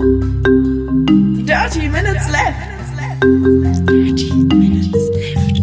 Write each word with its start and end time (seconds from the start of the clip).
Dirty 0.00 1.90
Minutes 1.90 2.30
Left. 2.30 2.56
Dirty 3.84 4.32
Minutes 4.32 5.10
Left. 5.10 5.60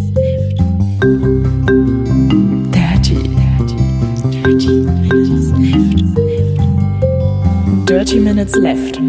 Dirty, 2.72 3.18
dirty, 3.34 3.78
dirty 4.30 4.70
Minutes 5.02 5.50
Left. 5.58 5.98
Dirty 7.88 8.20
Minutes 8.20 8.56
Left. 8.58 9.00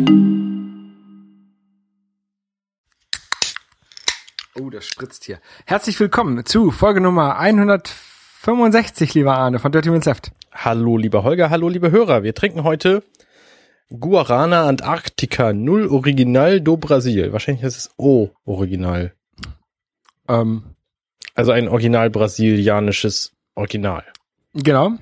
Oh, 4.59 4.71
das 4.71 4.87
spritzt 4.87 5.25
hier. 5.25 5.41
Herzlich 5.67 6.01
willkommen 6.01 6.47
zu 6.47 6.71
Folge 6.71 7.03
Nummer 7.03 7.37
165, 7.39 9.13
lieber 9.13 9.37
Arne 9.37 9.59
von 9.59 9.73
Dirty 9.73 9.91
Minutes 9.91 10.07
Left. 10.07 10.33
Hallo, 10.53 10.97
lieber 10.97 11.23
Holger, 11.23 11.51
hallo, 11.51 11.69
liebe 11.69 11.91
Hörer. 11.91 12.23
Wir 12.23 12.35
trinken 12.35 12.65
heute 12.65 13.03
Guarana 13.91 14.67
Antarctica 14.67 15.53
Null 15.53 15.87
Original 15.89 16.61
do 16.61 16.77
Brasil. 16.77 17.33
Wahrscheinlich 17.33 17.65
ist 17.65 17.77
es 17.77 17.91
O 17.97 18.29
Original. 18.45 19.13
Ähm, 20.29 20.63
Also 21.35 21.53
ein 21.53 21.69
original 21.69 22.11
brasilianisches 22.11 23.33
Original. 23.55 24.05
genau. 24.55 24.93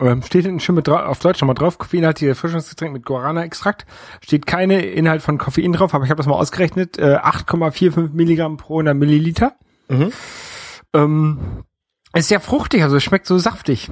Ähm, 0.00 0.22
steht 0.22 0.44
hinten 0.44 0.58
schön 0.58 0.74
mit 0.74 0.88
auf 0.88 1.20
Deutsch 1.20 1.40
nochmal 1.40 1.54
drauf. 1.54 1.78
Koffeinhaltiger 1.78 2.30
Erfrischungsgetränk 2.30 2.92
mit 2.92 3.04
Guarana-Extrakt. 3.06 3.86
Steht 4.22 4.44
keine 4.44 4.84
Inhalt 4.84 5.22
von 5.22 5.38
Koffein 5.38 5.72
drauf, 5.72 5.94
aber 5.94 6.02
ich 6.02 6.10
habe 6.10 6.16
das 6.18 6.26
mal 6.26 6.34
ausgerechnet. 6.34 6.98
Äh, 6.98 7.14
8,45 7.18 8.10
Milligramm 8.12 8.56
pro 8.56 8.74
100 8.78 8.96
Milliliter. 8.96 9.54
Mhm. 9.88 10.12
Ähm, 10.94 11.38
ist 12.12 12.26
sehr 12.28 12.40
fruchtig, 12.40 12.82
also 12.82 12.96
es 12.96 13.04
schmeckt 13.04 13.26
so 13.26 13.38
saftig. 13.38 13.88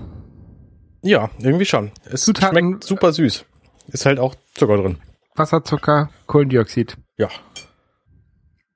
Ja, 1.03 1.31
irgendwie 1.41 1.67
schon. 1.67 1.93
Es 2.05 2.25
Zutaten- 2.25 2.51
schmeckt 2.71 2.85
super 2.85 3.13
süß. 3.13 3.45
Ist 3.89 4.07
halt 4.07 4.19
auch 4.19 4.35
Zucker 4.55 4.77
drin. 4.79 4.99
Wasser, 5.35 5.65
Zucker, 5.65 6.11
Kohlendioxid, 6.27 6.97
Ja. 7.17 7.29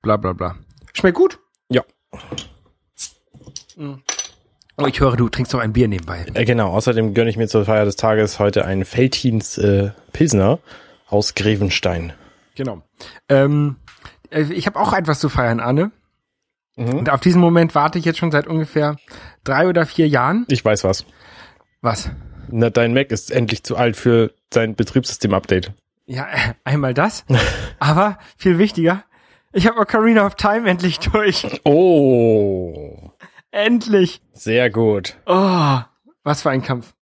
bla 0.03 0.17
bla 0.17 0.33
bla. 0.33 0.57
Schmeckt 0.95 1.17
gut. 1.17 1.39
Ja. 1.69 1.83
Oh, 4.79 4.87
ich 4.87 5.01
höre, 5.01 5.17
du 5.17 5.29
trinkst 5.29 5.53
noch 5.53 5.61
ein 5.61 5.73
Bier 5.73 5.89
nebenbei. 5.89 6.27
Äh, 6.35 6.45
genau. 6.45 6.71
Außerdem 6.73 7.15
gönne 7.15 7.31
ich 7.31 7.37
mir 7.37 7.49
zur 7.49 7.65
Feier 7.65 7.85
des 7.85 7.97
Tages 7.97 8.39
heute 8.39 8.65
einen 8.65 8.85
Feltins 8.85 9.59
äh, 9.59 9.91
Pilsner 10.13 10.59
aus 11.09 11.35
Grevenstein. 11.35 12.13
Genau. 12.57 12.83
Ähm, 13.29 13.77
äh, 14.31 14.43
ich 14.53 14.67
habe 14.67 14.79
auch 14.79 14.93
etwas 14.93 15.21
zu 15.21 15.29
feiern, 15.29 15.61
Anne. 15.61 15.93
Mhm. 16.77 16.99
Und 16.99 17.11
auf 17.11 17.21
diesen 17.21 17.41
Moment 17.41 17.75
warte 17.75 17.99
ich 17.99 18.05
jetzt 18.05 18.19
schon 18.19 18.31
seit 18.33 18.47
ungefähr 18.47 18.97
drei 19.45 19.69
oder 19.69 19.87
vier 19.87 20.09
Jahren. 20.09 20.45
Ich 20.49 20.65
weiß 20.65 20.85
was. 20.85 21.05
Was? 21.81 22.11
Na, 22.51 22.71
dein 22.71 22.95
Mac 22.95 23.11
ist 23.11 23.31
endlich 23.31 23.63
zu 23.63 23.77
alt 23.77 23.97
für 23.97 24.33
sein 24.53 24.75
Betriebssystem-Update. 24.75 25.73
Ja, 26.07 26.27
äh, 26.27 26.55
einmal 26.65 26.95
das. 26.95 27.25
aber 27.79 28.19
viel 28.37 28.59
wichtiger, 28.59 29.05
ich 29.53 29.67
habe 29.67 29.81
Ocarina 29.81 30.27
of 30.27 30.35
Time 30.35 30.69
endlich 30.69 30.99
durch. 30.99 31.61
Oh. 31.65 33.11
endlich. 33.51 34.21
Sehr 34.35 34.69
gut. 34.69 35.17
Oh, 35.25 35.79
was 36.25 36.43
für 36.43 36.51
ein 36.51 36.63
Kampf. 36.63 36.93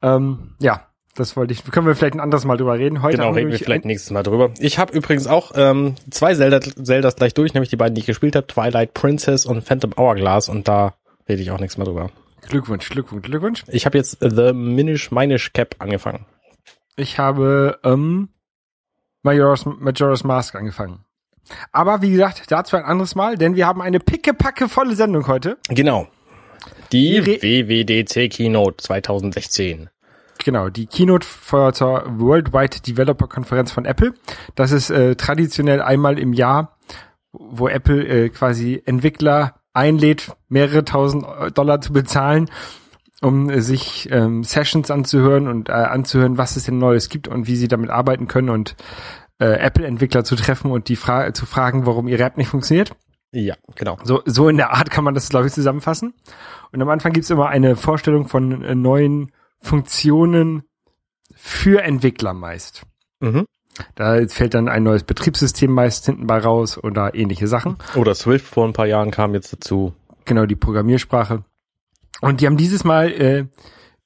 Ähm, 0.00 0.54
ja, 0.58 0.86
das 1.14 1.36
wollte 1.36 1.52
ich. 1.52 1.64
Können 1.64 1.86
wir 1.86 1.94
vielleicht 1.94 2.14
ein 2.14 2.20
anderes 2.20 2.46
Mal 2.46 2.56
drüber 2.56 2.78
reden. 2.78 3.02
Heute 3.02 3.18
Genau, 3.18 3.32
reden 3.32 3.50
wir 3.50 3.58
vielleicht 3.58 3.84
nächstes 3.84 4.10
Mal 4.10 4.22
drüber. 4.22 4.52
Ich 4.58 4.78
habe 4.78 4.94
übrigens 4.94 5.26
auch 5.26 5.52
ähm, 5.54 5.96
zwei 6.10 6.34
Zelda, 6.34 6.60
Zeldas 6.60 7.16
gleich 7.16 7.34
durch, 7.34 7.52
nämlich 7.52 7.68
die 7.68 7.76
beiden, 7.76 7.94
die 7.94 8.00
ich 8.00 8.06
gespielt 8.06 8.34
habe, 8.34 8.46
Twilight 8.46 8.94
Princess 8.94 9.44
und 9.44 9.62
Phantom 9.62 9.92
Hourglass 9.98 10.48
und 10.48 10.66
da 10.66 10.94
rede 11.28 11.42
ich 11.42 11.50
auch 11.50 11.60
nichts 11.60 11.76
mehr 11.76 11.84
drüber. 11.84 12.10
Glückwunsch, 12.42 12.88
Glückwunsch, 12.88 13.26
Glückwunsch. 13.26 13.64
Ich 13.68 13.86
habe 13.86 13.98
jetzt 13.98 14.18
The 14.20 14.52
Minish 14.52 15.10
Minish 15.10 15.52
Cap 15.52 15.76
angefangen. 15.78 16.26
Ich 16.96 17.18
habe 17.18 17.78
ähm, 17.84 18.28
Majora's, 19.22 19.64
Majora's 19.66 20.24
Mask 20.24 20.54
angefangen. 20.54 21.04
Aber 21.72 22.02
wie 22.02 22.10
gesagt, 22.10 22.42
dazu 22.48 22.76
ein 22.76 22.84
anderes 22.84 23.14
Mal, 23.14 23.36
denn 23.36 23.56
wir 23.56 23.66
haben 23.66 23.80
eine 23.82 24.00
pickepacke 24.00 24.68
volle 24.68 24.94
Sendung 24.94 25.26
heute. 25.26 25.58
Genau. 25.68 26.08
Die 26.92 27.24
Wir 27.24 27.42
WWDC 27.42 28.30
Keynote 28.30 28.76
2016. 28.78 29.90
Genau, 30.44 30.68
die 30.68 30.86
Keynote 30.86 31.26
zur 31.72 32.04
Worldwide 32.18 32.80
Developer 32.80 33.26
Konferenz 33.26 33.72
von 33.72 33.84
Apple. 33.84 34.14
Das 34.54 34.72
ist 34.72 34.90
äh, 34.90 35.16
traditionell 35.16 35.82
einmal 35.82 36.18
im 36.18 36.32
Jahr, 36.32 36.78
wo 37.32 37.68
Apple 37.68 38.06
äh, 38.06 38.28
quasi 38.28 38.80
Entwickler 38.84 39.57
einlädt, 39.78 40.32
mehrere 40.48 40.84
tausend 40.84 41.24
Dollar 41.54 41.80
zu 41.80 41.92
bezahlen, 41.92 42.50
um 43.22 43.48
äh, 43.48 43.60
sich 43.60 44.08
ähm, 44.10 44.44
Sessions 44.44 44.90
anzuhören 44.90 45.48
und 45.48 45.68
äh, 45.68 45.72
anzuhören, 45.72 46.38
was 46.38 46.56
es 46.56 46.64
denn 46.64 46.78
Neues 46.78 47.08
gibt 47.08 47.28
und 47.28 47.46
wie 47.46 47.56
sie 47.56 47.68
damit 47.68 47.90
arbeiten 47.90 48.28
können 48.28 48.50
und 48.50 48.76
äh, 49.40 49.46
Apple-Entwickler 49.46 50.24
zu 50.24 50.36
treffen 50.36 50.70
und 50.70 50.88
die 50.88 50.96
Fra 50.96 51.32
zu 51.32 51.46
fragen, 51.46 51.86
warum 51.86 52.08
ihre 52.08 52.24
App 52.24 52.36
nicht 52.36 52.48
funktioniert. 52.48 52.92
Ja, 53.30 53.54
genau. 53.74 53.98
So, 54.04 54.22
so 54.24 54.48
in 54.48 54.56
der 54.56 54.72
Art 54.72 54.90
kann 54.90 55.04
man 55.04 55.14
das, 55.14 55.28
glaube 55.28 55.46
ich, 55.46 55.52
zusammenfassen. 55.52 56.14
Und 56.72 56.82
am 56.82 56.88
Anfang 56.88 57.12
gibt's 57.12 57.30
immer 57.30 57.48
eine 57.48 57.76
Vorstellung 57.76 58.26
von 58.26 58.62
äh, 58.62 58.74
neuen 58.74 59.32
Funktionen 59.60 60.62
für 61.34 61.82
Entwickler 61.82 62.32
meist. 62.32 62.82
Mhm. 63.20 63.46
Da 63.94 64.26
fällt 64.28 64.54
dann 64.54 64.68
ein 64.68 64.82
neues 64.82 65.04
Betriebssystem 65.04 65.70
meist 65.70 66.06
hinten 66.06 66.26
bei 66.26 66.38
raus 66.38 66.82
oder 66.82 67.14
ähnliche 67.14 67.46
Sachen. 67.46 67.76
Oder 67.94 68.14
Swift 68.14 68.46
vor 68.46 68.66
ein 68.66 68.72
paar 68.72 68.86
Jahren 68.86 69.10
kam 69.10 69.34
jetzt 69.34 69.52
dazu. 69.52 69.94
Genau, 70.24 70.46
die 70.46 70.56
Programmiersprache. 70.56 71.44
Und 72.20 72.40
die 72.40 72.46
haben 72.46 72.56
dieses 72.56 72.84
Mal 72.84 73.10
äh, 73.12 73.46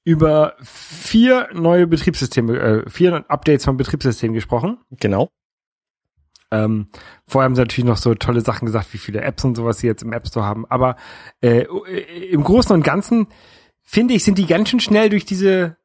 über 0.05 0.55
vier 0.63 1.49
neue 1.53 1.87
Betriebssysteme, 1.87 2.59
äh, 2.59 2.91
vier 2.91 3.25
Updates 3.29 3.65
vom 3.65 3.77
Betriebssystem 3.77 4.33
gesprochen. 4.33 4.79
Genau. 4.91 5.29
Ähm, 6.51 6.89
vorher 7.27 7.47
haben 7.47 7.55
sie 7.55 7.63
natürlich 7.63 7.87
noch 7.87 7.97
so 7.97 8.15
tolle 8.15 8.43
Sachen 8.43 8.67
gesagt, 8.67 8.93
wie 8.93 8.99
viele 8.99 9.23
Apps 9.23 9.45
und 9.45 9.57
sowas 9.57 9.79
sie 9.79 9.87
jetzt 9.87 10.03
im 10.03 10.13
App 10.13 10.27
Store 10.27 10.45
haben. 10.45 10.67
Aber 10.67 10.97
äh, 11.41 11.65
im 12.31 12.45
Großen 12.45 12.75
und 12.75 12.83
Ganzen 12.83 13.29
finde 13.81 14.15
ich, 14.15 14.25
sind 14.25 14.39
die 14.39 14.47
ganz 14.47 14.69
schön 14.69 14.81
schnell 14.81 15.09
durch 15.09 15.25
diese 15.25 15.77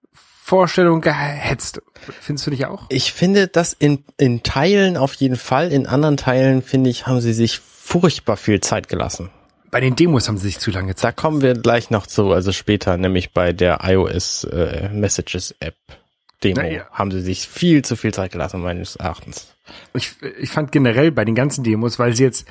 Vorstellung 0.47 1.01
gehetzt. 1.01 1.81
Findest 2.21 2.47
du 2.47 2.51
dich 2.51 2.65
auch? 2.67 2.85
Ich 2.87 3.11
finde 3.11 3.49
das 3.49 3.73
in, 3.73 4.05
in 4.17 4.43
Teilen 4.43 4.95
auf 4.95 5.13
jeden 5.15 5.35
Fall. 5.35 5.73
In 5.73 5.87
anderen 5.87 6.15
Teilen, 6.15 6.61
finde 6.61 6.89
ich, 6.89 7.05
haben 7.05 7.19
sie 7.19 7.33
sich 7.33 7.59
furchtbar 7.59 8.37
viel 8.37 8.61
Zeit 8.61 8.87
gelassen. 8.87 9.29
Bei 9.71 9.81
den 9.81 9.97
Demos 9.97 10.29
haben 10.29 10.37
sie 10.37 10.47
sich 10.47 10.59
zu 10.59 10.71
lange 10.71 10.93
Da 10.93 10.95
Zeit. 10.95 11.17
kommen 11.17 11.41
wir 11.41 11.53
gleich 11.53 11.89
noch 11.89 12.07
zu, 12.07 12.31
also 12.31 12.53
später, 12.53 12.95
nämlich 12.95 13.33
bei 13.33 13.51
der 13.51 13.79
iOS 13.83 14.45
äh, 14.45 14.87
Messages 14.93 15.53
App 15.59 15.75
Demo 16.41 16.61
ja. 16.61 16.85
haben 16.93 17.11
sie 17.11 17.19
sich 17.19 17.45
viel 17.45 17.83
zu 17.83 17.97
viel 17.97 18.13
Zeit 18.13 18.31
gelassen, 18.31 18.61
meines 18.61 18.95
Erachtens. 18.95 19.53
Ich, 19.93 20.15
ich 20.39 20.51
fand 20.51 20.71
generell 20.71 21.11
bei 21.11 21.25
den 21.25 21.35
ganzen 21.35 21.65
Demos, 21.65 21.99
weil 21.99 22.15
sie 22.15 22.23
jetzt, 22.23 22.47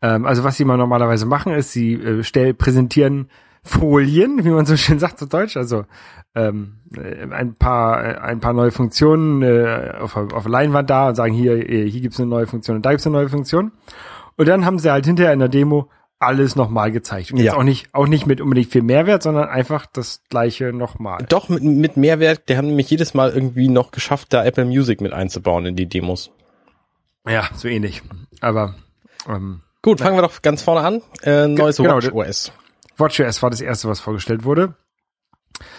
ähm, 0.00 0.24
also 0.24 0.44
was 0.44 0.56
sie 0.56 0.62
immer 0.62 0.78
normalerweise 0.78 1.26
machen, 1.26 1.52
ist, 1.52 1.72
sie 1.72 1.92
äh, 1.92 2.24
stell, 2.24 2.54
präsentieren 2.54 3.28
Folien, 3.64 4.44
wie 4.44 4.50
man 4.50 4.66
so 4.66 4.76
schön 4.76 4.98
sagt 4.98 5.18
zu 5.18 5.26
Deutsch, 5.26 5.56
also 5.56 5.84
ähm, 6.34 6.80
äh, 6.96 7.26
ein 7.32 7.54
paar 7.56 8.22
ein 8.22 8.40
paar 8.40 8.52
neue 8.52 8.70
Funktionen 8.70 9.42
äh, 9.42 9.94
auf, 10.00 10.16
auf 10.16 10.42
der 10.42 10.50
Leinwand 10.52 10.90
da 10.90 11.08
und 11.08 11.14
sagen 11.14 11.32
hier 11.32 11.68
äh, 11.68 11.88
hier 11.90 12.00
gibt's 12.02 12.20
eine 12.20 12.28
neue 12.28 12.46
Funktion 12.46 12.76
und 12.76 12.84
da 12.86 12.90
gibt's 12.90 13.06
eine 13.06 13.16
neue 13.16 13.28
Funktion 13.28 13.72
und 14.36 14.46
dann 14.48 14.64
haben 14.64 14.78
sie 14.78 14.90
halt 14.90 15.06
hinterher 15.06 15.32
in 15.32 15.38
der 15.38 15.48
Demo 15.48 15.88
alles 16.18 16.56
nochmal 16.56 16.92
gezeigt 16.92 17.32
und 17.32 17.38
jetzt 17.38 17.52
Ja. 17.52 17.56
auch 17.58 17.62
nicht 17.62 17.88
auch 17.94 18.06
nicht 18.06 18.26
mit 18.26 18.40
unbedingt 18.40 18.68
viel 18.70 18.82
Mehrwert, 18.82 19.22
sondern 19.22 19.48
einfach 19.48 19.86
das 19.86 20.22
gleiche 20.28 20.72
nochmal. 20.72 21.24
Doch, 21.28 21.48
mit, 21.48 21.62
mit 21.62 21.96
Mehrwert, 21.96 22.48
die 22.48 22.56
haben 22.56 22.68
nämlich 22.68 22.88
jedes 22.90 23.14
Mal 23.14 23.30
irgendwie 23.30 23.68
noch 23.68 23.90
geschafft, 23.90 24.32
da 24.32 24.44
Apple 24.44 24.64
Music 24.64 25.00
mit 25.00 25.12
einzubauen 25.12 25.66
in 25.66 25.76
die 25.76 25.86
Demos. 25.88 26.30
Ja, 27.28 27.48
so 27.54 27.68
ähnlich. 27.68 28.02
Aber 28.40 28.74
ähm, 29.28 29.60
Gut, 29.82 30.00
fangen 30.00 30.16
wir 30.16 30.22
doch 30.22 30.40
ganz 30.42 30.62
vorne 30.62 30.80
an. 30.86 31.02
Äh, 31.22 31.46
neues 31.48 31.76
genau, 31.76 31.96
Watch 31.96 32.10
OS. 32.12 32.52
WatchOS 32.96 33.42
war 33.42 33.50
das 33.50 33.60
erste, 33.60 33.88
was 33.88 34.00
vorgestellt 34.00 34.44
wurde. 34.44 34.74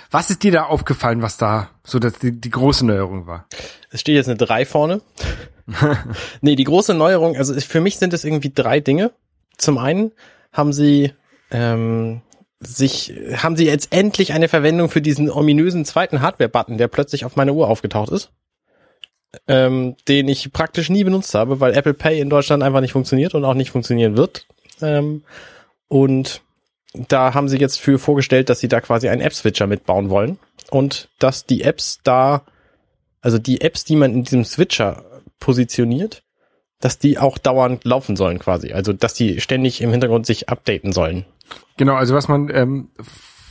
Was 0.10 0.30
ist 0.30 0.44
dir 0.44 0.52
da 0.52 0.64
aufgefallen, 0.64 1.22
was 1.22 1.38
da 1.38 1.70
so 1.84 2.00
das, 2.00 2.14
die, 2.20 2.32
die 2.32 2.50
große 2.50 2.86
Neuerung 2.86 3.28
war? 3.28 3.48
Es 3.90 4.02
steht 4.02 4.16
jetzt 4.16 4.30
eine 4.30 4.38
3 4.38 4.66
vorne. 4.66 5.02
nee, 6.42 6.56
die 6.56 6.64
große 6.64 6.94
Neuerung, 6.94 7.36
also 7.36 7.54
für 7.60 7.82
mich 7.82 7.98
sind 7.98 8.14
es 8.14 8.24
irgendwie 8.24 8.52
drei 8.54 8.80
Dinge. 8.80 9.12
Zum 9.58 9.78
einen 9.78 10.12
haben 10.52 10.74
sie 10.74 11.14
ähm, 11.52 12.22
sich, 12.60 13.14
haben 13.38 13.56
sie 13.56 13.66
jetzt 13.66 13.92
endlich 13.92 14.34
eine 14.34 14.48
Verwendung 14.48 14.90
für 14.90 15.02
diesen 15.02 15.30
ominösen 15.30 15.86
zweiten 15.86 16.22
Hardware-Button, 16.22 16.78
der 16.78 16.88
plötzlich 16.88 17.26
auf 17.26 17.36
meiner 17.36 17.54
Uhr 17.54 17.68
aufgetaucht 17.68 18.10
ist. 18.10 18.32
Ähm, 19.48 19.98
den 20.08 20.30
ich 20.30 20.54
praktisch 20.54 20.90
nie 20.90 21.04
benutzt 21.04 21.34
habe, 21.36 21.60
weil 21.60 21.74
Apple 21.74 21.94
Pay 21.94 22.22
in 22.22 22.30
Deutschland 22.30 22.64
einfach 22.64 22.80
nicht 22.80 22.94
funktioniert 22.94 23.36
und 23.36 23.44
auch 23.44 23.54
nicht 23.54 23.70
funktionieren 23.70 24.16
wird. 24.16 24.48
Ähm, 24.82 25.24
und 25.90 26.42
da 27.08 27.34
haben 27.34 27.50
sie 27.50 27.58
jetzt 27.58 27.80
für 27.80 28.00
vorgestellt, 28.00 28.50
dass 28.50 28.60
sie 28.60 28.68
da 28.68 28.82
quasi 28.82 29.10
einen 29.10 29.22
App-Switcher 29.22 29.68
mitbauen 29.68 30.10
wollen 30.10 30.40
und 30.72 31.10
dass 31.20 31.46
die 31.46 31.64
Apps 31.64 32.00
da, 32.04 32.44
also 33.22 33.38
die 33.38 33.62
Apps, 33.62 33.84
die 33.84 33.96
man 33.96 34.14
in 34.14 34.24
diesem 34.24 34.46
Switcher 34.46 35.04
positioniert, 35.40 36.24
dass 36.80 37.00
die 37.00 37.18
auch 37.18 37.38
dauernd 37.38 37.84
laufen 37.86 38.16
sollen 38.16 38.40
quasi. 38.40 38.74
Also 38.74 38.94
dass 38.94 39.14
die 39.14 39.42
ständig 39.42 39.82
im 39.82 39.92
Hintergrund 39.92 40.26
sich 40.26 40.50
updaten 40.50 40.92
sollen. 40.92 41.26
Genau, 41.78 41.96
also 41.96 42.16
was 42.16 42.28
man 42.28 42.50
ähm, 42.54 42.90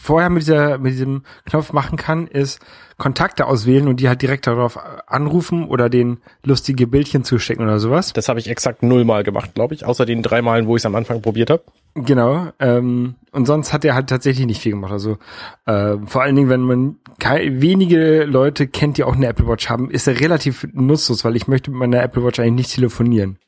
vorher 0.00 0.30
mit 0.30 0.42
dieser, 0.42 0.78
mit 0.78 0.92
diesem 0.92 1.24
Knopf 1.46 1.72
machen 1.72 1.96
kann, 1.96 2.26
ist 2.26 2.60
Kontakte 2.98 3.46
auswählen 3.46 3.88
und 3.88 4.00
die 4.00 4.08
halt 4.08 4.22
direkt 4.22 4.46
darauf 4.46 4.78
anrufen 5.06 5.64
oder 5.66 5.88
den 5.88 6.18
lustige 6.44 6.86
Bildchen 6.86 7.24
zustecken 7.24 7.64
oder 7.64 7.80
sowas. 7.80 8.12
Das 8.12 8.28
habe 8.28 8.38
ich 8.38 8.48
exakt 8.48 8.82
nullmal 8.82 9.24
gemacht, 9.24 9.54
glaube 9.54 9.74
ich, 9.74 9.84
außer 9.84 10.06
den 10.06 10.22
drei 10.22 10.42
Malen, 10.42 10.66
wo 10.66 10.76
ich 10.76 10.82
es 10.82 10.86
am 10.86 10.94
Anfang 10.94 11.22
probiert 11.22 11.50
habe. 11.50 11.64
Genau. 11.94 12.48
Ähm, 12.58 13.14
und 13.30 13.46
sonst 13.46 13.72
hat 13.72 13.84
er 13.84 13.94
halt 13.94 14.08
tatsächlich 14.08 14.46
nicht 14.46 14.60
viel 14.60 14.72
gemacht. 14.72 14.92
Also 14.92 15.18
äh, 15.66 15.96
vor 16.06 16.22
allen 16.22 16.36
Dingen, 16.36 16.48
wenn 16.48 16.62
man 16.62 16.96
wenige 17.20 18.24
Leute 18.24 18.66
kennt, 18.66 18.96
die 18.96 19.04
auch 19.04 19.14
eine 19.14 19.28
Apple 19.28 19.46
Watch 19.46 19.68
haben, 19.68 19.90
ist 19.90 20.06
er 20.08 20.20
relativ 20.20 20.66
nutzlos, 20.72 21.24
weil 21.24 21.36
ich 21.36 21.46
möchte 21.46 21.70
mit 21.70 21.78
meiner 21.78 22.02
Apple 22.02 22.24
Watch 22.24 22.40
eigentlich 22.40 22.66
nicht 22.66 22.74
telefonieren. 22.74 23.38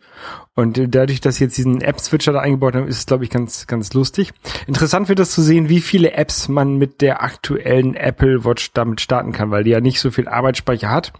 Und 0.54 0.80
dadurch, 0.94 1.20
dass 1.20 1.36
sie 1.36 1.44
jetzt 1.44 1.58
diesen 1.58 1.82
App-Switcher 1.82 2.32
da 2.32 2.40
eingebaut 2.40 2.74
haben, 2.74 2.88
ist 2.88 2.98
es, 2.98 3.06
glaube 3.06 3.24
ich, 3.24 3.30
ganz, 3.30 3.66
ganz 3.66 3.92
lustig. 3.92 4.32
Interessant 4.66 5.08
wird 5.08 5.20
es 5.20 5.32
zu 5.32 5.42
sehen, 5.42 5.68
wie 5.68 5.80
viele 5.80 6.12
Apps 6.12 6.48
man 6.48 6.76
mit 6.76 7.02
der 7.02 7.22
aktuellen 7.22 7.94
Apple 7.94 8.44
Watch 8.44 8.72
damit 8.72 9.00
starten 9.00 9.32
kann, 9.32 9.50
weil 9.50 9.64
die 9.64 9.70
ja 9.70 9.80
nicht 9.80 10.00
so 10.00 10.10
viel 10.10 10.28
Arbeitsspeicher 10.28 10.90
hat. 10.90 11.12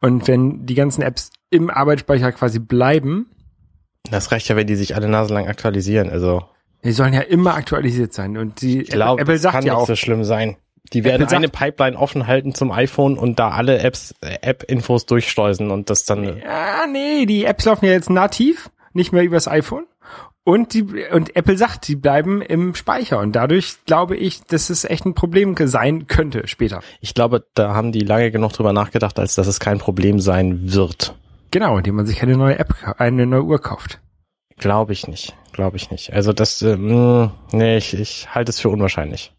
Und 0.00 0.26
wenn 0.26 0.66
die 0.66 0.74
ganzen 0.74 1.02
Apps 1.02 1.30
im 1.50 1.70
Arbeitsspeicher 1.70 2.32
quasi 2.32 2.58
bleiben, 2.58 3.26
Das 4.10 4.30
reicht 4.32 4.48
ja, 4.48 4.56
wenn 4.56 4.66
die 4.66 4.76
sich 4.76 4.94
alle 4.94 5.08
Nase 5.08 5.32
lang 5.34 5.46
aktualisieren. 5.48 6.10
Also 6.10 6.42
die 6.84 6.92
sollen 6.92 7.14
ja 7.14 7.20
immer 7.22 7.54
aktualisiert 7.54 8.12
sein. 8.12 8.36
Und 8.36 8.60
die 8.62 8.82
ich 8.82 8.90
glaube, 8.90 9.20
Apple 9.22 9.34
das 9.34 9.42
sagt 9.42 9.54
kann 9.56 9.64
ja 9.66 9.72
nicht 9.74 9.82
auch, 9.82 9.86
so 9.86 9.96
schlimm 9.96 10.24
sein. 10.24 10.56
Die 10.92 11.02
werden 11.02 11.16
Apple 11.22 11.28
sagt- 11.30 11.36
eine 11.36 11.48
Pipeline 11.48 11.96
offen 11.98 12.26
halten 12.28 12.54
zum 12.54 12.70
iPhone 12.70 13.18
und 13.18 13.38
da 13.40 13.50
alle 13.50 13.78
Apps, 13.80 14.14
äh, 14.20 14.36
App-Infos 14.42 15.06
durchschleusen 15.06 15.70
und 15.72 15.90
das 15.90 16.04
dann. 16.04 16.22
ja, 16.24 16.86
nee, 16.92 17.26
die 17.26 17.44
Apps 17.44 17.64
laufen 17.64 17.86
ja 17.86 17.92
jetzt 17.92 18.08
nativ, 18.10 18.70
nicht 18.92 19.12
mehr 19.12 19.24
übers 19.24 19.48
iPhone. 19.48 19.84
Und 20.44 20.74
die, 20.74 20.84
und 21.10 21.34
Apple 21.34 21.56
sagt, 21.58 21.88
die 21.88 21.96
bleiben 21.96 22.40
im 22.40 22.76
Speicher. 22.76 23.18
Und 23.18 23.32
dadurch 23.34 23.84
glaube 23.84 24.16
ich, 24.16 24.44
dass 24.44 24.70
es 24.70 24.84
echt 24.84 25.04
ein 25.04 25.14
Problem 25.14 25.56
sein 25.58 26.06
könnte 26.06 26.46
später. 26.46 26.82
Ich 27.00 27.14
glaube, 27.14 27.44
da 27.54 27.74
haben 27.74 27.90
die 27.90 28.04
lange 28.04 28.30
genug 28.30 28.52
drüber 28.52 28.72
nachgedacht, 28.72 29.18
als 29.18 29.34
dass 29.34 29.48
es 29.48 29.58
kein 29.58 29.78
Problem 29.78 30.20
sein 30.20 30.72
wird. 30.72 31.16
Genau, 31.50 31.78
indem 31.78 31.94
man 31.96 32.06
sich 32.06 32.22
eine 32.22 32.36
neue 32.36 32.58
App, 32.58 32.74
eine 32.98 33.26
neue 33.26 33.44
Uhr 33.44 33.60
kauft. 33.60 34.00
Glaube 34.58 34.92
ich 34.92 35.06
nicht. 35.06 35.34
Glaube 35.52 35.76
ich 35.76 35.90
nicht. 35.90 36.12
Also 36.12 36.32
das, 36.32 36.62
äh, 36.62 36.76
mh, 36.76 37.32
nee, 37.52 37.76
ich, 37.76 37.94
ich 37.94 38.34
halte 38.34 38.50
es 38.50 38.60
für 38.60 38.68
unwahrscheinlich. 38.68 39.32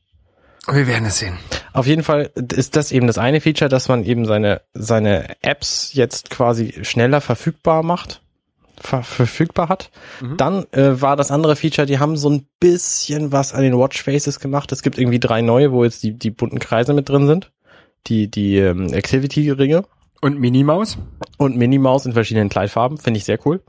Wir 0.70 0.86
werden 0.88 1.06
es 1.06 1.20
sehen. 1.20 1.38
Auf 1.74 1.88
jeden 1.88 2.04
Fall 2.04 2.32
ist 2.36 2.76
das 2.76 2.92
eben 2.92 3.08
das 3.08 3.18
eine 3.18 3.40
Feature, 3.40 3.70
dass 3.70 3.88
man 3.88 4.04
eben 4.04 4.26
seine, 4.26 4.62
seine 4.74 5.42
Apps 5.42 5.94
jetzt 5.94 6.30
quasi 6.30 6.84
schneller 6.84 7.22
verfügbar 7.22 7.84
macht, 7.84 8.22
ver 8.78 9.02
verfügbar 9.04 9.70
hat. 9.70 9.92
Dann 10.38 10.66
äh, 10.74 11.02
war 11.02 11.16
das 11.16 11.32
andere 11.32 11.56
Feature, 11.56 11.88
die 11.88 12.00
haben 12.00 12.18
so 12.18 12.30
ein 12.30 12.48
bisschen 12.60 13.32
was 13.32 13.54
an 13.54 13.62
den 13.62 13.78
Watchfaces 13.78 14.40
gemacht. 14.42 14.72
Es 14.74 14.82
gibt 14.82 14.98
irgendwie 14.98 15.20
drei 15.20 15.42
neue, 15.42 15.72
wo 15.72 15.86
jetzt 15.86 16.04
die, 16.04 16.18
die 16.18 16.32
bunten 16.32 16.60
Kreise 16.60 16.94
mit 16.94 17.08
drin 17.08 17.28
sind. 17.28 17.52
Die, 18.08 18.30
die 18.30 18.58
ähm, 18.58 18.92
Activity-Ringe 18.94 19.84
Und 20.22 20.40
Minimaus? 20.40 20.98
Und 21.38 21.56
Minnie 21.56 21.80
Maus 21.80 22.06
in 22.06 22.14
verschiedenen 22.14 22.50
Kleidfarben, 22.50 22.98
finde 22.98 23.18
ich 23.18 23.26
sehr 23.26 23.40
cool. 23.46 23.62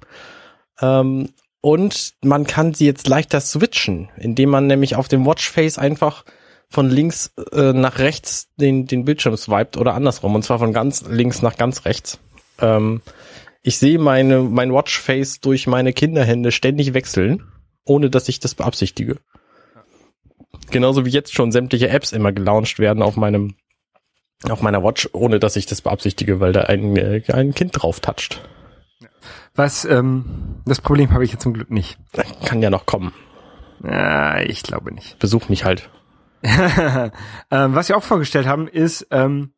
Ähm, 0.80 1.30
und 1.60 2.14
man 2.22 2.46
kann 2.46 2.74
sie 2.74 2.86
jetzt 2.86 3.08
leichter 3.08 3.40
switchen, 3.40 4.10
indem 4.16 4.50
man 4.50 4.66
nämlich 4.66 4.96
auf 4.96 5.08
dem 5.08 5.26
Watchface 5.26 5.78
einfach 5.78 6.24
von 6.68 6.90
links 6.90 7.32
äh, 7.52 7.72
nach 7.72 7.98
rechts 7.98 8.48
den, 8.56 8.86
den 8.86 9.04
Bildschirm 9.04 9.36
swiped 9.36 9.76
oder 9.76 9.94
andersrum, 9.94 10.34
und 10.34 10.42
zwar 10.42 10.58
von 10.58 10.72
ganz 10.72 11.04
links 11.08 11.42
nach 11.42 11.56
ganz 11.56 11.84
rechts. 11.84 12.18
Ähm, 12.60 13.00
ich 13.62 13.78
sehe 13.78 13.98
meine, 13.98 14.40
mein 14.40 14.72
Watchface 14.72 15.40
durch 15.40 15.66
meine 15.66 15.92
Kinderhände 15.92 16.52
ständig 16.52 16.94
wechseln, 16.94 17.42
ohne 17.84 18.10
dass 18.10 18.28
ich 18.28 18.38
das 18.38 18.54
beabsichtige. 18.54 19.16
Genauso 20.70 21.04
wie 21.04 21.10
jetzt 21.10 21.34
schon 21.34 21.52
sämtliche 21.52 21.88
Apps 21.88 22.12
immer 22.12 22.32
gelauncht 22.32 22.78
werden 22.78 23.02
auf 23.02 23.16
meinem 23.16 23.54
auf 24.48 24.62
meiner 24.62 24.82
Watch, 24.82 25.08
ohne 25.12 25.38
dass 25.38 25.56
ich 25.56 25.66
das 25.66 25.82
beabsichtige, 25.82 26.40
weil 26.40 26.52
da 26.52 26.62
ein, 26.62 26.96
äh, 26.96 27.22
ein 27.32 27.54
Kind 27.54 27.72
drauf 27.74 28.00
toucht. 28.00 28.42
Was, 29.54 29.84
ähm, 29.84 30.60
das 30.64 30.80
Problem 30.80 31.12
habe 31.12 31.24
ich 31.24 31.32
jetzt 31.32 31.42
zum 31.42 31.54
Glück 31.54 31.70
nicht. 31.70 31.98
Kann 32.44 32.62
ja 32.62 32.70
noch 32.70 32.86
kommen. 32.86 33.12
Äh, 33.84 34.46
ich 34.46 34.62
glaube 34.62 34.94
nicht. 34.94 35.18
Besuch 35.18 35.48
mich 35.48 35.64
halt. 35.64 35.90
ähm, 36.42 37.10
was 37.50 37.88
wir 37.88 37.96
auch 37.96 38.02
vorgestellt 38.04 38.46
haben, 38.46 38.68
ist 38.68 39.08
ähm, 39.10 39.52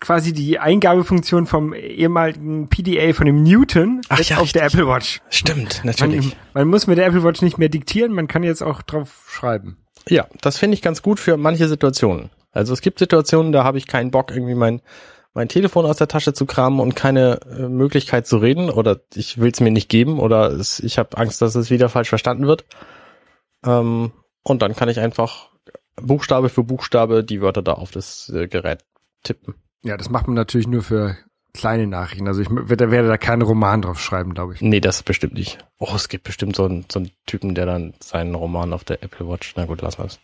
quasi 0.00 0.34
die 0.34 0.58
Eingabefunktion 0.58 1.46
vom 1.46 1.72
ehemaligen 1.72 2.68
PDA 2.68 3.14
von 3.14 3.24
dem 3.24 3.42
Newton 3.42 4.02
Ach 4.10 4.20
ja, 4.20 4.36
auf 4.36 4.52
der 4.52 4.64
richtig. 4.64 4.80
Apple 4.80 4.92
Watch. 4.92 5.20
Stimmt, 5.30 5.82
Man, 5.82 5.86
natürlich. 5.86 6.36
man 6.52 6.68
muss 6.68 6.86
mit 6.86 6.98
der 6.98 7.06
Apple 7.06 7.24
Watch 7.24 7.40
nicht 7.40 7.56
mehr 7.56 7.70
diktieren, 7.70 8.12
man 8.12 8.28
kann 8.28 8.42
jetzt 8.42 8.62
auch 8.62 8.82
drauf 8.82 9.24
schreiben. 9.28 9.78
Ja, 10.08 10.26
das 10.42 10.58
finde 10.58 10.74
ich 10.74 10.82
ganz 10.82 11.00
gut 11.00 11.20
für 11.20 11.36
manche 11.38 11.68
Situationen. 11.68 12.30
Also 12.52 12.72
es 12.72 12.80
gibt 12.80 12.98
Situationen, 12.98 13.52
da 13.52 13.64
habe 13.64 13.78
ich 13.78 13.86
keinen 13.86 14.10
Bock, 14.10 14.30
irgendwie 14.30 14.54
mein, 14.54 14.80
mein 15.34 15.48
Telefon 15.48 15.86
aus 15.86 15.96
der 15.96 16.08
Tasche 16.08 16.32
zu 16.34 16.46
kramen 16.46 16.80
und 16.80 16.94
keine 16.94 17.40
äh, 17.50 17.68
Möglichkeit 17.68 18.26
zu 18.26 18.36
reden 18.36 18.70
oder 18.70 19.00
ich 19.14 19.38
will 19.38 19.50
es 19.50 19.60
mir 19.60 19.70
nicht 19.70 19.88
geben 19.88 20.20
oder 20.20 20.50
es, 20.50 20.78
ich 20.80 20.98
habe 20.98 21.16
Angst, 21.16 21.42
dass 21.42 21.54
es 21.54 21.70
wieder 21.70 21.88
falsch 21.88 22.10
verstanden 22.10 22.46
wird. 22.46 22.64
Ähm, 23.64 24.12
und 24.42 24.62
dann 24.62 24.76
kann 24.76 24.88
ich 24.88 25.00
einfach 25.00 25.50
Buchstabe 25.96 26.48
für 26.48 26.64
Buchstabe 26.64 27.24
die 27.24 27.40
Wörter 27.40 27.62
da 27.62 27.74
auf 27.74 27.90
das 27.90 28.30
äh, 28.34 28.48
Gerät 28.48 28.84
tippen. 29.22 29.54
Ja, 29.82 29.96
das 29.96 30.10
macht 30.10 30.26
man 30.26 30.34
natürlich 30.34 30.68
nur 30.68 30.82
für 30.82 31.16
kleine 31.54 31.86
Nachrichten. 31.86 32.26
Also 32.28 32.40
ich 32.40 32.48
werde, 32.50 32.90
werde 32.90 33.08
da 33.08 33.18
keinen 33.18 33.42
Roman 33.42 33.82
drauf 33.82 34.00
schreiben, 34.00 34.34
glaube 34.34 34.54
ich. 34.54 34.60
Nee, 34.60 34.80
das 34.80 35.02
bestimmt 35.02 35.34
nicht. 35.34 35.58
Oh, 35.78 35.92
es 35.94 36.08
gibt 36.08 36.24
bestimmt 36.24 36.56
so 36.56 36.64
einen, 36.64 36.86
so 36.90 37.00
einen 37.00 37.10
Typen, 37.26 37.54
der 37.54 37.66
dann 37.66 37.94
seinen 38.00 38.34
Roman 38.34 38.72
auf 38.72 38.84
der 38.84 39.02
Apple 39.02 39.28
Watch. 39.28 39.54
Na 39.56 39.66
gut, 39.66 39.82
lass 39.82 39.98
mal's. 39.98 40.18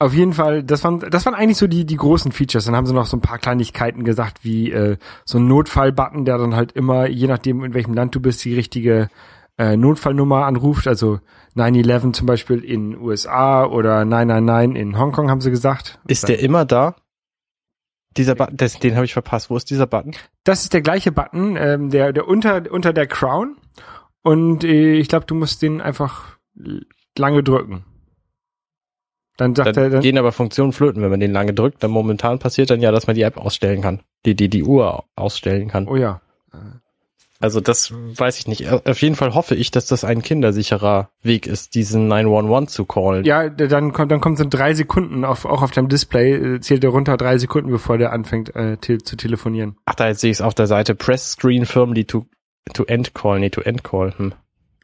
Auf 0.00 0.14
jeden 0.14 0.32
Fall, 0.32 0.62
das 0.62 0.82
waren, 0.82 0.98
das 0.98 1.26
waren 1.26 1.34
eigentlich 1.34 1.58
so 1.58 1.66
die, 1.66 1.84
die 1.84 1.96
großen 1.96 2.32
Features. 2.32 2.64
Dann 2.64 2.74
haben 2.74 2.86
sie 2.86 2.94
noch 2.94 3.04
so 3.04 3.18
ein 3.18 3.20
paar 3.20 3.38
Kleinigkeiten 3.38 4.02
gesagt, 4.02 4.42
wie 4.42 4.72
äh, 4.72 4.96
so 5.26 5.36
ein 5.36 5.46
Notfall-Button, 5.46 6.24
der 6.24 6.38
dann 6.38 6.56
halt 6.56 6.72
immer, 6.72 7.06
je 7.06 7.26
nachdem, 7.26 7.62
in 7.64 7.74
welchem 7.74 7.92
Land 7.92 8.14
du 8.14 8.20
bist, 8.20 8.42
die 8.46 8.54
richtige 8.54 9.10
äh, 9.58 9.76
Notfallnummer 9.76 10.46
anruft. 10.46 10.88
Also 10.88 11.20
9-11 11.54 12.14
zum 12.14 12.26
Beispiel 12.26 12.64
in 12.64 12.96
USA 12.96 13.66
oder 13.66 14.06
999 14.06 14.80
in 14.80 14.98
Hongkong, 14.98 15.28
haben 15.28 15.42
sie 15.42 15.50
gesagt. 15.50 16.00
Ist 16.08 16.30
der 16.30 16.40
immer 16.40 16.64
da? 16.64 16.96
Dieser 18.16 18.36
Button, 18.36 18.56
das, 18.56 18.78
den 18.78 18.96
habe 18.96 19.04
ich 19.04 19.12
verpasst. 19.12 19.50
Wo 19.50 19.56
ist 19.58 19.68
dieser 19.68 19.86
Button? 19.86 20.12
Das 20.44 20.62
ist 20.62 20.72
der 20.72 20.80
gleiche 20.80 21.12
Button, 21.12 21.56
ähm, 21.58 21.90
der, 21.90 22.14
der 22.14 22.26
unter, 22.26 22.72
unter 22.72 22.94
der 22.94 23.06
Crown. 23.06 23.58
Und 24.22 24.64
äh, 24.64 24.94
ich 24.94 25.08
glaube, 25.08 25.26
du 25.26 25.34
musst 25.34 25.60
den 25.60 25.82
einfach 25.82 26.38
lange 27.18 27.42
drücken. 27.42 27.84
Dann 29.40 29.54
sagt 29.54 29.76
Dann 29.76 29.84
er, 29.84 29.90
dann, 29.90 30.00
gehen 30.02 30.18
aber 30.18 30.32
Funktionen 30.32 30.72
flöten, 30.72 31.02
wenn 31.02 31.10
man 31.10 31.20
den 31.20 31.32
lange 31.32 31.54
drückt. 31.54 31.82
Dann 31.82 31.90
momentan 31.90 32.38
passiert 32.38 32.68
dann 32.68 32.82
ja, 32.82 32.92
dass 32.92 33.06
man 33.06 33.16
die 33.16 33.22
App 33.22 33.38
ausstellen 33.38 33.80
kann. 33.80 34.00
Die, 34.26 34.34
die, 34.34 34.50
die 34.50 34.62
Uhr 34.62 35.04
ausstellen 35.16 35.68
kann. 35.68 35.88
oh 35.88 35.96
ja. 35.96 36.20
Also 37.42 37.62
das 37.62 37.90
weiß 37.94 38.38
ich 38.38 38.48
nicht. 38.48 38.68
Auf 38.70 39.00
jeden 39.00 39.16
Fall 39.16 39.34
hoffe 39.34 39.54
ich, 39.54 39.70
dass 39.70 39.86
das 39.86 40.04
ein 40.04 40.20
kindersicherer 40.20 41.08
Weg 41.22 41.46
ist, 41.46 41.74
diesen 41.74 42.06
911 42.06 42.68
zu 42.68 42.84
callen. 42.84 43.24
Ja, 43.24 43.48
dann 43.48 43.94
kommt, 43.94 44.12
dann 44.12 44.20
kommt 44.20 44.36
so 44.36 44.44
drei 44.46 44.74
Sekunden 44.74 45.24
auf, 45.24 45.46
auch 45.46 45.62
auf 45.62 45.70
deinem 45.70 45.88
Display, 45.88 46.34
äh, 46.34 46.60
zählt 46.60 46.84
er 46.84 46.90
runter 46.90 47.16
drei 47.16 47.38
Sekunden, 47.38 47.70
bevor 47.70 47.96
der 47.96 48.12
anfängt 48.12 48.54
äh, 48.54 48.76
te 48.76 48.98
zu 48.98 49.16
telefonieren. 49.16 49.76
Ach, 49.86 49.94
da 49.94 50.08
jetzt 50.08 50.20
sehe 50.20 50.30
ich 50.30 50.36
es 50.36 50.42
auf 50.42 50.54
der 50.54 50.66
Seite. 50.66 50.94
Press 50.94 51.32
Screen 51.32 51.64
Firmly 51.64 52.04
to, 52.04 52.26
to 52.74 52.84
End 52.84 53.14
Call. 53.14 53.40
Nee, 53.40 53.48
to 53.48 53.62
End 53.62 53.84
Call. 53.84 54.12
Hm. 54.18 54.34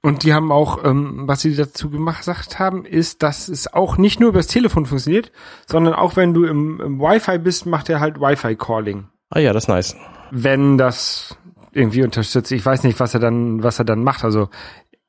Und 0.07 0.23
die 0.23 0.33
haben 0.33 0.53
auch, 0.53 0.85
ähm, 0.85 1.25
was 1.27 1.41
sie 1.41 1.57
dazu 1.57 1.91
gemacht 1.91 2.19
gesagt 2.19 2.61
haben, 2.61 2.85
ist, 2.85 3.25
dass 3.25 3.49
es 3.49 3.73
auch 3.73 3.99
nicht 3.99 4.21
nur 4.21 4.29
übers 4.29 4.47
Telefon 4.47 4.87
funktioniert, 4.87 5.33
sondern 5.67 5.95
auch 5.95 6.15
wenn 6.15 6.33
du 6.33 6.45
im, 6.45 6.81
im 6.81 7.01
Wi-Fi 7.01 7.39
bist, 7.39 7.67
macht 7.67 7.89
er 7.89 7.99
halt 7.99 8.21
Wi-Fi-Calling. 8.21 9.09
Ah 9.31 9.41
ja, 9.41 9.53
das 9.53 9.65
ist 9.65 9.69
nice. 9.69 9.97
Wenn 10.31 10.79
das 10.79 11.37
irgendwie 11.73 12.05
unterstützt. 12.05 12.53
Ich 12.53 12.65
weiß 12.65 12.85
nicht, 12.85 13.01
was 13.01 13.15
er 13.15 13.21
dann, 13.21 13.65
was 13.65 13.81
er 13.81 13.85
dann 13.85 14.05
macht. 14.05 14.23
Also 14.23 14.49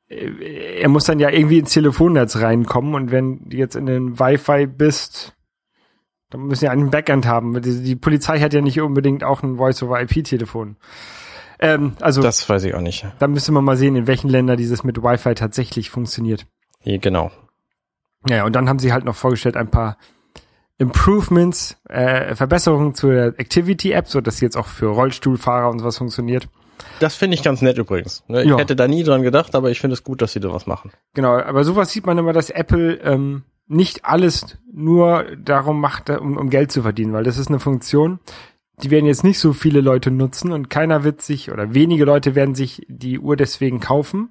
äh, 0.08 0.80
er 0.80 0.88
muss 0.88 1.04
dann 1.04 1.20
ja 1.20 1.30
irgendwie 1.30 1.60
ins 1.60 1.72
Telefonnetz 1.72 2.38
reinkommen 2.38 2.96
und 2.96 3.12
wenn 3.12 3.48
du 3.50 3.56
jetzt 3.56 3.76
in 3.76 3.86
den 3.86 4.18
Wi-Fi 4.18 4.66
bist, 4.66 5.32
dann 6.30 6.40
müssen 6.40 6.64
ja 6.64 6.72
einen 6.72 6.90
Backend 6.90 7.24
haben. 7.24 7.62
Die, 7.62 7.84
die 7.84 7.94
Polizei 7.94 8.40
hat 8.40 8.52
ja 8.52 8.62
nicht 8.62 8.80
unbedingt 8.80 9.22
auch 9.22 9.44
ein 9.44 9.58
Voice-over-IP-Telefon. 9.58 10.76
Ähm, 11.60 11.94
also 12.00 12.22
Das 12.22 12.48
weiß 12.48 12.64
ich 12.64 12.74
auch 12.74 12.80
nicht. 12.80 13.06
da 13.18 13.26
müsste 13.28 13.52
man 13.52 13.64
mal 13.64 13.76
sehen, 13.76 13.96
in 13.96 14.06
welchen 14.06 14.28
Ländern 14.28 14.56
dieses 14.56 14.84
mit 14.84 15.02
Wi-Fi 15.02 15.34
tatsächlich 15.34 15.90
funktioniert. 15.90 16.46
Genau. 16.84 17.30
Ja, 18.28 18.44
und 18.44 18.54
dann 18.56 18.68
haben 18.68 18.78
sie 18.78 18.92
halt 18.92 19.04
noch 19.04 19.16
vorgestellt 19.16 19.56
ein 19.56 19.70
paar 19.70 19.96
Improvements, 20.78 21.76
äh, 21.88 22.34
Verbesserungen 22.36 22.94
zur 22.94 23.38
Activity-App, 23.38 24.06
so 24.08 24.20
dass 24.20 24.36
sie 24.38 24.44
jetzt 24.44 24.56
auch 24.56 24.66
für 24.66 24.86
Rollstuhlfahrer 24.86 25.68
und 25.70 25.80
sowas 25.80 25.98
funktioniert. 25.98 26.48
Das 27.00 27.16
finde 27.16 27.34
ich 27.34 27.42
ganz 27.42 27.60
nett 27.62 27.78
übrigens. 27.78 28.22
Ne, 28.28 28.42
Ich 28.44 28.48
Ja. 28.50 28.56
hätte 28.58 28.76
da 28.76 28.86
nie 28.86 29.02
dran 29.02 29.22
gedacht, 29.22 29.56
aber 29.56 29.70
ich 29.70 29.80
finde 29.80 29.94
es 29.94 30.04
gut, 30.04 30.22
dass 30.22 30.32
sie 30.32 30.40
da 30.40 30.52
was 30.52 30.66
machen. 30.66 30.92
Genau, 31.14 31.36
aber 31.36 31.64
sowas 31.64 31.90
sieht 31.90 32.06
man 32.06 32.16
immer, 32.18 32.32
dass 32.32 32.50
Apple 32.50 32.94
ähm, 33.02 33.42
nicht 33.66 34.04
alles 34.04 34.56
nur 34.72 35.24
darum 35.36 35.80
macht, 35.80 36.10
um, 36.10 36.36
um 36.36 36.48
Geld 36.48 36.70
zu 36.70 36.82
verdienen, 36.82 37.12
weil 37.12 37.24
das 37.24 37.38
ist 37.38 37.48
eine 37.48 37.58
Funktion, 37.58 38.20
die 38.82 38.90
werden 38.90 39.06
jetzt 39.06 39.24
nicht 39.24 39.38
so 39.38 39.52
viele 39.52 39.80
Leute 39.80 40.10
nutzen 40.10 40.52
und 40.52 40.70
keiner 40.70 41.04
wird 41.04 41.20
sich 41.22 41.50
oder 41.50 41.74
wenige 41.74 42.04
Leute 42.04 42.34
werden 42.34 42.54
sich 42.54 42.86
die 42.88 43.18
Uhr 43.18 43.36
deswegen 43.36 43.80
kaufen. 43.80 44.30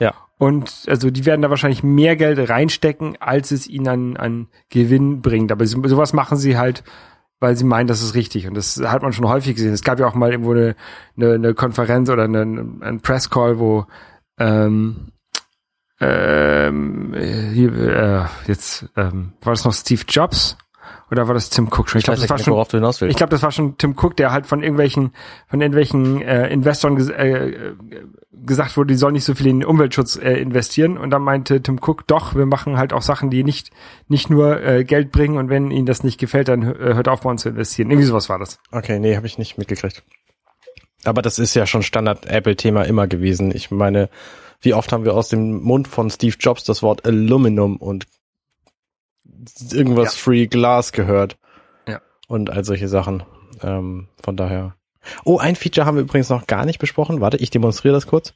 Ja. 0.00 0.14
Und 0.38 0.84
also 0.88 1.10
die 1.10 1.24
werden 1.26 1.42
da 1.42 1.50
wahrscheinlich 1.50 1.82
mehr 1.82 2.16
Geld 2.16 2.50
reinstecken, 2.50 3.16
als 3.20 3.50
es 3.52 3.68
ihnen 3.68 3.88
an, 3.88 4.16
an 4.16 4.48
Gewinn 4.68 5.22
bringt. 5.22 5.52
Aber 5.52 5.64
so- 5.66 5.86
sowas 5.86 6.12
machen 6.12 6.36
sie 6.36 6.58
halt, 6.58 6.82
weil 7.40 7.56
sie 7.56 7.64
meinen, 7.64 7.86
das 7.86 8.02
ist 8.02 8.14
richtig. 8.14 8.48
Und 8.48 8.54
das 8.54 8.80
hat 8.84 9.02
man 9.02 9.12
schon 9.12 9.28
häufig 9.28 9.54
gesehen. 9.54 9.72
Es 9.72 9.82
gab 9.84 10.00
ja 10.00 10.06
auch 10.06 10.14
mal 10.14 10.32
irgendwo 10.32 10.52
eine, 10.52 10.74
eine, 11.16 11.34
eine 11.34 11.54
Konferenz 11.54 12.10
oder 12.10 12.24
eine, 12.24 12.42
ein 12.42 13.00
Presscall, 13.00 13.58
wo 13.58 13.86
ähm, 14.38 15.12
ähm, 16.00 17.14
äh, 17.14 17.50
hier, 17.52 17.72
äh, 17.72 18.24
jetzt 18.48 18.86
ähm, 18.96 19.34
war 19.42 19.52
das 19.52 19.64
noch 19.64 19.72
Steve 19.72 20.02
Jobs 20.08 20.56
oder 21.14 21.28
war 21.28 21.34
das 21.34 21.50
Tim 21.50 21.68
Cook 21.68 21.88
schon? 21.88 21.98
Ich 22.00 22.04
glaube, 22.04 22.16
weiß 22.18 22.22
das 22.22 22.30
war 22.30 22.36
nicht, 22.36 22.44
schon 22.44 22.64
du 22.68 22.76
hinaus 22.78 23.00
willst. 23.00 23.10
ich 23.10 23.16
glaube, 23.16 23.30
das 23.30 23.42
war 23.42 23.50
schon 23.52 23.78
Tim 23.78 23.94
Cook, 23.96 24.16
der 24.16 24.32
halt 24.32 24.46
von 24.46 24.62
irgendwelchen, 24.62 25.12
von 25.48 25.60
irgendwelchen 25.60 26.20
äh, 26.22 26.48
Investoren 26.48 26.96
ges 26.96 27.08
äh, 27.08 27.28
äh, 27.28 27.74
gesagt 28.32 28.76
wurde, 28.76 28.88
die 28.88 28.98
sollen 28.98 29.14
nicht 29.14 29.24
so 29.24 29.34
viel 29.34 29.46
in 29.46 29.60
den 29.60 29.68
Umweltschutz 29.68 30.16
äh, 30.16 30.32
investieren. 30.34 30.98
Und 30.98 31.10
dann 31.10 31.22
meinte 31.22 31.62
Tim 31.62 31.78
Cook, 31.80 32.06
doch, 32.06 32.34
wir 32.34 32.46
machen 32.46 32.76
halt 32.76 32.92
auch 32.92 33.02
Sachen, 33.02 33.30
die 33.30 33.44
nicht 33.44 33.70
nicht 34.08 34.28
nur 34.28 34.62
äh, 34.62 34.84
Geld 34.84 35.12
bringen 35.12 35.38
und 35.38 35.48
wenn 35.48 35.70
ihnen 35.70 35.86
das 35.86 36.02
nicht 36.04 36.18
gefällt, 36.18 36.48
dann 36.48 36.64
hö- 36.64 36.94
hört 36.94 37.08
auf 37.08 37.20
bei 37.22 37.30
uns 37.30 37.42
zu 37.42 37.48
investieren. 37.48 37.90
Irgendwie 37.90 38.06
sowas 38.06 38.28
war 38.28 38.38
das. 38.38 38.58
Okay, 38.72 38.98
nee, 38.98 39.16
habe 39.16 39.26
ich 39.26 39.38
nicht 39.38 39.56
mitgekriegt. 39.56 40.02
Aber 41.04 41.22
das 41.22 41.38
ist 41.38 41.54
ja 41.54 41.66
schon 41.66 41.82
Standard-Apple-Thema 41.82 42.82
immer 42.84 43.06
gewesen. 43.06 43.54
Ich 43.54 43.70
meine, 43.70 44.08
wie 44.60 44.74
oft 44.74 44.92
haben 44.92 45.04
wir 45.04 45.14
aus 45.14 45.28
dem 45.28 45.62
Mund 45.62 45.86
von 45.86 46.08
Steve 46.10 46.36
Jobs 46.40 46.64
das 46.64 46.82
Wort 46.82 47.04
Aluminum 47.06 47.76
und 47.76 48.06
irgendwas 49.72 50.14
Ja. 50.14 50.20
Free 50.22 50.46
Glass 50.46 50.92
gehört. 50.92 51.38
Ja. 51.88 52.00
Und 52.28 52.50
all 52.50 52.64
solche 52.64 52.88
Sachen. 52.88 53.22
Ähm, 53.62 54.08
von 54.22 54.36
daher. 54.36 54.76
Oh, 55.24 55.38
ein 55.38 55.56
Feature 55.56 55.86
haben 55.86 55.96
wir 55.96 56.02
übrigens 56.02 56.30
noch 56.30 56.46
gar 56.46 56.64
nicht 56.64 56.78
besprochen. 56.78 57.20
Warte, 57.20 57.36
ich 57.36 57.50
demonstriere 57.50 57.94
das 57.94 58.06
kurz. 58.06 58.34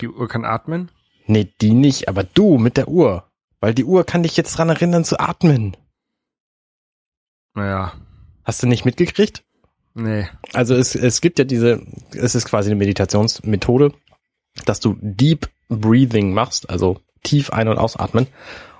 Die 0.00 0.08
Uhr 0.08 0.28
kann 0.28 0.44
atmen. 0.44 0.90
Nee, 1.26 1.52
die 1.60 1.72
nicht, 1.72 2.08
aber 2.08 2.24
du 2.24 2.58
mit 2.58 2.76
der 2.76 2.88
Uhr. 2.88 3.30
Weil 3.60 3.74
die 3.74 3.84
Uhr 3.84 4.04
kann 4.04 4.22
dich 4.22 4.36
jetzt 4.36 4.56
dran 4.56 4.70
erinnern 4.70 5.04
zu 5.04 5.20
atmen. 5.20 5.76
Naja, 7.54 7.92
Hast 8.44 8.62
du 8.62 8.66
nicht 8.66 8.84
mitgekriegt? 8.84 9.44
Nee. 9.94 10.26
Also 10.52 10.74
es, 10.74 10.94
es 10.94 11.20
gibt 11.20 11.38
ja 11.38 11.44
diese, 11.44 11.82
es 12.14 12.34
ist 12.34 12.46
quasi 12.46 12.70
eine 12.70 12.78
Meditationsmethode, 12.78 13.92
dass 14.66 14.80
du 14.80 14.96
Deep 15.00 15.48
Breathing 15.68 16.32
machst, 16.32 16.68
also 16.68 16.98
tief 17.22 17.50
ein- 17.50 17.68
und 17.68 17.78
ausatmen. 17.78 18.26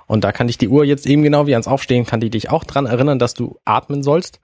Und 0.07 0.23
da 0.23 0.31
kann 0.31 0.47
dich 0.47 0.57
die 0.57 0.67
Uhr 0.67 0.83
jetzt 0.83 1.07
eben 1.07 1.23
genau 1.23 1.47
wie 1.47 1.53
ans 1.53 1.67
Aufstehen, 1.67 2.05
kann 2.05 2.19
die 2.19 2.29
dich 2.29 2.49
auch 2.49 2.65
dran 2.65 2.85
erinnern, 2.85 3.17
dass 3.17 3.33
du 3.33 3.59
atmen 3.63 4.03
sollst. 4.03 4.41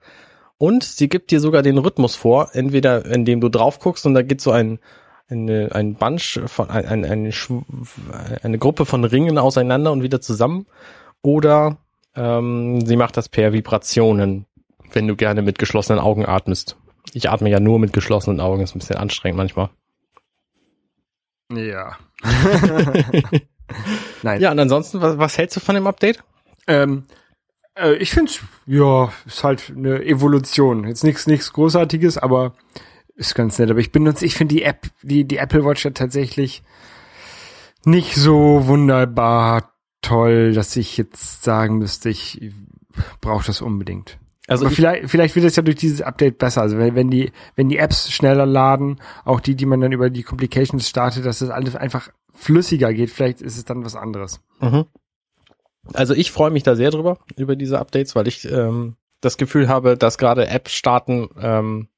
Und 0.56 0.82
sie 0.82 1.08
gibt 1.08 1.30
dir 1.30 1.40
sogar 1.40 1.62
den 1.62 1.78
Rhythmus 1.78 2.16
vor, 2.16 2.50
entweder 2.54 3.04
indem 3.04 3.40
du 3.40 3.48
drauf 3.48 3.78
guckst 3.78 4.06
und 4.06 4.14
da 4.14 4.22
geht 4.22 4.40
so 4.40 4.50
ein, 4.50 4.78
eine, 5.28 5.68
ein 5.72 5.94
Bunch 5.94 6.40
von, 6.46 6.70
ein, 6.70 6.86
ein, 6.86 7.04
eine, 7.04 7.30
eine 8.42 8.58
Gruppe 8.58 8.86
von 8.86 9.04
Ringen 9.04 9.38
auseinander 9.38 9.92
und 9.92 10.02
wieder 10.02 10.20
zusammen. 10.20 10.66
Oder 11.22 11.76
ähm, 12.16 12.84
sie 12.84 12.96
macht 12.96 13.16
das 13.16 13.28
per 13.28 13.52
Vibrationen, 13.52 14.46
wenn 14.92 15.06
du 15.06 15.16
gerne 15.16 15.42
mit 15.42 15.58
geschlossenen 15.58 16.00
Augen 16.00 16.26
atmest. 16.26 16.76
Ich 17.12 17.30
atme 17.30 17.50
ja 17.50 17.60
nur 17.60 17.78
mit 17.78 17.92
geschlossenen 17.92 18.40
Augen, 18.40 18.62
ist 18.62 18.74
ein 18.74 18.80
bisschen 18.80 18.96
anstrengend 18.96 19.36
manchmal. 19.36 19.70
Ja. 21.52 21.96
Nein. 24.22 24.40
Ja, 24.40 24.50
und 24.50 24.58
ansonsten, 24.58 25.00
was, 25.00 25.18
was 25.18 25.38
hältst 25.38 25.56
du 25.56 25.60
von 25.60 25.74
dem 25.74 25.86
Update? 25.86 26.22
Ähm, 26.66 27.04
äh, 27.74 27.94
ich 27.94 28.10
finde 28.10 28.32
ja, 28.66 29.12
ist 29.26 29.44
halt 29.44 29.72
eine 29.74 30.04
Evolution. 30.04 30.86
Jetzt 30.86 31.04
nichts 31.04 31.26
nichts 31.26 31.52
Großartiges, 31.52 32.18
aber 32.18 32.54
ist 33.14 33.34
ganz 33.34 33.58
nett. 33.58 33.70
Aber 33.70 33.80
ich 33.80 33.92
benutze, 33.92 34.24
ich 34.24 34.34
finde 34.34 34.54
die 34.54 34.62
App, 34.62 34.88
die, 35.02 35.24
die 35.24 35.38
Apple 35.38 35.64
Watch 35.64 35.84
ja 35.84 35.90
tatsächlich 35.90 36.62
nicht 37.84 38.14
so 38.14 38.66
wunderbar 38.66 39.72
toll, 40.02 40.52
dass 40.52 40.76
ich 40.76 40.96
jetzt 40.96 41.42
sagen 41.42 41.78
müsste, 41.78 42.10
ich 42.10 42.52
brauche 43.20 43.46
das 43.46 43.60
unbedingt. 43.60 44.18
Also 44.48 44.64
aber 44.64 44.72
ich- 44.72 44.76
vielleicht, 44.76 45.10
vielleicht 45.10 45.36
wird 45.36 45.44
es 45.46 45.54
ja 45.56 45.62
durch 45.62 45.76
dieses 45.76 46.02
Update 46.02 46.38
besser. 46.38 46.62
Also 46.62 46.78
wenn, 46.78 46.94
wenn 46.94 47.10
die, 47.10 47.30
wenn 47.54 47.68
die 47.68 47.78
Apps 47.78 48.10
schneller 48.10 48.46
laden, 48.46 49.00
auch 49.24 49.40
die, 49.40 49.54
die 49.54 49.66
man 49.66 49.80
dann 49.80 49.92
über 49.92 50.10
die 50.10 50.22
Complications 50.24 50.88
startet, 50.88 51.24
dass 51.26 51.38
das 51.38 51.50
alles 51.50 51.76
einfach 51.76 52.10
flüssiger 52.34 52.92
geht, 52.92 53.10
vielleicht 53.10 53.40
ist 53.40 53.56
es 53.56 53.64
dann 53.64 53.84
was 53.84 53.94
anderes. 53.94 54.40
Mhm. 54.60 54.86
Also 55.94 56.14
ich 56.14 56.32
freue 56.32 56.50
mich 56.50 56.62
da 56.64 56.76
sehr 56.76 56.90
drüber, 56.90 57.18
über 57.36 57.56
diese 57.56 57.78
Updates, 57.78 58.14
weil 58.16 58.28
ich 58.28 58.44
ähm, 58.50 58.96
das 59.20 59.36
Gefühl 59.36 59.68
habe, 59.68 59.96
dass 59.96 60.18
gerade 60.18 60.48
Apps 60.48 60.72
starten 60.72 61.28
ähm, 61.40 61.88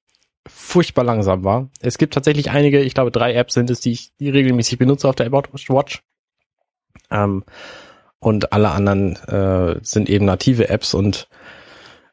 furchtbar 0.47 1.05
langsam 1.05 1.45
war. 1.45 1.71
Es 1.81 1.99
gibt 1.99 2.15
tatsächlich 2.15 2.51
einige, 2.51 2.81
ich 2.81 2.95
glaube 2.95 3.11
drei 3.11 3.35
Apps 3.35 3.55
sind 3.55 3.71
es, 3.71 3.81
die 3.81 3.93
ich 3.93 4.13
die 4.19 4.31
regelmäßig 4.31 4.79
benutze 4.79 5.09
auf 5.09 5.15
der 5.17 5.27
Apple 5.27 5.43
Watch. 5.69 6.03
Ähm, 7.11 7.45
und 8.19 8.53
alle 8.53 8.71
anderen 8.71 9.17
äh, 9.27 9.81
sind 9.83 10.09
eben 10.09 10.25
native 10.25 10.69
Apps 10.69 10.95
und 10.95 11.29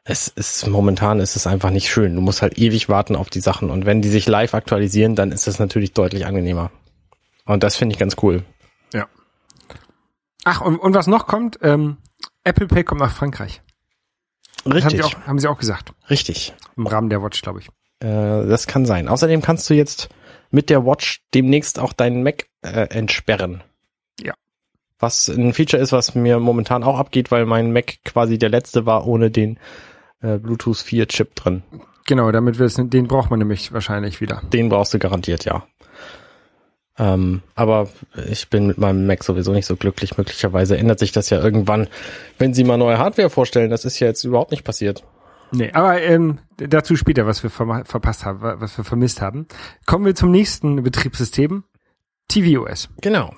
es 0.08 0.28
ist 0.28 0.66
momentan 0.66 1.20
ist 1.20 1.36
es 1.36 1.46
einfach 1.46 1.70
nicht 1.70 1.90
schön. 1.90 2.14
Du 2.14 2.20
musst 2.20 2.42
halt 2.42 2.58
ewig 2.58 2.88
warten 2.88 3.14
auf 3.14 3.30
die 3.30 3.40
Sachen 3.40 3.70
und 3.70 3.86
wenn 3.86 4.02
die 4.02 4.08
sich 4.08 4.26
live 4.26 4.54
aktualisieren, 4.54 5.14
dann 5.14 5.32
ist 5.32 5.46
das 5.46 5.58
natürlich 5.58 5.92
deutlich 5.92 6.26
angenehmer. 6.26 6.70
Und 7.44 7.62
das 7.62 7.76
finde 7.76 7.94
ich 7.94 7.98
ganz 7.98 8.16
cool. 8.22 8.42
Ach, 10.50 10.62
und, 10.62 10.78
und 10.78 10.94
was 10.94 11.06
noch 11.06 11.26
kommt, 11.26 11.58
ähm, 11.60 11.98
Apple 12.42 12.68
Pay 12.68 12.82
kommt 12.82 13.02
nach 13.02 13.14
Frankreich. 13.14 13.60
Das 14.64 14.64
haben 14.64 14.72
Richtig, 14.72 14.92
sie, 14.92 15.04
auch, 15.04 15.26
haben 15.26 15.38
sie 15.38 15.46
auch 15.46 15.58
gesagt. 15.58 15.92
richtig. 16.08 16.54
Im 16.74 16.86
Rahmen 16.86 17.10
der 17.10 17.22
Watch, 17.22 17.42
glaube 17.42 17.60
ich. 17.60 17.66
Äh, 18.00 18.46
das 18.48 18.66
kann 18.66 18.86
sein. 18.86 19.08
Außerdem 19.08 19.42
kannst 19.42 19.68
du 19.68 19.74
jetzt 19.74 20.08
mit 20.50 20.70
der 20.70 20.86
Watch 20.86 21.22
demnächst 21.34 21.78
auch 21.78 21.92
deinen 21.92 22.22
Mac 22.22 22.46
äh, 22.62 22.88
entsperren. 22.88 23.62
Ja. 24.20 24.32
Was 24.98 25.28
ein 25.28 25.52
Feature 25.52 25.82
ist, 25.82 25.92
was 25.92 26.14
mir 26.14 26.38
momentan 26.38 26.82
auch 26.82 26.98
abgeht, 26.98 27.30
weil 27.30 27.44
mein 27.44 27.70
Mac 27.70 27.98
quasi 28.06 28.38
der 28.38 28.48
letzte 28.48 28.86
war 28.86 29.06
ohne 29.06 29.30
den 29.30 29.58
äh, 30.20 30.38
Bluetooth 30.38 30.78
4 30.78 31.06
Chip 31.08 31.34
drin. 31.34 31.62
Genau, 32.06 32.30
damit 32.32 32.58
wir 32.58 32.66
es, 32.66 32.74
den 32.76 33.06
braucht 33.08 33.30
man 33.30 33.38
nämlich 33.38 33.72
wahrscheinlich 33.72 34.20
wieder. 34.20 34.42
Den 34.52 34.68
brauchst 34.70 34.94
du 34.94 34.98
garantiert, 34.98 35.44
ja. 35.44 35.64
Ähm, 37.00 37.42
aber 37.54 37.88
ich 38.28 38.48
bin 38.50 38.66
mit 38.66 38.78
meinem 38.78 39.06
Mac 39.06 39.22
sowieso 39.22 39.52
nicht 39.52 39.66
so 39.66 39.76
glücklich. 39.76 40.16
Möglicherweise 40.18 40.76
ändert 40.76 40.98
sich 40.98 41.12
das 41.12 41.30
ja 41.30 41.40
irgendwann, 41.40 41.86
wenn 42.38 42.54
sie 42.54 42.64
mal 42.64 42.76
neue 42.76 42.98
Hardware 42.98 43.30
vorstellen. 43.30 43.70
Das 43.70 43.84
ist 43.84 44.00
ja 44.00 44.08
jetzt 44.08 44.24
überhaupt 44.24 44.50
nicht 44.50 44.64
passiert. 44.64 45.04
Nee, 45.52 45.70
aber 45.72 46.02
ähm, 46.02 46.40
dazu 46.56 46.96
später, 46.96 47.26
was 47.26 47.42
wir 47.42 47.50
verma- 47.50 47.84
verpasst 47.86 48.24
haben, 48.24 48.42
wa- 48.42 48.56
was 48.58 48.76
wir 48.76 48.84
vermisst 48.84 49.22
haben. 49.22 49.46
Kommen 49.86 50.04
wir 50.04 50.14
zum 50.14 50.30
nächsten 50.30 50.82
Betriebssystem, 50.82 51.62
tvOS. 52.28 52.88
Genau. 53.00 53.34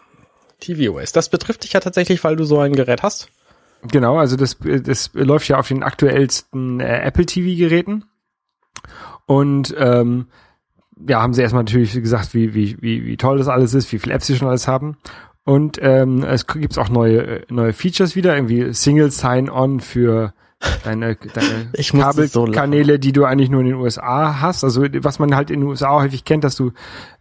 tvOS. 0.60 1.12
Das 1.12 1.28
betrifft 1.28 1.62
dich 1.64 1.72
ja 1.74 1.80
tatsächlich, 1.80 2.24
weil 2.24 2.36
du 2.36 2.44
so 2.44 2.58
ein 2.60 2.72
Gerät 2.72 3.02
hast. 3.02 3.28
Genau, 3.82 4.18
also 4.18 4.36
das, 4.36 4.58
das 4.58 5.10
läuft 5.14 5.48
ja 5.48 5.58
auf 5.58 5.68
den 5.68 5.82
aktuellsten 5.82 6.80
äh, 6.80 7.00
Apple 7.00 7.26
TV-Geräten. 7.26 8.04
Und 9.26 9.74
ähm, 9.78 10.26
ja, 11.08 11.22
haben 11.22 11.32
sie 11.32 11.42
erstmal 11.42 11.62
natürlich 11.62 11.92
gesagt, 11.94 12.34
wie, 12.34 12.54
wie, 12.54 12.76
wie, 12.80 13.06
wie 13.06 13.16
toll 13.16 13.38
das 13.38 13.48
alles 13.48 13.74
ist, 13.74 13.90
wie 13.92 13.98
viele 13.98 14.14
Apps 14.14 14.26
sie 14.26 14.36
schon 14.36 14.48
alles 14.48 14.68
haben. 14.68 14.98
Und 15.44 15.78
ähm, 15.80 16.22
es 16.24 16.46
gibt 16.46 16.78
auch 16.78 16.88
neue, 16.90 17.22
äh, 17.22 17.46
neue 17.48 17.72
Features 17.72 18.16
wieder, 18.16 18.34
irgendwie 18.34 18.72
Single 18.74 19.10
Sign-On 19.10 19.80
für 19.80 20.34
deine, 20.84 21.16
deine 21.16 21.70
musste 21.92 22.26
so. 22.26 22.40
Kabelkanäle, 22.40 22.98
die 22.98 23.12
du 23.12 23.24
eigentlich 23.24 23.50
nur 23.50 23.60
in 23.60 23.68
den 23.68 23.76
USA 23.76 24.40
hast. 24.40 24.64
Also 24.64 24.84
was 24.98 25.18
man 25.18 25.34
halt 25.34 25.50
in 25.50 25.60
den 25.60 25.68
USA 25.68 26.00
häufig 26.00 26.24
kennt, 26.24 26.44
dass 26.44 26.56
du 26.56 26.72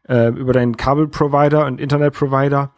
äh, 0.07 0.29
über 0.29 0.53
deinen 0.53 0.75
Kabelprovider 0.75 1.65
und 1.65 1.79
Internetprovider 1.79 2.71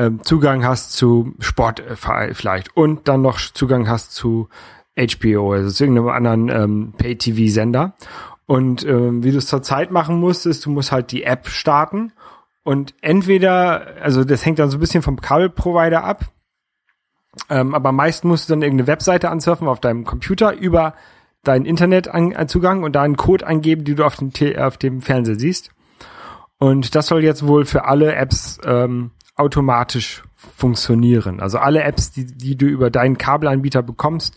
ähm, 0.00 0.24
Zugang 0.24 0.64
hast 0.64 0.92
zu 0.92 1.34
Sport 1.40 1.80
äh, 1.80 2.34
vielleicht 2.34 2.74
und 2.74 3.06
dann 3.06 3.20
noch 3.20 3.38
Zugang 3.38 3.86
hast 3.86 4.12
zu 4.12 4.48
HBO, 4.96 5.52
also 5.52 5.70
zu 5.70 5.84
irgendeinem 5.84 6.08
anderen 6.08 6.48
ähm, 6.48 6.94
Pay-TV-Sender. 6.96 7.92
Und 8.46 8.84
ähm, 8.84 9.22
wie 9.22 9.30
du 9.30 9.38
es 9.38 9.46
zurzeit 9.46 9.90
machen 9.90 10.18
musst, 10.18 10.46
ist, 10.46 10.64
du 10.64 10.70
musst 10.70 10.90
halt 10.90 11.12
die 11.12 11.22
App 11.22 11.48
starten 11.48 12.12
und 12.64 12.94
entweder, 13.02 13.96
also 14.02 14.24
das 14.24 14.44
hängt 14.44 14.58
dann 14.58 14.70
so 14.70 14.78
ein 14.78 14.80
bisschen 14.80 15.02
vom 15.02 15.20
Kabelprovider 15.20 16.02
ab, 16.02 16.24
ähm, 17.48 17.74
aber 17.74 17.92
meist 17.92 18.24
musst 18.24 18.48
du 18.48 18.54
dann 18.54 18.62
irgendeine 18.62 18.88
Webseite 18.88 19.30
ansurfen 19.30 19.68
auf 19.68 19.80
deinem 19.80 20.04
Computer 20.04 20.54
über 20.54 20.94
deinen 21.44 21.66
Internetzugang 21.66 22.82
und 22.82 22.94
da 22.96 23.02
einen 23.02 23.16
Code 23.16 23.46
eingeben, 23.46 23.84
die 23.84 23.94
du 23.94 24.04
auf 24.04 24.16
dem, 24.16 24.32
auf 24.58 24.78
dem 24.78 25.02
Fernseher 25.02 25.38
siehst. 25.38 25.70
Und 26.58 26.94
das 26.94 27.06
soll 27.06 27.22
jetzt 27.22 27.46
wohl 27.46 27.64
für 27.64 27.84
alle 27.84 28.14
Apps 28.14 28.58
ähm, 28.64 29.12
automatisch 29.40 30.22
funktionieren. 30.56 31.40
Also 31.40 31.58
alle 31.58 31.82
Apps, 31.82 32.12
die, 32.12 32.26
die 32.26 32.56
du 32.56 32.66
über 32.66 32.90
deinen 32.90 33.18
Kabelanbieter 33.18 33.82
bekommst, 33.82 34.36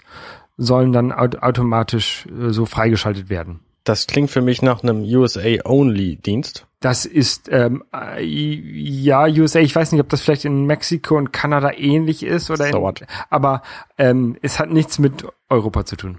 sollen 0.58 0.92
dann 0.92 1.12
aut 1.12 1.42
automatisch 1.42 2.26
äh, 2.28 2.50
so 2.50 2.66
freigeschaltet 2.66 3.30
werden. 3.30 3.60
Das 3.84 4.08
klingt 4.08 4.32
für 4.32 4.42
mich 4.42 4.62
nach 4.62 4.82
einem 4.82 5.04
USA-Only-Dienst. 5.04 6.68
Das 6.80 7.06
ist 7.06 7.50
ähm, 7.52 7.84
äh, 7.94 8.24
ja 8.24 9.26
USA. 9.26 9.60
Ich 9.60 9.76
weiß 9.76 9.92
nicht, 9.92 10.02
ob 10.02 10.10
das 10.10 10.22
vielleicht 10.22 10.46
in 10.46 10.66
Mexiko 10.66 11.18
und 11.18 11.34
Kanada 11.34 11.72
ähnlich 11.76 12.24
ist 12.24 12.50
oder 12.50 12.68
in, 12.68 12.74
So 12.74 12.82
what? 12.82 13.02
aber 13.30 13.62
ähm, 13.98 14.38
es 14.42 14.60
hat 14.60 14.70
nichts 14.70 15.00
mit 15.00 15.26
Europa 15.50 15.86
zu 15.86 15.98
tun. 15.98 16.18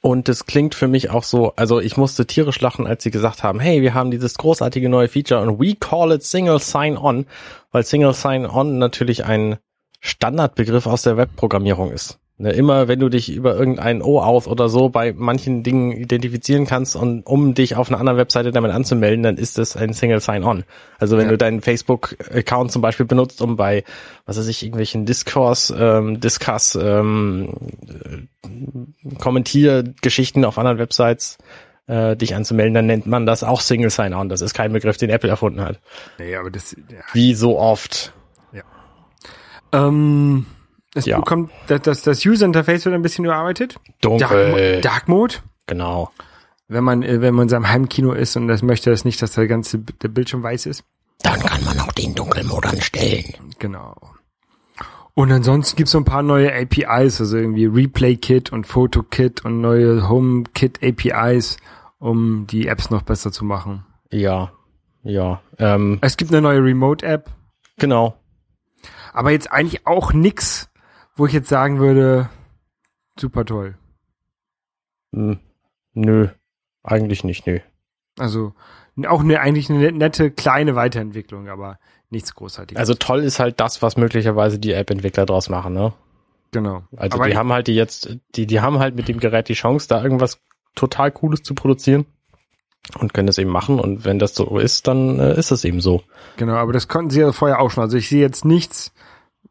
Und 0.00 0.28
das 0.28 0.46
klingt 0.46 0.74
für 0.74 0.88
mich 0.88 1.10
auch 1.10 1.24
so, 1.24 1.52
also 1.56 1.78
ich 1.78 1.96
musste 1.96 2.26
tierisch 2.26 2.60
lachen, 2.60 2.86
als 2.86 3.02
sie 3.02 3.10
gesagt 3.10 3.42
haben, 3.42 3.60
hey, 3.60 3.82
wir 3.82 3.92
haben 3.92 4.10
dieses 4.10 4.34
großartige 4.34 4.88
neue 4.88 5.08
Feature 5.08 5.42
und 5.42 5.60
we 5.60 5.74
call 5.74 6.10
it 6.12 6.22
Single 6.22 6.58
Sign-On, 6.58 7.26
weil 7.74 7.82
Single 7.82 8.14
Sign-On 8.14 8.78
natürlich 8.78 9.24
ein 9.24 9.56
Standardbegriff 9.98 10.86
aus 10.86 11.02
der 11.02 11.16
Webprogrammierung 11.16 11.90
ist. 11.90 12.20
Ne, 12.36 12.50
immer 12.50 12.88
wenn 12.88 12.98
du 12.98 13.08
dich 13.08 13.32
über 13.32 13.54
irgendein 13.56 14.02
OAuth 14.02 14.48
oder 14.48 14.68
so 14.68 14.88
bei 14.88 15.12
manchen 15.12 15.62
Dingen 15.62 15.92
identifizieren 15.92 16.66
kannst 16.66 16.96
und 16.96 17.24
um 17.26 17.54
dich 17.54 17.76
auf 17.76 17.88
einer 17.88 17.98
anderen 18.00 18.18
Webseite 18.18 18.50
damit 18.50 18.72
anzumelden, 18.72 19.22
dann 19.22 19.36
ist 19.36 19.56
das 19.56 19.76
ein 19.76 19.92
Single 19.92 20.18
Sign-On. 20.20 20.64
Also 20.98 21.16
wenn 21.16 21.26
Ja. 21.26 21.30
du 21.30 21.38
deinen 21.38 21.60
Facebook-Account 21.62 22.72
zum 22.72 22.82
Beispiel 22.82 23.06
benutzt, 23.06 23.40
um 23.40 23.54
bei, 23.56 23.84
was 24.26 24.36
weiß 24.36 24.48
ich, 24.48 24.64
irgendwelchen 24.64 25.04
Discourse, 25.06 25.74
ähm, 25.76 26.20
Discuss, 26.20 26.76
ähm, 26.80 27.54
äh, 28.42 29.14
Kommentiergeschichten 29.18 30.44
auf 30.44 30.58
anderen 30.58 30.78
Websites 30.78 31.38
äh, 31.86 32.16
dich 32.16 32.34
anzumelden, 32.34 32.74
dann 32.74 32.86
nennt 32.86 33.06
man 33.06 33.26
das 33.26 33.44
auch 33.44 33.60
Single 33.60 33.90
Sign-On. 33.90 34.28
Das 34.28 34.40
ist 34.40 34.54
kein 34.54 34.72
Begriff, 34.72 34.96
den 34.96 35.10
Apple 35.10 35.28
erfunden 35.30 35.60
hat. 35.60 35.80
Nee, 36.18 36.34
aber 36.36 36.50
das, 36.50 36.74
ja. 36.88 37.00
Wie 37.12 37.34
so 37.34 37.58
oft. 37.58 38.12
Ähm, 39.72 40.46
es 40.94 41.06
Ja. 41.06 41.18
bekommt, 41.18 41.50
das, 41.66 41.82
das, 41.82 42.02
das 42.02 42.24
User 42.24 42.46
Interface 42.46 42.84
wird 42.84 42.94
ein 42.94 43.02
bisschen 43.02 43.24
überarbeitet. 43.24 43.76
Dunkel. 44.00 44.80
Dark, 44.80 44.82
Dark 44.82 45.08
Mode. 45.08 45.34
Genau. 45.66 46.10
Wenn 46.68 46.84
man, 46.84 47.02
äh, 47.02 47.20
wenn 47.20 47.34
man 47.34 47.44
in 47.44 47.48
seinem 47.48 47.68
Heimkino 47.68 48.12
ist 48.12 48.36
und 48.36 48.48
das 48.48 48.62
möchte 48.62 48.90
das 48.90 49.04
nicht, 49.04 49.20
dass 49.20 49.32
der 49.32 49.46
ganze, 49.48 49.78
der 49.78 50.08
Bildschirm 50.08 50.42
weiß 50.42 50.66
ist. 50.66 50.84
Dann 51.22 51.40
kann 51.40 51.64
man 51.64 51.80
auch 51.80 51.92
den 51.92 52.14
Dunkelmod 52.14 52.66
anstellen. 52.66 53.24
Genau. 53.58 53.96
Und 55.14 55.30
ansonsten 55.30 55.76
gibt's 55.76 55.92
so 55.92 55.98
ein 55.98 56.04
paar 56.04 56.22
neue 56.22 56.52
APIs, 56.52 57.20
also 57.20 57.36
irgendwie 57.36 57.66
Replay 57.66 58.16
Kit 58.16 58.50
und 58.52 58.66
Photo 58.66 59.02
Kit 59.02 59.44
und 59.44 59.60
neue 59.60 60.08
Home 60.08 60.42
Kit 60.54 60.80
APIs, 60.82 61.56
um 61.98 62.46
die 62.48 62.66
Apps 62.66 62.90
noch 62.90 63.02
besser 63.02 63.30
zu 63.30 63.44
machen. 63.44 63.86
Ja. 64.10 64.52
Ja. 65.04 65.40
Ähm, 65.58 65.98
Es 66.00 66.16
gibt 66.16 66.32
eine 66.32 66.42
neue 66.42 66.62
Remote 66.64 67.06
App, 67.06 67.30
genau. 67.78 68.18
aber 69.12 69.30
jetzt 69.30 69.52
eigentlich 69.52 69.86
auch 69.86 70.12
nix, 70.12 70.70
wo 71.14 71.26
ich 71.26 71.32
jetzt 71.32 71.48
sagen 71.48 71.78
würde, 71.78 72.28
super 73.18 73.44
toll. 73.44 73.76
Hm, 75.12 75.38
nö. 75.92 76.28
Eigentlich 76.82 77.22
nicht, 77.22 77.46
nö. 77.46 77.60
Also 78.18 78.54
auch 79.06 79.20
eine 79.20 79.40
eigentlich 79.40 79.70
eine 79.70 79.92
nette 79.92 80.30
kleine 80.30 80.74
Weiterentwicklung, 80.74 81.48
aber 81.48 81.78
nichts 82.10 82.34
großartiges. 82.34 82.78
Also 82.78 82.94
toll 82.94 83.22
ist 83.22 83.38
halt 83.40 83.60
das, 83.60 83.82
was 83.82 83.96
möglicherweise 83.96 84.58
die 84.58 84.72
App-Entwickler 84.72 85.26
draus 85.26 85.48
machen, 85.48 85.74
ne? 85.74 85.92
genau. 86.52 86.84
Also 86.96 87.18
aber 87.18 87.28
die 87.28 87.36
haben 87.36 87.52
halt 87.52 87.66
die 87.66 87.74
jetzt, 87.74 88.16
die, 88.36 88.46
die 88.46 88.60
haben 88.60 88.78
halt 88.78 88.94
mit 88.94 89.08
dem 89.08 89.18
Gerät 89.18 89.48
die 89.48 89.54
Chance, 89.54 89.88
da 89.88 90.02
irgendwas 90.02 90.38
total 90.74 91.10
Cooles 91.10 91.42
zu 91.42 91.54
produzieren 91.54 92.06
und 92.98 93.12
können 93.12 93.26
das 93.26 93.38
eben 93.38 93.50
machen. 93.50 93.80
Und 93.80 94.04
wenn 94.04 94.18
das 94.18 94.34
so 94.34 94.58
ist, 94.58 94.86
dann 94.86 95.18
äh, 95.18 95.38
ist 95.38 95.50
es 95.50 95.64
eben 95.64 95.80
so. 95.80 96.02
Genau, 96.36 96.54
aber 96.54 96.72
das 96.72 96.88
konnten 96.88 97.10
sie 97.10 97.20
ja 97.20 97.32
vorher 97.32 97.60
auch 97.60 97.70
schon. 97.70 97.82
Also 97.82 97.96
ich 97.96 98.08
sehe 98.08 98.20
jetzt 98.20 98.44
nichts, 98.44 98.92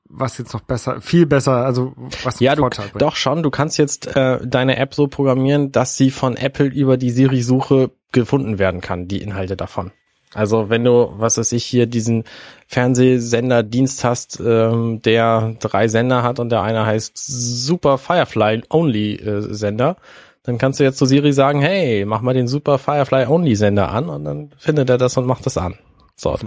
was 0.06 0.38
jetzt 0.38 0.54
noch 0.54 0.62
besser, 0.62 1.02
viel 1.02 1.26
besser, 1.26 1.66
also 1.66 1.94
was 2.24 2.40
Ja, 2.40 2.56
du, 2.56 2.70
bringt. 2.70 3.02
doch 3.02 3.16
schon. 3.16 3.44
Du 3.44 3.50
kannst 3.50 3.78
jetzt 3.78 4.16
äh, 4.16 4.40
deine 4.46 4.78
App 4.78 4.94
so 4.94 5.08
programmieren, 5.08 5.72
dass 5.72 5.98
sie 5.98 6.12
von 6.12 6.38
Apple 6.38 6.68
über 6.68 6.98
die 6.98 7.10
Siri-Suche 7.10 7.92
gefunden 8.12 8.60
werden 8.60 8.80
kann, 8.80 9.08
die 9.08 9.22
Inhalte 9.22 9.58
davon. 9.58 9.92
Also 10.34 10.70
wenn 10.70 10.84
du, 10.84 11.13
was 11.18 11.38
weiß 11.38 11.52
ich, 11.52 11.63
hier 11.63 11.86
diesen 11.86 12.24
Fernsehsender-Dienst 12.68 14.04
hast, 14.04 14.42
ähm, 14.44 15.02
der 15.04 15.56
drei 15.60 15.88
Sender 15.88 16.24
hat 16.24 16.40
und 16.40 16.50
der 16.50 16.63
eine 16.63 16.86
heißt 16.86 17.13
Super 17.16 17.98
Firefly 17.98 18.63
Only 18.70 19.16
äh, 19.16 19.42
Sender, 19.54 19.98
dann 20.44 20.58
kannst 20.58 20.80
du 20.80 20.84
jetzt 20.84 20.98
zu 20.98 21.06
Siri 21.06 21.34
sagen, 21.34 21.62
hey, 21.62 22.04
mach 22.06 22.22
mal 22.22 22.34
den 22.34 22.48
Super 22.48 22.78
Firefly 22.78 23.28
Only 23.28 23.56
Sender 23.56 23.90
an 23.90 24.10
und 24.10 24.25
dann 24.25 24.50
findet 24.58 24.90
er 24.90 24.98
das 24.98 25.16
und 25.18 25.25
macht 25.25 25.46
das 25.46 25.58
an. 25.58 25.75
So. 26.16 26.38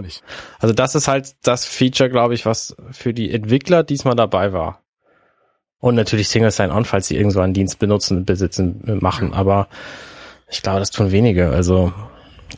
Also 0.59 0.73
das 0.73 0.95
ist 0.95 1.07
halt 1.07 1.35
das 1.43 1.65
Feature, 1.65 2.09
glaube 2.09 2.33
ich, 2.33 2.45
was 2.45 2.75
für 2.91 3.13
die 3.13 3.31
Entwickler 3.31 3.83
diesmal 3.83 4.15
dabei 4.15 4.53
war. 4.53 4.81
Und 5.79 5.95
natürlich 5.95 6.29
Single 6.29 6.51
Sign-On, 6.51 6.85
falls 6.85 7.07
sie 7.07 7.17
irgendwo 7.17 7.39
einen 7.39 7.53
Dienst 7.53 7.77
benutzen, 7.79 8.25
besitzen, 8.25 8.83
äh, 8.87 8.95
machen. 8.95 9.33
Aber 9.33 9.67
ich 10.49 10.61
glaube, 10.61 10.79
das 10.79 10.91
tun 10.91 11.11
wenige. 11.11 11.49
Also 11.49 11.93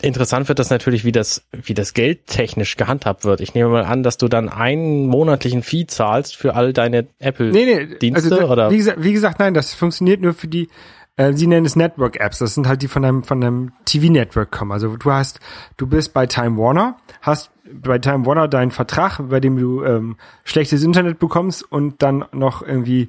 interessant 0.01 0.47
wird 0.47 0.59
das 0.59 0.69
natürlich, 0.69 1.05
wie 1.05 1.11
das, 1.11 1.43
wie 1.51 1.73
das 1.73 1.93
Geld 1.93 2.27
technisch 2.27 2.75
gehandhabt 2.75 3.25
wird. 3.25 3.41
Ich 3.41 3.53
nehme 3.53 3.69
mal 3.69 3.85
an, 3.85 4.03
dass 4.03 4.17
du 4.17 4.27
dann 4.27 4.49
einen 4.49 5.07
monatlichen 5.07 5.63
Fee 5.63 5.85
zahlst 5.87 6.35
für 6.35 6.55
all 6.55 6.73
deine 6.73 7.07
Apple. 7.19 7.51
Nee, 7.51 7.87
nee, 8.01 8.13
also, 8.13 8.39
oder? 8.41 8.71
Wie 8.71 8.77
gesagt, 8.77 9.03
wie 9.03 9.13
gesagt, 9.13 9.39
nein, 9.39 9.53
das 9.53 9.73
funktioniert 9.73 10.21
nur 10.21 10.33
für 10.33 10.47
die, 10.47 10.69
äh, 11.17 11.33
sie 11.33 11.47
nennen 11.47 11.65
es 11.65 11.75
Network 11.75 12.19
Apps. 12.19 12.39
Das 12.39 12.55
sind 12.55 12.67
halt 12.67 12.81
die 12.81 12.87
von 12.87 13.03
einem, 13.03 13.23
von 13.23 13.43
einem 13.43 13.71
TV-Network 13.85 14.51
kommen. 14.51 14.71
Also 14.71 14.95
du 14.95 15.11
hast, 15.11 15.39
du 15.77 15.85
bist 15.87 16.13
bei 16.13 16.25
Time 16.25 16.57
Warner, 16.57 16.97
hast 17.21 17.51
bei 17.71 17.99
Time 17.99 18.25
Warner 18.25 18.47
deinen 18.47 18.71
Vertrag, 18.71 19.19
bei 19.29 19.39
dem 19.39 19.57
du 19.57 19.83
ähm, 19.83 20.17
schlechtes 20.43 20.83
Internet 20.83 21.19
bekommst 21.19 21.69
und 21.69 22.01
dann 22.01 22.25
noch 22.31 22.61
irgendwie 22.61 23.07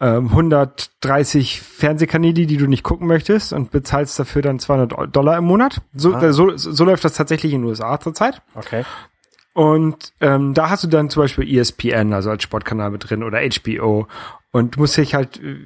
ähm, 0.00 0.28
130 0.28 1.60
Fernsehkanäle, 1.62 2.46
die 2.46 2.56
du 2.56 2.66
nicht 2.66 2.82
gucken 2.82 3.06
möchtest 3.06 3.52
und 3.52 3.70
bezahlst 3.70 4.18
dafür 4.18 4.42
dann 4.42 4.58
200 4.58 5.14
Dollar 5.14 5.38
im 5.38 5.44
Monat. 5.44 5.80
So, 5.94 6.14
Ah. 6.14 6.32
so, 6.32 6.56
so 6.56 6.84
läuft 6.84 7.04
das 7.04 7.14
tatsächlich 7.14 7.52
in 7.52 7.62
den 7.62 7.68
USA 7.68 7.98
zurzeit. 7.98 8.42
Okay. 8.54 8.84
Und 9.54 10.12
ähm, 10.20 10.52
da 10.52 10.68
hast 10.68 10.84
du 10.84 10.88
dann 10.88 11.08
zum 11.08 11.22
Beispiel 11.22 11.48
ESPN, 11.58 12.12
also 12.12 12.28
als 12.28 12.42
Sportkanal 12.42 12.90
mit 12.90 13.08
drin, 13.08 13.22
oder 13.22 13.40
HBO. 13.40 14.06
Und 14.50 14.76
du 14.76 14.80
musst 14.80 14.98
dich 14.98 15.14
halt 15.14 15.42
äh, 15.42 15.56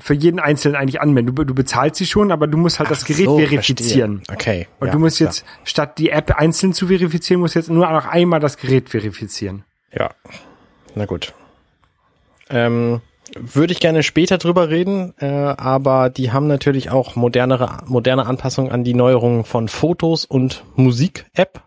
für 0.00 0.14
jeden 0.14 0.40
Einzelnen 0.40 0.74
eigentlich 0.74 1.00
anmelden. 1.00 1.32
Du, 1.36 1.44
du 1.44 1.54
bezahlst 1.54 1.96
sie 1.96 2.06
schon, 2.06 2.32
aber 2.32 2.48
du 2.48 2.58
musst 2.58 2.80
halt 2.80 2.90
das 2.90 3.04
Ach 3.04 3.06
Gerät 3.06 3.26
so, 3.26 3.38
verifizieren. 3.38 4.22
verstehe. 4.26 4.34
Okay. 4.64 4.68
Und 4.80 4.88
ja, 4.88 4.92
du 4.92 4.98
musst 4.98 5.18
klar. 5.18 5.28
jetzt, 5.30 5.44
statt 5.62 5.98
die 5.98 6.10
App 6.10 6.32
einzeln 6.34 6.72
zu 6.72 6.88
verifizieren, 6.88 7.40
musst 7.40 7.54
jetzt 7.54 7.70
nur 7.70 7.88
noch 7.88 8.06
einmal 8.06 8.40
das 8.40 8.56
Gerät 8.56 8.88
verifizieren. 8.88 9.62
Ja, 9.92 10.10
na 10.96 11.04
gut. 11.06 11.32
Ähm, 12.50 13.00
würde 13.34 13.72
ich 13.72 13.80
gerne 13.80 14.02
später 14.02 14.38
drüber 14.38 14.68
reden, 14.68 15.14
äh, 15.18 15.26
aber 15.26 16.10
die 16.10 16.32
haben 16.32 16.46
natürlich 16.46 16.90
auch 16.90 17.16
modernere, 17.16 17.78
moderne 17.86 18.26
Anpassungen 18.26 18.72
an 18.72 18.84
die 18.84 18.94
Neuerungen 18.94 19.44
von 19.44 19.68
Fotos 19.68 20.24
und 20.24 20.64
Musik-App. 20.76 21.62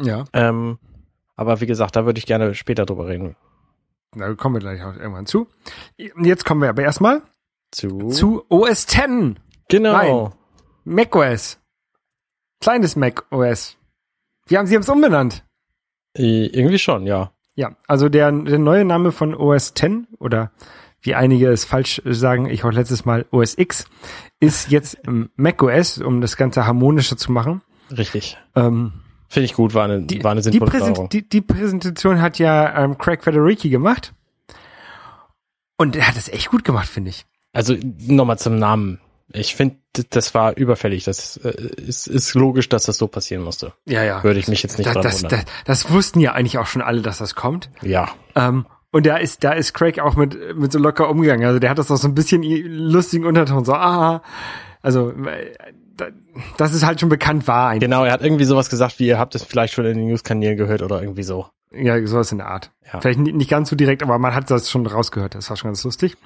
Ja. 0.00 0.24
Ähm, 0.32 0.78
aber 1.36 1.60
wie 1.60 1.66
gesagt, 1.66 1.96
da 1.96 2.04
würde 2.04 2.18
ich 2.18 2.26
gerne 2.26 2.54
später 2.54 2.86
drüber 2.86 3.06
reden. 3.06 3.36
Da 4.14 4.34
kommen 4.34 4.56
wir 4.56 4.60
gleich 4.60 4.82
auch 4.82 4.94
irgendwann 4.96 5.26
zu. 5.26 5.48
Jetzt 5.96 6.44
kommen 6.44 6.60
wir 6.60 6.68
aber 6.68 6.82
erstmal 6.82 7.22
Zu? 7.70 8.08
zu 8.08 8.44
OS 8.48 8.84
X. 8.84 9.06
genau. 9.68 10.32
macOS. 10.84 11.58
Kleines 12.60 12.96
macOS. 12.96 13.76
Wir 14.46 14.58
haben 14.58 14.66
sie 14.66 14.76
es 14.76 14.88
umbenannt. 14.88 15.44
Irgendwie 16.14 16.78
schon, 16.78 17.06
ja. 17.06 17.32
Ja, 17.54 17.76
also 17.86 18.08
der, 18.08 18.32
der 18.32 18.58
neue 18.58 18.84
Name 18.84 19.12
von 19.12 19.34
OS 19.34 19.74
X 19.76 19.90
oder 20.18 20.52
wie 21.02 21.14
einige 21.14 21.48
es 21.48 21.64
falsch 21.64 22.00
sagen, 22.04 22.46
ich 22.46 22.64
auch 22.64 22.72
letztes 22.72 23.04
Mal 23.04 23.26
OS 23.30 23.58
X, 23.58 23.86
ist 24.40 24.70
jetzt 24.70 24.98
macOS, 25.36 25.98
um 25.98 26.20
das 26.20 26.36
Ganze 26.36 26.66
harmonischer 26.66 27.16
zu 27.16 27.32
machen. 27.32 27.60
Richtig. 27.90 28.38
Ähm, 28.54 28.92
Finde 29.28 29.44
ich 29.46 29.54
gut, 29.54 29.74
war 29.74 29.84
eine, 29.84 30.02
die, 30.02 30.22
war 30.22 30.32
eine 30.32 30.40
die, 30.40 30.50
sinnvolle 30.50 30.70
Präsent, 30.70 30.96
Steuerung. 30.96 31.08
die, 31.10 31.28
die 31.28 31.40
Präsentation 31.40 32.20
hat 32.20 32.38
ja 32.38 32.84
ähm, 32.84 32.98
Craig 32.98 33.24
Federici 33.24 33.68
gemacht. 33.68 34.14
Und 35.76 35.96
er 35.96 36.06
hat 36.06 36.16
es 36.16 36.28
echt 36.28 36.50
gut 36.50 36.64
gemacht, 36.64 36.88
finde 36.88 37.10
ich. 37.10 37.26
Also 37.52 37.74
nochmal 38.06 38.38
zum 38.38 38.58
Namen. 38.58 39.00
Ich 39.34 39.54
finde, 39.54 39.76
das 40.10 40.34
war 40.34 40.56
überfällig. 40.56 41.04
Das 41.04 41.36
äh, 41.38 41.50
ist, 41.76 42.06
ist 42.06 42.34
logisch, 42.34 42.68
dass 42.68 42.84
das 42.84 42.98
so 42.98 43.08
passieren 43.08 43.42
musste. 43.42 43.72
Ja, 43.86 44.02
ja. 44.02 44.22
Würde 44.24 44.40
ich 44.40 44.48
mich 44.48 44.62
jetzt 44.62 44.78
nicht 44.78 44.86
das, 44.86 44.94
dran 44.94 45.02
das, 45.02 45.22
wundern. 45.22 45.40
das, 45.64 45.82
das 45.84 45.92
wussten 45.92 46.20
ja 46.20 46.32
eigentlich 46.32 46.58
auch 46.58 46.66
schon 46.66 46.82
alle, 46.82 47.02
dass 47.02 47.18
das 47.18 47.34
kommt. 47.34 47.70
ja. 47.82 48.08
Ähm, 48.34 48.66
und 48.94 49.06
da 49.06 49.16
ist, 49.16 49.42
da 49.42 49.52
ist 49.52 49.72
Craig 49.72 50.00
auch 50.00 50.16
mit, 50.16 50.36
mit 50.54 50.70
so 50.70 50.78
locker 50.78 51.08
umgegangen. 51.08 51.46
Also 51.46 51.58
der 51.58 51.70
hat 51.70 51.78
das 51.78 51.90
auch 51.90 51.96
so 51.96 52.06
ein 52.08 52.14
bisschen 52.14 52.42
lustigen 52.42 53.24
Unterton, 53.24 53.64
so, 53.64 53.72
ah, 53.72 54.20
also, 54.82 55.12
äh, 55.12 55.54
da- 55.96 56.08
das 56.58 56.74
ist 56.74 56.84
halt 56.84 57.00
schon 57.00 57.08
bekannt 57.08 57.48
war 57.48 57.68
eigentlich. 57.70 57.80
Genau, 57.88 58.04
er 58.04 58.12
hat 58.12 58.22
irgendwie 58.22 58.44
sowas 58.44 58.68
gesagt, 58.68 58.98
wie 58.98 59.06
ihr 59.06 59.18
habt 59.18 59.34
es 59.34 59.44
vielleicht 59.44 59.72
schon 59.72 59.86
in 59.86 59.96
den 59.96 60.08
News-Kanälen 60.08 60.58
gehört 60.58 60.82
oder 60.82 61.00
irgendwie 61.00 61.22
so. 61.22 61.46
Ja, 61.74 62.06
sowas 62.06 62.32
in 62.32 62.38
der 62.38 62.48
Art. 62.48 62.70
Ja. 62.92 63.00
Vielleicht 63.00 63.18
ni- 63.18 63.32
nicht 63.32 63.48
ganz 63.48 63.70
so 63.70 63.76
direkt, 63.76 64.02
aber 64.02 64.18
man 64.18 64.34
hat 64.34 64.50
das 64.50 64.68
schon 64.70 64.86
rausgehört. 64.86 65.34
Das 65.36 65.48
war 65.48 65.56
schon 65.56 65.70
ganz 65.70 65.82
lustig. 65.84 66.18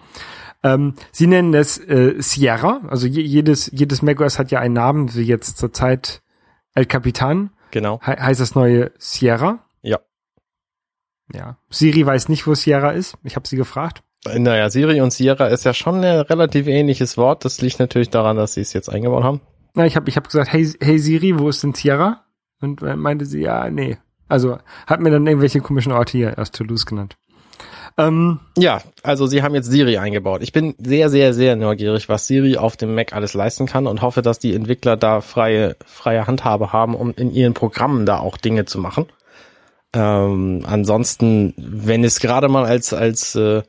Ähm, 0.62 0.94
sie 1.12 1.26
nennen 1.26 1.54
es 1.54 1.78
äh, 1.78 2.14
Sierra. 2.18 2.82
Also 2.88 3.06
je, 3.06 3.22
jedes, 3.22 3.70
jedes 3.72 4.02
macOS 4.02 4.38
hat 4.38 4.50
ja 4.50 4.60
einen 4.60 4.74
Namen, 4.74 5.14
wie 5.14 5.22
jetzt 5.22 5.58
zurzeit 5.58 6.22
El 6.74 6.86
Capitan. 6.86 7.50
Genau. 7.70 8.00
He 8.04 8.12
heißt 8.12 8.40
das 8.40 8.54
neue 8.54 8.92
Sierra. 8.98 9.64
Ja. 9.82 9.98
Ja. 11.32 11.58
Siri 11.70 12.04
weiß 12.06 12.28
nicht, 12.28 12.46
wo 12.46 12.54
Sierra 12.54 12.90
ist. 12.90 13.16
Ich 13.24 13.36
habe 13.36 13.46
sie 13.46 13.56
gefragt. 13.56 14.02
Naja, 14.34 14.70
Siri 14.70 15.00
und 15.00 15.12
Sierra 15.12 15.46
ist 15.46 15.64
ja 15.64 15.74
schon 15.74 15.96
ein 15.96 16.20
relativ 16.20 16.66
ähnliches 16.66 17.16
Wort. 17.16 17.44
Das 17.44 17.60
liegt 17.60 17.78
natürlich 17.78 18.10
daran, 18.10 18.36
dass 18.36 18.54
sie 18.54 18.60
es 18.60 18.72
jetzt 18.72 18.88
eingebaut 18.88 19.24
haben. 19.24 19.40
Na, 19.74 19.86
ich 19.86 19.94
habe 19.94 20.08
ich 20.08 20.16
hab 20.16 20.26
gesagt, 20.26 20.52
hey, 20.52 20.66
hey 20.80 20.98
Siri, 20.98 21.38
wo 21.38 21.48
ist 21.48 21.62
denn 21.62 21.74
Sierra? 21.74 22.24
Und 22.60 22.82
äh, 22.82 22.96
meinte 22.96 23.26
sie, 23.26 23.42
ja, 23.42 23.70
nee. 23.70 23.98
Also 24.28 24.58
hat 24.86 25.00
mir 25.00 25.10
dann 25.10 25.26
irgendwelche 25.26 25.60
komischen 25.60 25.92
Orte 25.92 26.18
hier 26.18 26.38
aus 26.38 26.50
Toulouse 26.50 26.86
genannt. 26.86 27.16
Ähm, 27.98 28.40
Ja, 28.58 28.82
also 29.02 29.26
sie 29.26 29.42
haben 29.42 29.54
jetzt 29.54 29.70
Siri 29.70 29.96
eingebaut. 29.96 30.42
Ich 30.42 30.52
bin 30.52 30.74
sehr, 30.78 31.08
sehr, 31.10 31.32
sehr 31.32 31.56
neugierig, 31.56 32.08
was 32.08 32.26
Siri 32.26 32.56
auf 32.56 32.76
dem 32.76 32.94
Mac 32.94 33.12
alles 33.14 33.34
leisten 33.34 33.66
kann 33.66 33.86
und 33.86 34.02
hoffe, 34.02 34.22
dass 34.22 34.38
die 34.38 34.54
Entwickler 34.54 34.96
da 34.96 35.20
freie, 35.20 35.76
freie 35.86 36.26
Handhabe 36.26 36.72
haben, 36.72 36.94
um 36.94 37.12
in 37.12 37.30
ihren 37.32 37.54
Programmen 37.54 38.06
da 38.06 38.18
auch 38.18 38.36
Dinge 38.36 38.66
zu 38.66 38.78
machen. 38.78 39.06
Ähm, 39.92 40.62
ansonsten, 40.66 41.54
wenn 41.56 42.04
es 42.04 42.20
gerade 42.20 42.48
mal 42.48 42.66
als, 42.66 42.92
als, 42.92 43.34
äh, 43.34 43.62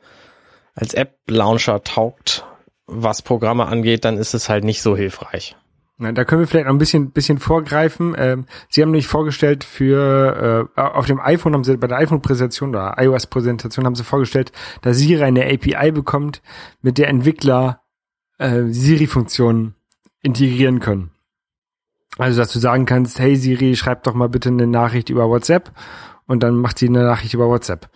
als 0.75 0.93
App-Launcher 0.93 1.83
taugt, 1.83 2.45
was 2.85 3.21
Programme 3.21 3.67
angeht, 3.67 4.03
dann 4.03 4.17
ist 4.17 4.33
es 4.33 4.49
halt 4.49 4.63
nicht 4.63 4.81
so 4.81 4.95
hilfreich. 4.95 5.55
Na, 5.99 6.11
da 6.11 6.25
können 6.25 6.41
wir 6.41 6.47
vielleicht 6.47 6.67
noch 6.67 6.73
ein 6.73 6.77
bisschen, 6.77 7.11
bisschen 7.11 7.39
vorgreifen. 7.39 8.15
Ähm, 8.17 8.45
Sie 8.69 8.81
haben 8.81 8.89
nämlich 8.89 9.07
vorgestellt 9.07 9.63
für, 9.63 10.69
äh, 10.77 10.79
auf 10.79 11.07
dem 11.07 11.19
iPhone 11.19 11.53
haben 11.53 11.63
Sie, 11.63 11.75
bei 11.75 11.87
der 11.87 11.97
iPhone-Präsentation 11.97 12.69
oder 12.69 12.95
iOS-Präsentation 12.99 13.85
haben 13.85 13.95
Sie 13.95 14.03
vorgestellt, 14.03 14.51
dass 14.83 14.97
Siri 14.97 15.23
eine 15.23 15.45
API 15.45 15.91
bekommt, 15.91 16.43
mit 16.81 16.99
der 16.99 17.07
Entwickler 17.07 17.81
äh, 18.37 18.65
Siri-Funktionen 18.67 19.73
integrieren 20.21 20.79
können. 20.79 21.11
Also, 22.19 22.39
dass 22.39 22.53
du 22.53 22.59
sagen 22.59 22.85
kannst, 22.85 23.19
hey 23.19 23.35
Siri, 23.35 23.75
schreib 23.75 24.03
doch 24.03 24.13
mal 24.13 24.29
bitte 24.29 24.49
eine 24.49 24.67
Nachricht 24.67 25.09
über 25.09 25.29
WhatsApp 25.29 25.71
und 26.27 26.43
dann 26.43 26.55
macht 26.55 26.77
sie 26.77 26.87
eine 26.87 27.03
Nachricht 27.03 27.33
über 27.33 27.47
WhatsApp. 27.47 27.89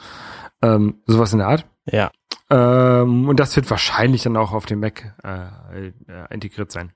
Ähm, 0.63 1.01
sowas 1.05 1.33
in 1.33 1.39
der 1.39 1.47
Art. 1.47 1.65
Ja. 1.85 2.11
Ähm, 2.49 3.29
und 3.29 3.39
das 3.39 3.55
wird 3.55 3.69
wahrscheinlich 3.69 4.23
dann 4.23 4.37
auch 4.37 4.53
auf 4.53 4.65
dem 4.65 4.79
Mac 4.79 5.15
äh, 5.23 5.87
äh, 5.87 5.93
integriert 6.33 6.71
sein. 6.71 6.93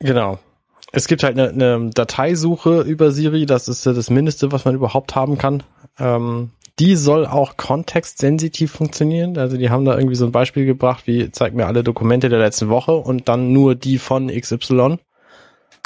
Genau. 0.00 0.38
Es 0.90 1.06
gibt 1.06 1.22
halt 1.22 1.38
eine, 1.38 1.50
eine 1.50 1.90
Dateisuche 1.90 2.80
über 2.80 3.10
Siri, 3.10 3.44
das 3.44 3.68
ist 3.68 3.84
ja 3.84 3.92
das 3.92 4.08
Mindeste, 4.08 4.52
was 4.52 4.64
man 4.64 4.74
überhaupt 4.74 5.14
haben 5.14 5.36
kann. 5.36 5.62
Ähm, 5.98 6.50
die 6.78 6.94
soll 6.94 7.26
auch 7.26 7.56
kontextsensitiv 7.56 8.70
funktionieren. 8.70 9.36
Also 9.36 9.56
die 9.56 9.70
haben 9.70 9.84
da 9.84 9.96
irgendwie 9.96 10.14
so 10.14 10.24
ein 10.24 10.32
Beispiel 10.32 10.64
gebracht, 10.64 11.06
wie 11.06 11.30
zeig 11.32 11.52
mir 11.54 11.66
alle 11.66 11.82
Dokumente 11.82 12.28
der 12.28 12.38
letzten 12.38 12.68
Woche 12.68 12.92
und 12.92 13.28
dann 13.28 13.52
nur 13.52 13.74
die 13.74 13.98
von 13.98 14.28
XY. 14.28 14.98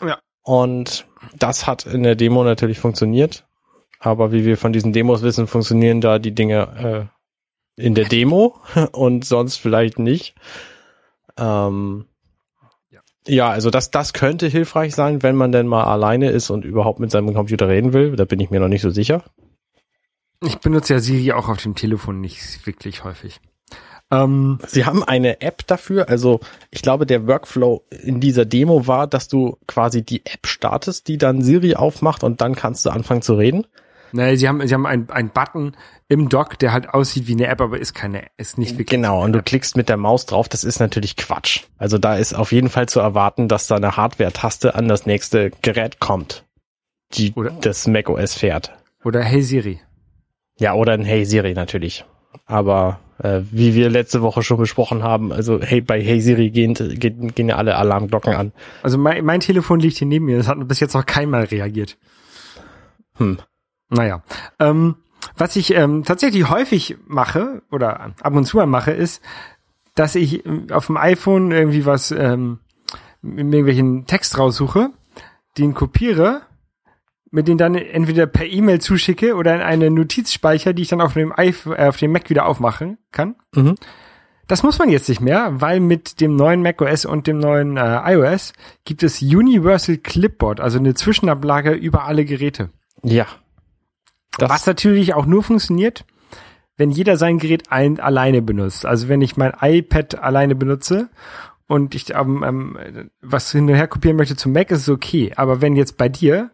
Ja. 0.07 0.19
Und 0.43 1.07
das 1.39 1.67
hat 1.67 1.87
in 1.87 2.03
der 2.03 2.15
Demo 2.15 2.45
natürlich 2.45 2.79
funktioniert. 2.79 3.47
Aber 3.99 4.33
wie 4.33 4.45
wir 4.45 4.59
von 4.59 4.73
diesen 4.73 4.93
Demos 4.93 5.23
wissen, 5.23 5.47
funktionieren 5.47 6.01
da 6.01 6.19
die 6.19 6.35
Dinge 6.35 7.09
äh, 7.79 7.83
in 7.83 7.95
der 7.95 8.05
Demo 8.05 8.57
und 8.93 9.25
sonst 9.25 9.57
vielleicht 9.57 9.99
nicht. 9.99 10.35
Ähm, 11.39 12.05
ja, 13.27 13.51
also 13.51 13.71
das, 13.71 13.91
das 13.91 14.13
könnte 14.13 14.49
hilfreich 14.49 14.95
sein, 14.95 15.23
wenn 15.23 15.37
man 15.37 15.53
denn 15.53 15.67
mal 15.67 15.85
alleine 15.85 16.31
ist 16.31 16.51
und 16.51 16.65
überhaupt 16.65 16.99
mit 17.01 17.11
seinem 17.11 17.35
Computer 17.35 17.69
reden 17.69 17.93
will. 17.93 18.17
Da 18.17 18.25
bin 18.25 18.41
ich 18.41 18.51
mir 18.51 18.61
noch 18.61 18.69
nicht 18.69 18.83
so 18.83 18.91
sicher. 18.91 19.23
Ich 20.45 20.59
benutze 20.59 20.95
ja 20.95 20.99
Siri 20.99 21.33
auch 21.33 21.49
auf 21.49 21.63
dem 21.63 21.77
Telefon 21.77 22.21
nicht 22.21 22.67
wirklich 22.67 23.05
häufig. 23.05 23.41
Ähm, 24.11 24.59
Sie 24.67 24.85
haben 24.85 25.05
eine 25.05 25.41
App 25.41 25.67
dafür. 25.67 26.09
Also 26.09 26.41
ich 26.71 26.83
glaube, 26.83 27.07
der 27.07 27.27
Workflow 27.29 27.85
in 27.91 28.21
dieser 28.21 28.45
Demo 28.45 28.87
war, 28.89 29.07
dass 29.07 29.29
du 29.29 29.57
quasi 29.67 30.03
die 30.03 30.27
App 30.27 30.47
startest, 30.47 31.07
die 31.07 31.17
dann 31.17 31.43
Siri 31.43 31.77
aufmacht 31.77 32.25
und 32.25 32.41
dann 32.41 32.57
kannst 32.57 32.85
du 32.85 32.91
anfangen 32.91 33.23
zu 33.23 33.35
reden. 33.35 33.67
Ne, 34.13 34.37
sie 34.37 34.49
haben, 34.49 34.67
sie 34.67 34.75
haben 34.75 34.87
einen, 34.87 35.11
einen 35.11 35.31
Button 35.31 35.77
im 36.09 36.29
Dock, 36.29 36.59
der 36.59 36.73
halt 36.73 36.89
aussieht 36.91 37.27
wie 37.27 37.33
eine 37.33 37.47
App, 37.47 37.61
aber 37.61 37.79
ist 37.79 37.95
keine, 37.95 38.27
ist 38.37 38.59
nicht 38.59 38.73
wirklich. 38.73 38.89
Genau, 38.89 39.23
und 39.25 39.33
du 39.33 39.43
klickst 39.43 39.77
mit 39.77 39.89
der 39.89 39.97
Maus 39.97 40.27
drauf. 40.27 40.49
Das 40.49 40.65
ist 40.65 40.79
natürlich 40.81 41.17
Quatsch. 41.17 41.65
Also 41.79 41.99
da 41.99 42.17
ist 42.17 42.35
auf 42.35 42.53
jeden 42.53 42.69
Fall 42.69 42.89
zu 42.89 43.01
erwarten, 43.01 43.49
dass 43.49 43.67
da 43.67 43.77
eine 43.77 43.97
Hardware-Taste 43.97 44.75
an 44.75 44.89
das 44.89 45.07
nächste 45.07 45.51
Gerät 45.63 46.01
kommt, 46.01 46.45
die 47.15 47.33
Oder- 47.35 47.51
das 47.61 47.87
macOS 47.87 48.35
fährt. 48.35 48.73
Oder 49.05 49.23
Hey 49.23 49.43
Siri. 49.43 49.81
Ja, 50.59 50.75
oder 50.75 50.93
ein 50.93 51.05
Hey 51.05 51.25
Siri 51.25 51.55
natürlich. 51.55 52.05
Aber 52.47 53.01
äh, 53.19 53.41
wie 53.51 53.75
wir 53.75 53.89
letzte 53.91 54.23
Woche 54.23 54.43
schon 54.43 54.59
besprochen 54.59 55.03
haben, 55.03 55.33
also 55.33 55.61
hey, 55.61 55.81
bei 55.81 56.03
Hey 56.03 56.21
Siri 56.21 56.51
gehen, 56.51 56.75
gehen, 56.75 57.35
gehen 57.35 57.49
ja 57.49 57.57
alle 57.57 57.77
Alarmglocken 57.77 58.35
an. 58.35 58.53
Also 58.83 58.99
mein, 58.99 59.25
mein 59.25 59.41
Telefon 59.41 59.81
liegt 59.81 59.97
hier 59.99 60.07
neben 60.07 60.27
mir, 60.27 60.37
das 60.37 60.49
hat 60.49 60.57
bis 60.69 60.81
jetzt 60.81 60.95
noch 60.95 61.07
keinmal 61.07 61.45
reagiert. 61.45 61.99
Hm. 63.17 63.39
Naja. 63.93 64.23
Ähm, 64.59 64.97
was 65.37 65.55
ich 65.57 65.75
ähm, 65.75 66.03
tatsächlich 66.05 66.49
häufig 66.49 66.97
mache 67.07 67.63
oder 67.71 68.13
ab 68.21 68.35
und 68.35 68.45
zu 68.45 68.57
mal 68.57 68.67
mache, 68.67 68.91
ist, 68.91 69.23
dass 69.95 70.15
ich 70.15 70.45
ähm, 70.47 70.67
auf 70.73 70.87
dem 70.87 70.97
iPhone 70.97 71.53
irgendwie 71.53 71.87
was 71.87 72.11
ähm, 72.11 72.59
mit 73.21 73.45
irgendwelchen 73.45 74.07
Text 74.07 74.39
raussuche, 74.39 74.91
den 75.59 75.75
kopiere, 75.75 76.43
mit 77.31 77.49
den 77.49 77.59
dann 77.59 77.75
entweder 77.75 78.27
per 78.27 78.47
E-Mail 78.47 78.81
zuschicke 78.81 79.37
oder 79.37 79.55
in 79.55 79.61
eine 79.61 79.91
Notiz 79.91 80.33
speichere, 80.33 80.75
die 80.75 80.83
ich 80.83 80.89
dann 80.89 81.01
auf 81.01 81.15
dem, 81.15 81.33
iPhone, 81.37 81.77
äh, 81.77 81.87
auf 81.87 81.99
dem 81.99 82.13
Mac 82.13 82.31
wieder 82.31 82.47
aufmachen 82.47 82.99
kann. 83.13 83.37
Mhm. 83.55 83.77
Das 84.49 84.63
muss 84.63 84.79
man 84.79 84.91
jetzt 84.91 85.09
nicht 85.09 85.21
mehr, 85.21 85.61
weil 85.61 85.81
mit 85.81 86.21
dem 86.21 86.35
neuen 86.35 86.63
macOS 86.63 87.05
und 87.05 87.27
dem 87.27 87.39
neuen 87.39 87.77
äh, 87.77 88.13
iOS 88.13 88.53
gibt 88.85 89.03
es 89.03 89.23
Universal 89.23 89.99
Clipboard, 89.99 90.61
also 90.61 90.79
eine 90.79 90.95
Zwischenablage 90.95 91.73
über 91.73 92.05
alle 92.05 92.25
Geräte. 92.25 92.71
Ja. 93.03 93.27
Das, 94.39 94.51
Was 94.51 94.67
natürlich 94.67 95.15
auch 95.15 95.27
nur 95.27 95.43
funktioniert, 95.43 96.05
wenn 96.77 96.91
jeder 96.91 97.17
sein 97.17 97.39
Gerät 97.39 97.71
ein, 97.71 98.01
alleine 98.01 98.43
benutzt. 98.43 98.87
Also 98.87 99.09
wenn 99.09 99.21
ich 99.21 99.37
mein 99.37 99.53
iPad 99.61 100.19
alleine 100.19 100.55
benutze 100.55 101.11
und 101.67 101.95
ich 101.95 102.15
ähm, 102.15 102.43
ähm, 102.45 103.11
was 103.21 103.53
hin 103.53 103.69
und 103.69 103.75
her 103.75 103.89
kopieren 103.89 104.17
möchte 104.17 104.37
zum 104.37 104.53
Mac, 104.53 104.71
ist 104.71 104.83
es 104.83 104.89
okay. 104.89 105.33
Aber 105.37 105.61
wenn 105.61 105.77
jetzt 105.77 105.97
bei 105.97 106.09
dir 106.09 106.51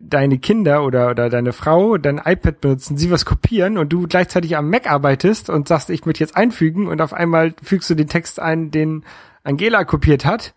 deine 0.00 0.38
Kinder 0.38 0.84
oder, 0.84 1.10
oder 1.10 1.28
deine 1.28 1.52
Frau 1.52 1.98
dein 1.98 2.18
iPad 2.18 2.60
benutzen, 2.60 2.96
sie 2.96 3.10
was 3.10 3.24
kopieren 3.24 3.78
und 3.78 3.92
du 3.92 4.06
gleichzeitig 4.06 4.56
am 4.56 4.70
Mac 4.70 4.90
arbeitest 4.90 5.50
und 5.50 5.68
sagst, 5.68 5.90
ich 5.90 6.04
möchte 6.04 6.22
jetzt 6.22 6.36
einfügen 6.36 6.86
und 6.86 7.00
auf 7.00 7.12
einmal 7.12 7.54
fügst 7.62 7.90
du 7.90 7.94
den 7.94 8.08
Text 8.08 8.40
ein, 8.40 8.70
den 8.70 9.04
Angela 9.42 9.84
kopiert 9.84 10.24
hat, 10.24 10.54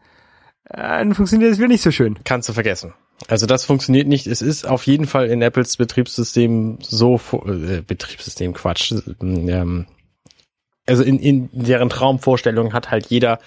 äh, 0.66 0.78
dann 0.78 1.16
funktioniert 1.16 1.52
das 1.52 1.58
wieder 1.58 1.68
nicht 1.68 1.82
so 1.82 1.92
schön. 1.92 2.20
kannst 2.24 2.50
du 2.50 2.54
vergessen. 2.54 2.94
Also 3.28 3.46
das 3.46 3.66
funktioniert 3.66 4.08
nicht. 4.08 4.28
Es 4.28 4.42
ist 4.42 4.68
auf 4.68 4.86
jeden 4.88 5.06
Fall 5.06 5.28
in 5.28 5.42
Apples 5.42 5.78
Betriebssystem 5.78 6.80
so, 6.82 7.20
äh, 7.46 7.82
Betriebssystem 7.82 8.54
Quatsch. 8.54 8.94
Ähm, 9.22 9.86
also 10.88 11.04
in, 11.04 11.20
in 11.20 11.50
deren 11.52 11.90
Traumvorstellung 11.90 12.74
hat 12.74 12.92
halt 12.92 13.08
jeder 13.08 13.40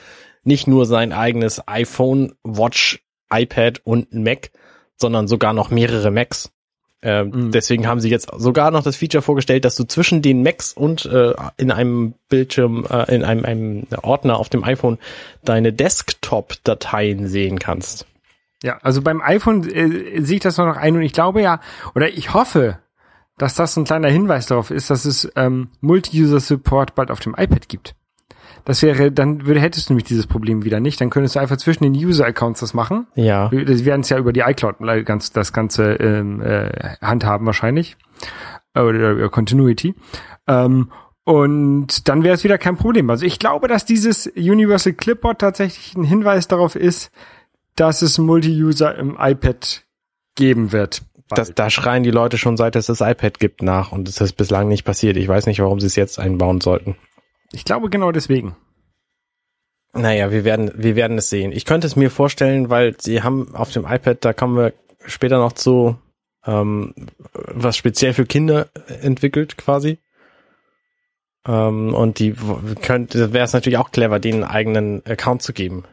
nicht 0.44 0.66
nur 0.66 0.86
sein 0.86 1.12
eigenes 1.12 1.66
iPhone, 1.66 2.34
Watch, 2.44 3.02
iPad 3.32 3.80
und 3.84 4.12
Mac, 4.12 4.50
sondern 4.96 5.26
sogar 5.26 5.52
noch 5.52 5.70
mehrere 5.70 6.10
Macs. 6.10 6.50
Ähm, 7.02 7.30
Mhm. 7.30 7.50
Deswegen 7.52 7.86
haben 7.86 8.00
sie 8.00 8.08
jetzt 8.08 8.30
sogar 8.36 8.70
noch 8.70 8.82
das 8.82 8.96
Feature 8.96 9.22
vorgestellt, 9.22 9.64
dass 9.64 9.76
du 9.76 9.84
zwischen 9.84 10.22
den 10.22 10.42
Macs 10.42 10.72
und 10.72 11.04
äh, 11.04 11.34
in 11.58 11.70
einem 11.70 12.14
Bildschirm, 12.28 12.86
äh, 12.88 13.14
in 13.14 13.24
einem, 13.24 13.44
einem 13.44 13.86
Ordner 14.02 14.38
auf 14.38 14.48
dem 14.48 14.64
iPhone 14.64 14.98
deine 15.44 15.72
Desktop-Dateien 15.72 17.28
sehen 17.28 17.58
kannst. 17.58 18.06
Ja, 18.64 18.78
also 18.80 19.02
beim 19.02 19.20
iPhone 19.20 19.68
äh, 19.68 20.22
sehe 20.22 20.36
ich 20.36 20.42
das 20.42 20.56
noch 20.56 20.74
ein 20.78 20.96
und 20.96 21.02
ich 21.02 21.12
glaube 21.12 21.42
ja, 21.42 21.60
oder 21.94 22.08
ich 22.08 22.32
hoffe, 22.32 22.78
dass 23.36 23.54
das 23.54 23.76
ein 23.76 23.84
kleiner 23.84 24.08
Hinweis 24.08 24.46
darauf 24.46 24.70
ist, 24.70 24.88
dass 24.88 25.04
es 25.04 25.30
ähm, 25.36 25.68
Multi-User-Support 25.82 26.94
bald 26.94 27.10
auf 27.10 27.20
dem 27.20 27.34
iPad 27.36 27.68
gibt. 27.68 27.94
Das 28.64 28.80
wäre, 28.80 29.12
dann 29.12 29.44
würde, 29.44 29.60
hättest 29.60 29.90
du 29.90 29.92
nämlich 29.92 30.08
dieses 30.08 30.26
Problem 30.26 30.64
wieder 30.64 30.80
nicht. 30.80 30.98
Dann 30.98 31.10
könntest 31.10 31.36
du 31.36 31.40
einfach 31.40 31.58
zwischen 31.58 31.82
den 31.84 31.92
User-Accounts 31.92 32.60
das 32.60 32.72
machen. 32.72 33.06
Ja. 33.16 33.50
Sie 33.50 33.84
werden 33.84 34.00
es 34.00 34.08
ja 34.08 34.16
über 34.16 34.32
die 34.32 34.40
iCloud 34.40 34.76
ganz, 35.04 35.30
das 35.30 35.52
Ganze 35.52 35.96
ähm, 35.96 36.40
äh, 36.40 36.70
handhaben 37.02 37.44
wahrscheinlich. 37.44 37.98
Äh, 38.72 38.80
Oder 38.80 39.10
über 39.10 39.28
Continuity. 39.28 39.94
Ähm, 40.48 40.90
und 41.24 42.08
dann 42.08 42.24
wäre 42.24 42.34
es 42.34 42.44
wieder 42.44 42.56
kein 42.56 42.76
Problem. 42.78 43.10
Also 43.10 43.26
ich 43.26 43.38
glaube, 43.38 43.68
dass 43.68 43.84
dieses 43.84 44.26
Universal 44.26 44.94
Clipboard 44.94 45.38
tatsächlich 45.38 45.94
ein 45.94 46.04
Hinweis 46.04 46.48
darauf 46.48 46.76
ist, 46.76 47.10
dass 47.76 48.02
es 48.02 48.18
Multi-User 48.18 48.96
im 48.96 49.16
iPad 49.18 49.84
geben 50.34 50.72
wird. 50.72 51.02
Das, 51.28 51.54
da 51.54 51.70
schreien 51.70 52.02
die 52.02 52.10
Leute 52.10 52.38
schon 52.38 52.56
seit 52.56 52.76
es 52.76 52.86
das 52.86 53.00
iPad 53.00 53.40
gibt 53.40 53.62
nach 53.62 53.92
und 53.92 54.08
es 54.08 54.20
ist 54.20 54.34
bislang 54.34 54.68
nicht 54.68 54.84
passiert. 54.84 55.16
Ich 55.16 55.26
weiß 55.26 55.46
nicht, 55.46 55.60
warum 55.60 55.80
sie 55.80 55.86
es 55.86 55.96
jetzt 55.96 56.18
einbauen 56.18 56.60
sollten. 56.60 56.96
Ich 57.52 57.64
glaube 57.64 57.88
genau 57.88 58.12
deswegen. 58.12 58.56
Naja, 59.94 60.32
wir 60.32 60.44
werden, 60.44 60.72
wir 60.74 60.96
werden 60.96 61.18
es 61.18 61.30
sehen. 61.30 61.52
Ich 61.52 61.64
könnte 61.64 61.86
es 61.86 61.96
mir 61.96 62.10
vorstellen, 62.10 62.68
weil 62.68 62.96
sie 63.00 63.22
haben 63.22 63.54
auf 63.54 63.70
dem 63.70 63.86
iPad, 63.86 64.24
da 64.24 64.32
kommen 64.32 64.56
wir 64.56 64.74
später 65.06 65.38
noch 65.38 65.52
zu, 65.52 65.96
ähm, 66.44 66.94
was 67.32 67.76
speziell 67.76 68.12
für 68.12 68.26
Kinder 68.26 68.68
entwickelt 69.00 69.56
quasi. 69.56 69.98
Ähm, 71.46 71.94
und 71.94 72.18
die 72.18 72.34
könnte, 72.82 73.32
wäre 73.32 73.44
es 73.44 73.52
natürlich 73.52 73.78
auch 73.78 73.92
clever, 73.92 74.18
denen 74.18 74.42
einen 74.42 74.52
eigenen 74.52 75.06
Account 75.06 75.42
zu 75.42 75.52
geben. 75.52 75.84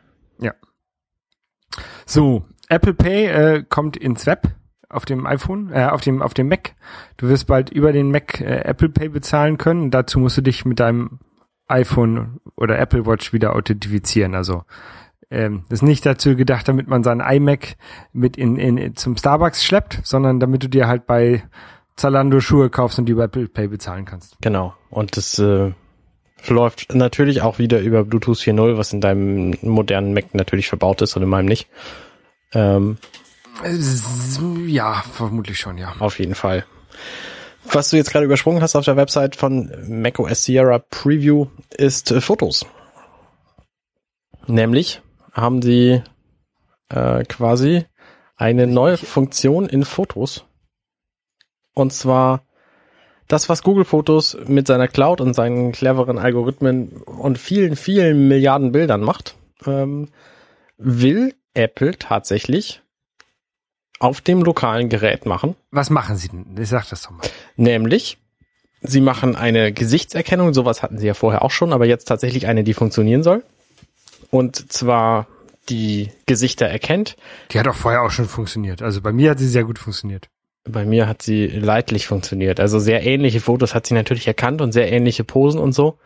So, 2.12 2.43
Apple 2.67 2.93
Pay 2.93 3.28
äh, 3.28 3.63
kommt 3.63 3.95
ins 3.95 4.26
Web 4.26 4.50
auf 4.89 5.06
dem 5.06 5.26
iPhone, 5.26 5.71
äh, 5.71 5.86
auf 5.86 6.02
dem 6.02 6.21
auf 6.21 6.34
dem 6.34 6.50
Mac. 6.50 6.74
Du 7.15 7.30
wirst 7.30 7.47
bald 7.47 7.69
über 7.69 7.93
den 7.93 8.12
Mac 8.12 8.41
äh, 8.41 8.63
Apple 8.65 8.89
Pay 8.89 9.08
bezahlen 9.08 9.58
können. 9.58 9.91
Dazu 9.91 10.19
musst 10.19 10.36
du 10.36 10.41
dich 10.41 10.65
mit 10.65 10.82
deinem 10.82 11.19
iPhone 11.69 12.41
oder 12.58 12.78
Apple 12.78 13.06
Watch 13.06 13.32
wieder 13.32 13.56
authentifizieren. 13.56 14.36
Also 14.36 14.63
ähm, 15.30 15.63
ist 15.69 15.84
nicht 15.84 16.06
dazu 16.06 16.36
gedacht, 16.36 16.67
damit 16.67 16.89
man 16.89 17.02
seinen 17.02 17.21
iMac 17.21 17.78
mit 18.12 18.36
in, 18.36 18.58
in 18.58 18.97
zum 18.97 19.15
Starbucks 19.15 19.63
schleppt, 19.63 20.02
sondern 20.04 20.41
damit 20.41 20.65
du 20.65 20.67
dir 20.67 20.89
halt 20.89 21.08
bei 21.08 21.43
Zalando 21.95 22.41
Schuhe 22.41 22.69
kaufst 22.69 23.00
und 23.00 23.06
die 23.06 23.13
über 23.13 23.24
Apple 23.24 23.47
Pay 23.47 23.69
bezahlen 23.69 24.04
kannst. 24.04 24.36
Genau. 24.41 24.74
Und 24.89 25.15
das 25.15 25.39
äh, 25.39 25.71
läuft 26.47 26.93
natürlich 26.93 27.41
auch 27.41 27.60
wieder 27.60 27.80
über 27.80 28.04
Bluetooth 28.04 28.38
4.0, 28.38 28.77
was 28.77 28.93
in 28.93 29.01
deinem 29.01 29.56
modernen 29.62 30.13
Mac 30.13 30.34
natürlich 30.34 30.67
verbaut 30.67 31.01
ist 31.01 31.15
und 31.15 31.23
in 31.23 31.30
meinem 31.30 31.45
nicht. 31.45 31.67
Ähm, 32.54 32.97
Ja, 34.67 35.04
vermutlich 35.13 35.60
schon, 35.60 35.77
ja. 35.77 35.93
auf 35.99 36.19
jeden 36.19 36.36
Fall. 36.36 36.65
Was 37.65 37.89
du 37.89 37.97
jetzt 37.97 38.12
gerade 38.12 38.25
übersprungen 38.25 38.62
hast 38.62 38.75
auf 38.75 38.86
der 38.86 38.97
Website 38.97 39.36
von 39.36 39.71
macOS 39.88 40.43
Sierra 40.43 40.80
Preview 40.80 41.47
ist 41.69 42.12
äh, 42.12 42.21
Fotos. 42.21 42.65
Nämlich 44.47 45.01
haben 45.32 45.62
sie 45.62 46.01
äh, 46.89 47.23
quasi 47.25 47.86
eine 48.36 48.65
neue 48.65 48.97
Funktion 48.97 49.69
in 49.69 49.86
Fotos. 49.86 50.45
Und 51.73 51.93
zwar 51.93 52.43
das, 53.27 53.49
was 53.49 53.63
Google 53.63 53.86
Fotos 53.86 54.38
mit 54.47 54.67
seiner 54.67 54.88
Cloud 54.88 55.21
und 55.21 55.34
seinen 55.34 55.71
cleveren 55.71 56.17
Algorithmen 56.17 56.89
und 57.03 57.38
vielen, 57.38 57.75
vielen 57.75 58.27
Milliarden 58.27 58.71
Bildern 58.71 59.01
macht, 59.01 59.36
ähm, 59.65 60.10
will 60.77 61.34
Apple 61.53 61.97
tatsächlich 61.97 62.81
auf 63.99 64.21
dem 64.21 64.41
lokalen 64.41 64.89
Gerät 64.89 65.25
machen. 65.25 65.55
Was 65.69 65.89
machen 65.89 66.17
sie 66.17 66.29
denn? 66.29 66.57
Ich 66.60 66.69
sag 66.69 66.89
das 66.89 67.03
doch 67.03 67.12
mal. 67.12 67.27
Nämlich, 67.55 68.17
sie 68.81 69.01
machen 69.01 69.36
eine 69.36 69.71
Gesichtserkennung, 69.71 70.53
sowas 70.53 70.81
hatten 70.81 70.97
sie 70.97 71.07
ja 71.07 71.13
vorher 71.13 71.43
auch 71.43 71.51
schon, 71.51 71.71
aber 71.71 71.86
jetzt 71.86 72.05
tatsächlich 72.05 72.47
eine, 72.47 72.63
die 72.63 72.73
funktionieren 72.73 73.23
soll. 73.23 73.43
Und 74.31 74.71
zwar 74.71 75.27
die 75.69 76.10
Gesichter 76.25 76.65
erkennt. 76.65 77.15
Die 77.51 77.60
hat 77.60 77.67
auch 77.67 77.75
vorher 77.75 78.01
auch 78.01 78.12
schon 78.12 78.25
funktioniert. 78.25 78.81
Also 78.81 79.01
bei 79.01 79.12
mir 79.12 79.31
hat 79.31 79.39
sie 79.39 79.47
sehr 79.47 79.63
gut 79.63 79.77
funktioniert. 79.77 80.29
Bei 80.63 80.86
mir 80.86 81.08
hat 81.08 81.21
sie 81.21 81.47
leidlich 81.47 82.08
funktioniert. 82.08 82.60
Also 82.60 82.80
sehr 82.80 83.04
ähnliche 83.04 83.39
Fotos 83.39 83.74
hat 83.74 83.88
sie 83.88 83.95
natürlich 83.95 84.28
erkannt 84.28 84.62
und 84.62 84.71
sehr 84.71 84.91
ähnliche 84.91 85.24
Posen 85.24 85.60
und 85.60 85.74
so. 85.74 85.97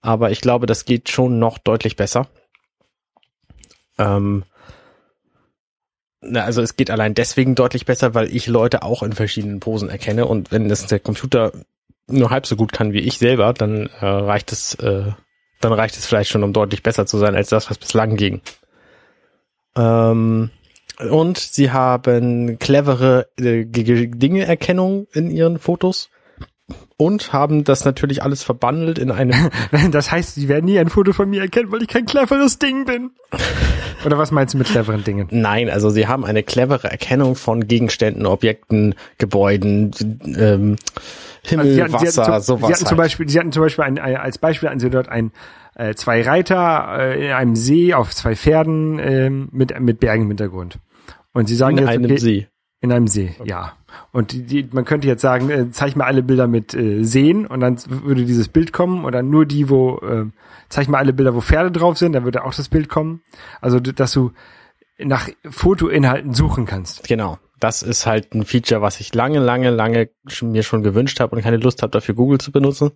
Aber 0.00 0.30
ich 0.30 0.40
glaube, 0.40 0.66
das 0.66 0.84
geht 0.84 1.08
schon 1.08 1.38
noch 1.38 1.58
deutlich 1.58 1.96
besser. 1.96 2.28
Ähm, 3.98 4.44
na, 6.20 6.44
also 6.44 6.62
es 6.62 6.76
geht 6.76 6.90
allein 6.90 7.14
deswegen 7.14 7.54
deutlich 7.54 7.84
besser, 7.84 8.14
weil 8.14 8.34
ich 8.34 8.46
Leute 8.46 8.82
auch 8.82 9.02
in 9.02 9.12
verschiedenen 9.12 9.60
Posen 9.60 9.88
erkenne 9.88 10.26
und 10.26 10.50
wenn 10.50 10.68
das 10.68 10.86
der 10.86 10.98
Computer 10.98 11.52
nur 12.06 12.30
halb 12.30 12.46
so 12.46 12.56
gut 12.56 12.72
kann 12.72 12.92
wie 12.92 13.00
ich 13.00 13.18
selber, 13.18 13.52
dann 13.52 13.88
äh, 14.00 14.06
reicht 14.06 14.52
es, 14.52 14.74
äh, 14.74 15.12
dann 15.60 15.72
reicht 15.72 15.96
es 15.96 16.06
vielleicht 16.06 16.30
schon, 16.30 16.42
um 16.42 16.52
deutlich 16.52 16.82
besser 16.82 17.06
zu 17.06 17.18
sein 17.18 17.34
als 17.34 17.48
das, 17.48 17.70
was 17.70 17.78
bislang 17.78 18.16
ging. 18.16 18.40
Ähm, 19.76 20.50
und 20.98 21.38
sie 21.38 21.70
haben 21.70 22.58
clevere 22.58 23.28
äh, 23.38 23.64
Dinge-Erkennung 23.64 25.06
in 25.12 25.30
ihren 25.30 25.58
Fotos 25.58 26.10
und 26.96 27.32
haben 27.32 27.64
das 27.64 27.84
natürlich 27.84 28.22
alles 28.22 28.42
verbandelt 28.42 28.98
in 28.98 29.10
einem 29.10 29.50
Das 29.90 30.10
heißt, 30.10 30.36
sie 30.36 30.48
werden 30.48 30.64
nie 30.64 30.78
ein 30.78 30.88
Foto 30.88 31.12
von 31.12 31.28
mir 31.28 31.42
erkennen, 31.42 31.70
weil 31.72 31.82
ich 31.82 31.88
kein 31.88 32.06
cleveres 32.06 32.58
Ding 32.58 32.84
bin. 32.84 33.10
Oder 34.06 34.18
was 34.18 34.30
meinst 34.30 34.54
du 34.54 34.58
mit 34.58 34.68
cleveren 34.68 35.04
Dingen? 35.04 35.28
Nein, 35.30 35.68
also 35.68 35.90
sie 35.90 36.06
haben 36.06 36.24
eine 36.24 36.42
clevere 36.42 36.90
Erkennung 36.90 37.36
von 37.36 37.66
Gegenständen, 37.66 38.26
Objekten, 38.26 38.94
Gebäuden, 39.18 39.90
ähm, 40.36 40.76
Himmel, 41.42 41.66
Also 41.66 41.74
sie 41.74 41.82
hatten, 41.82 41.92
Wasser, 41.92 42.10
sie 42.10 42.20
hatten, 42.20 42.42
zum, 42.42 42.58
sowas. 42.58 42.68
sie 42.68 42.74
hatten 42.74 42.86
zum 42.86 42.88
halt. 42.88 42.98
Beispiel, 42.98 43.28
sie 43.28 43.38
hatten 43.38 43.52
zum 43.52 43.62
Beispiel 43.62 43.84
ein, 43.84 43.98
ein, 43.98 44.16
als 44.16 44.38
Beispiel 44.38 44.68
hatten 44.68 44.80
sie 44.80 44.90
dort 44.90 45.08
ein 45.08 45.32
äh, 45.74 45.94
zwei 45.94 46.22
Reiter 46.22 46.96
äh, 46.98 47.26
in 47.26 47.32
einem 47.32 47.56
See 47.56 47.94
auf 47.94 48.14
zwei 48.14 48.36
Pferden 48.36 48.98
ähm, 48.98 49.48
mit 49.52 49.78
mit 49.80 50.00
Bergen 50.00 50.22
im 50.22 50.28
Hintergrund. 50.28 50.78
Und 51.32 51.48
sie 51.48 51.56
sagen 51.56 51.78
in 51.78 51.84
jetzt, 51.84 51.90
einem 51.90 52.04
okay, 52.04 52.16
See. 52.18 52.46
in 52.80 52.92
einem 52.92 53.08
See, 53.08 53.34
ja. 53.44 53.72
Und 54.12 54.32
die, 54.32 54.42
die, 54.42 54.68
man 54.72 54.84
könnte 54.84 55.06
jetzt 55.08 55.22
sagen, 55.22 55.50
äh, 55.50 55.70
zeig 55.70 55.96
mir 55.96 56.04
alle 56.04 56.22
Bilder 56.22 56.46
mit 56.46 56.74
äh, 56.74 57.04
Seen 57.04 57.46
und 57.46 57.60
dann 57.60 57.78
würde 57.86 58.24
dieses 58.24 58.48
Bild 58.48 58.72
kommen 58.72 59.04
oder 59.04 59.22
nur 59.22 59.46
die, 59.46 59.68
wo 59.68 59.98
äh, 59.98 60.26
zeig 60.68 60.88
mir 60.88 60.98
alle 60.98 61.12
Bilder, 61.12 61.34
wo 61.34 61.40
Pferde 61.40 61.70
drauf 61.70 61.98
sind, 61.98 62.12
dann 62.12 62.24
würde 62.24 62.44
auch 62.44 62.54
das 62.54 62.68
Bild 62.68 62.88
kommen. 62.88 63.22
Also 63.60 63.80
dass 63.80 64.12
du 64.12 64.32
nach 64.98 65.28
Fotoinhalten 65.48 66.34
suchen 66.34 66.66
kannst. 66.66 67.06
Genau. 67.08 67.38
Das 67.60 67.82
ist 67.82 68.06
halt 68.06 68.34
ein 68.34 68.44
Feature, 68.44 68.82
was 68.82 69.00
ich 69.00 69.14
lange, 69.14 69.38
lange, 69.38 69.70
lange 69.70 70.10
mir 70.42 70.62
schon 70.62 70.82
gewünscht 70.82 71.20
habe 71.20 71.34
und 71.34 71.42
keine 71.42 71.56
Lust 71.56 71.82
habe, 71.82 71.90
dafür 71.90 72.14
Google 72.14 72.38
zu 72.38 72.52
benutzen. 72.52 72.92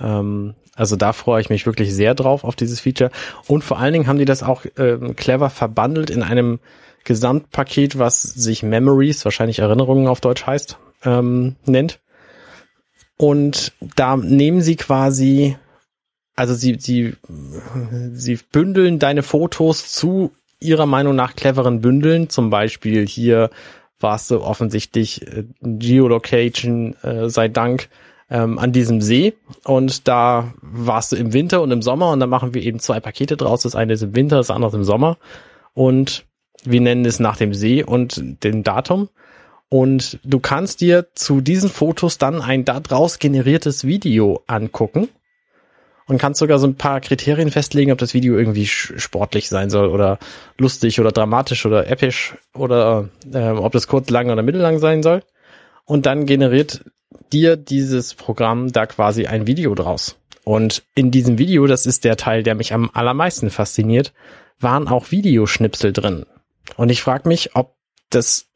Ähm, 0.00 0.54
also 0.74 0.96
da 0.96 1.12
freue 1.12 1.40
ich 1.40 1.50
mich 1.50 1.66
wirklich 1.66 1.94
sehr 1.94 2.14
drauf 2.14 2.44
auf 2.44 2.54
dieses 2.54 2.80
Feature. 2.80 3.10
Und 3.46 3.64
vor 3.64 3.78
allen 3.78 3.92
Dingen 3.92 4.06
haben 4.06 4.18
die 4.18 4.24
das 4.26 4.42
auch 4.42 4.64
ähm, 4.76 5.16
clever 5.16 5.50
verbandelt 5.50 6.10
in 6.10 6.22
einem 6.22 6.60
Gesamtpaket, 7.04 7.98
was 7.98 8.22
sich 8.22 8.62
Memories, 8.62 9.24
wahrscheinlich 9.24 9.60
Erinnerungen 9.60 10.06
auf 10.08 10.20
Deutsch 10.20 10.46
heißt, 10.46 10.76
ähm, 11.04 11.56
nennt. 11.64 12.00
Und 13.16 13.72
da 13.96 14.16
nehmen 14.16 14.60
sie 14.60 14.76
quasi, 14.76 15.56
also 16.34 16.52
sie, 16.52 16.76
sie, 16.78 17.14
sie 18.12 18.38
bündeln 18.52 18.98
deine 18.98 19.22
Fotos 19.22 19.90
zu 19.92 20.32
ihrer 20.60 20.86
Meinung 20.86 21.16
nach 21.16 21.36
cleveren 21.36 21.80
Bündeln. 21.80 22.28
Zum 22.28 22.50
Beispiel 22.50 23.06
hier 23.06 23.50
warst 24.00 24.30
du 24.30 24.42
offensichtlich 24.42 25.22
äh, 25.22 25.44
Geolocation, 25.62 26.96
äh, 27.02 27.30
sei 27.30 27.48
Dank, 27.48 27.88
ähm, 28.30 28.58
an 28.58 28.72
diesem 28.72 29.00
See. 29.00 29.34
Und 29.64 30.08
da 30.08 30.54
warst 30.60 31.12
du 31.12 31.16
im 31.16 31.32
Winter 31.32 31.62
und 31.62 31.70
im 31.70 31.82
Sommer 31.82 32.10
und 32.10 32.20
da 32.20 32.26
machen 32.26 32.54
wir 32.54 32.62
eben 32.62 32.78
zwei 32.80 33.00
Pakete 33.00 33.36
draus. 33.36 33.62
Das 33.62 33.74
eine 33.74 33.92
ist 33.92 34.02
im 34.02 34.14
Winter, 34.14 34.36
das 34.36 34.50
andere 34.50 34.70
ist 34.70 34.74
im 34.74 34.84
Sommer. 34.84 35.18
Und 35.74 36.24
wir 36.64 36.80
nennen 36.80 37.04
es 37.04 37.20
nach 37.20 37.36
dem 37.36 37.54
See 37.54 37.82
und 37.82 38.44
dem 38.44 38.62
Datum. 38.62 39.08
Und 39.68 40.20
du 40.24 40.38
kannst 40.38 40.80
dir 40.80 41.08
zu 41.14 41.40
diesen 41.40 41.68
Fotos 41.68 42.18
dann 42.18 42.40
ein 42.40 42.64
daraus 42.64 43.18
generiertes 43.18 43.84
Video 43.84 44.42
angucken 44.46 45.08
und 46.06 46.18
kannst 46.18 46.38
sogar 46.38 46.58
so 46.58 46.68
ein 46.68 46.76
paar 46.76 47.00
Kriterien 47.00 47.50
festlegen, 47.50 47.90
ob 47.90 47.98
das 47.98 48.14
Video 48.14 48.38
irgendwie 48.38 48.66
sportlich 48.66 49.48
sein 49.48 49.70
soll 49.70 49.88
oder 49.88 50.18
lustig 50.56 51.00
oder 51.00 51.10
dramatisch 51.10 51.66
oder 51.66 51.90
episch 51.90 52.36
oder 52.54 53.08
ähm, 53.32 53.58
ob 53.58 53.72
das 53.72 53.88
kurz, 53.88 54.08
lang 54.10 54.30
oder 54.30 54.42
mittellang 54.42 54.78
sein 54.78 55.02
soll. 55.02 55.22
Und 55.84 56.06
dann 56.06 56.26
generiert 56.26 56.84
dir 57.32 57.56
dieses 57.56 58.14
Programm 58.14 58.72
da 58.72 58.86
quasi 58.86 59.26
ein 59.26 59.46
Video 59.46 59.74
draus. 59.74 60.18
Und 60.44 60.84
in 60.94 61.10
diesem 61.10 61.38
Video, 61.38 61.66
das 61.66 61.86
ist 61.86 62.04
der 62.04 62.16
Teil, 62.16 62.42
der 62.42 62.54
mich 62.54 62.72
am 62.72 62.90
allermeisten 62.92 63.50
fasziniert, 63.50 64.12
waren 64.60 64.88
auch 64.88 65.10
Videoschnipsel 65.10 65.92
drin. 65.92 66.24
Und 66.76 66.90
ich 66.90 67.02
frage 67.02 67.28
mich, 67.28 67.56
ob 67.56 67.76
das 68.10 68.48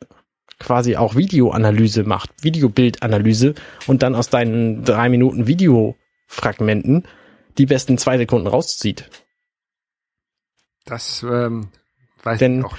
quasi 0.59 0.97
auch 0.97 1.17
Videoanalyse 1.17 2.05
macht, 2.05 2.31
Videobildanalyse 2.43 3.55
und 3.87 4.03
dann 4.03 4.15
aus 4.15 4.29
deinen 4.29 4.85
drei 4.85 5.09
Minuten 5.09 5.47
Videofragmenten 5.47 7.05
die 7.59 7.67
besten 7.67 7.99
zwei 7.99 8.19
Sekunden 8.19 8.47
rauszieht. 8.47 9.11
Das 10.85 11.25
ähm, 11.29 11.69
weiß 12.23 12.39
Denn- 12.39 12.61
ich 12.61 12.65
auch. 12.65 12.77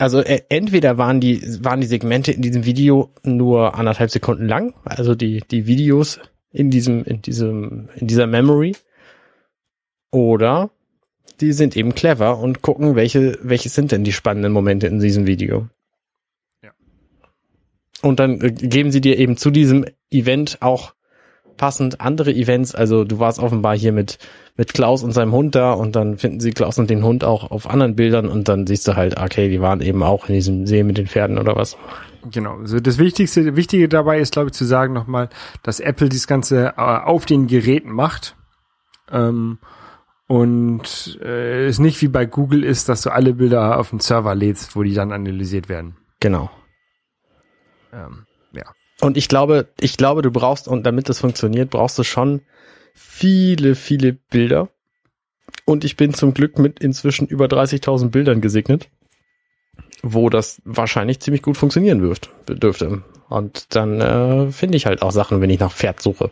Also 0.00 0.20
äh, 0.20 0.40
entweder 0.48 0.96
waren 0.96 1.20
die 1.20 1.42
waren 1.62 1.82
die 1.82 1.86
Segmente 1.86 2.32
in 2.32 2.40
diesem 2.40 2.64
Video 2.64 3.10
nur 3.22 3.74
anderthalb 3.74 4.10
Sekunden 4.10 4.48
lang, 4.48 4.72
also 4.82 5.14
die 5.14 5.42
die 5.50 5.66
Videos 5.66 6.20
in 6.52 6.70
diesem 6.70 7.04
in 7.04 7.20
diesem 7.20 7.90
in 7.96 8.06
dieser 8.06 8.26
Memory, 8.26 8.74
oder 10.10 10.70
die 11.42 11.52
sind 11.52 11.76
eben 11.76 11.94
clever 11.94 12.38
und 12.38 12.62
gucken, 12.62 12.96
welche 12.96 13.38
welche 13.42 13.68
sind 13.68 13.92
denn 13.92 14.02
die 14.02 14.14
spannenden 14.14 14.52
Momente 14.52 14.86
in 14.86 15.00
diesem 15.00 15.26
Video. 15.26 15.68
Ja. 16.62 16.70
Und 18.00 18.20
dann 18.20 18.40
äh, 18.40 18.52
geben 18.52 18.90
sie 18.92 19.02
dir 19.02 19.18
eben 19.18 19.36
zu 19.36 19.50
diesem 19.50 19.84
Event 20.10 20.62
auch 20.62 20.94
passend 21.60 22.00
andere 22.00 22.32
Events. 22.32 22.74
Also 22.74 23.04
du 23.04 23.18
warst 23.18 23.38
offenbar 23.38 23.76
hier 23.76 23.92
mit 23.92 24.18
mit 24.56 24.72
Klaus 24.72 25.02
und 25.02 25.12
seinem 25.12 25.32
Hund 25.32 25.54
da 25.54 25.72
und 25.72 25.94
dann 25.94 26.16
finden 26.16 26.40
sie 26.40 26.52
Klaus 26.52 26.78
und 26.78 26.88
den 26.88 27.04
Hund 27.04 27.22
auch 27.22 27.50
auf 27.50 27.68
anderen 27.68 27.96
Bildern 27.96 28.28
und 28.28 28.48
dann 28.48 28.66
siehst 28.66 28.88
du 28.88 28.96
halt, 28.96 29.20
okay, 29.20 29.50
die 29.50 29.60
waren 29.60 29.82
eben 29.82 30.02
auch 30.02 30.28
in 30.28 30.34
diesem 30.34 30.66
See 30.66 30.82
mit 30.82 30.96
den 30.96 31.06
Pferden 31.06 31.38
oder 31.38 31.56
was. 31.56 31.76
Genau. 32.30 32.56
Also 32.56 32.80
das 32.80 32.96
Wichtigste, 32.96 33.56
Wichtige 33.56 33.88
dabei 33.88 34.20
ist, 34.20 34.32
glaube 34.32 34.48
ich, 34.48 34.54
zu 34.54 34.64
sagen 34.64 34.94
nochmal, 34.94 35.28
dass 35.62 35.80
Apple 35.80 36.08
das 36.08 36.26
Ganze 36.26 36.74
äh, 36.76 36.80
auf 36.80 37.26
den 37.26 37.46
Geräten 37.46 37.90
macht. 37.90 38.36
Ähm, 39.10 39.58
und 40.26 41.18
äh, 41.22 41.66
es 41.66 41.78
nicht 41.78 42.00
wie 42.00 42.08
bei 42.08 42.24
Google 42.24 42.64
ist, 42.64 42.88
dass 42.88 43.02
du 43.02 43.10
alle 43.10 43.34
Bilder 43.34 43.78
auf 43.78 43.90
den 43.90 44.00
Server 44.00 44.34
lädst, 44.34 44.76
wo 44.76 44.82
die 44.82 44.94
dann 44.94 45.12
analysiert 45.12 45.68
werden. 45.68 45.96
Genau. 46.20 46.50
Ähm. 47.92 48.24
Und 49.00 49.16
ich 49.16 49.28
glaube, 49.28 49.68
ich 49.80 49.96
glaube, 49.96 50.22
du 50.22 50.30
brauchst, 50.30 50.68
und 50.68 50.84
damit 50.84 51.08
das 51.08 51.20
funktioniert, 51.20 51.70
brauchst 51.70 51.98
du 51.98 52.02
schon 52.02 52.42
viele, 52.94 53.74
viele 53.74 54.12
Bilder. 54.12 54.68
Und 55.64 55.84
ich 55.84 55.96
bin 55.96 56.14
zum 56.14 56.34
Glück 56.34 56.58
mit 56.58 56.80
inzwischen 56.80 57.26
über 57.26 57.46
30.000 57.46 58.10
Bildern 58.10 58.40
gesegnet, 58.40 58.88
wo 60.02 60.28
das 60.30 60.60
wahrscheinlich 60.64 61.20
ziemlich 61.20 61.42
gut 61.42 61.56
funktionieren 61.56 62.00
dürft, 62.00 62.30
dürfte. 62.48 63.02
Und 63.28 63.74
dann 63.74 64.00
äh, 64.00 64.52
finde 64.52 64.76
ich 64.76 64.86
halt 64.86 65.02
auch 65.02 65.12
Sachen, 65.12 65.40
wenn 65.40 65.50
ich 65.50 65.60
nach 65.60 65.72
Pferd 65.72 66.00
suche. 66.00 66.30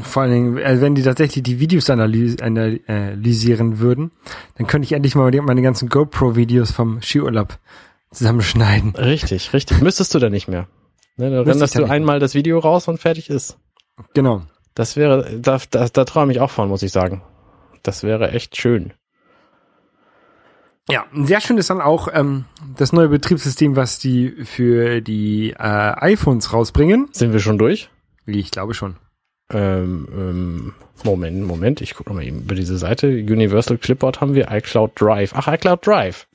Vor 0.00 0.22
allen 0.22 0.32
Dingen, 0.32 0.58
äh, 0.58 0.80
wenn 0.80 0.94
die 0.94 1.02
tatsächlich 1.02 1.42
die 1.42 1.58
Videos 1.58 1.88
analys 1.88 2.36
analysieren 2.40 3.78
würden, 3.78 4.10
dann 4.56 4.66
könnte 4.66 4.84
ich 4.84 4.92
endlich 4.92 5.14
mal 5.14 5.30
meine 5.42 5.62
ganzen 5.62 5.88
GoPro-Videos 5.88 6.70
vom 6.72 7.00
Skiurlaub 7.00 7.58
zusammenschneiden. 8.16 8.94
Richtig, 8.96 9.52
richtig. 9.52 9.80
Müsstest 9.80 10.14
du 10.14 10.18
da 10.18 10.30
nicht 10.30 10.48
mehr. 10.48 10.66
Ne, 11.16 11.30
da 11.30 11.42
renderst 11.42 11.76
du 11.76 11.84
einmal 11.84 12.18
das 12.18 12.34
Video 12.34 12.58
raus 12.58 12.88
und 12.88 12.98
fertig 12.98 13.30
ist. 13.30 13.58
Genau. 14.14 14.42
Das 14.74 14.96
wäre, 14.96 15.38
da, 15.40 15.58
da, 15.70 15.88
da 15.88 16.04
träume 16.04 16.32
ich 16.32 16.40
auch 16.40 16.50
von, 16.50 16.68
muss 16.68 16.82
ich 16.82 16.92
sagen. 16.92 17.22
Das 17.82 18.02
wäre 18.02 18.32
echt 18.32 18.56
schön. 18.56 18.92
Ja, 20.88 21.04
sehr 21.14 21.40
schön 21.40 21.58
ist 21.58 21.70
dann 21.70 21.80
auch 21.80 22.08
ähm, 22.12 22.44
das 22.76 22.92
neue 22.92 23.08
Betriebssystem, 23.08 23.74
was 23.74 23.98
die 23.98 24.44
für 24.44 25.00
die 25.00 25.50
äh, 25.50 25.56
iPhones 25.58 26.52
rausbringen. 26.52 27.08
Sind 27.12 27.32
wir 27.32 27.40
schon 27.40 27.58
durch? 27.58 27.88
Ich 28.26 28.50
glaube 28.50 28.74
schon. 28.74 28.96
Ähm, 29.50 30.08
ähm, 30.12 30.74
Moment, 31.04 31.44
Moment, 31.44 31.80
ich 31.80 31.94
gucke 31.94 32.12
mal 32.12 32.24
eben 32.24 32.42
über 32.42 32.54
diese 32.54 32.78
Seite. 32.78 33.08
Universal 33.08 33.78
Clipboard 33.78 34.20
haben 34.20 34.34
wir, 34.34 34.48
iCloud 34.50 34.92
Drive. 35.00 35.32
Ach, 35.34 35.48
iCloud 35.48 35.84
Drive. 35.86 36.26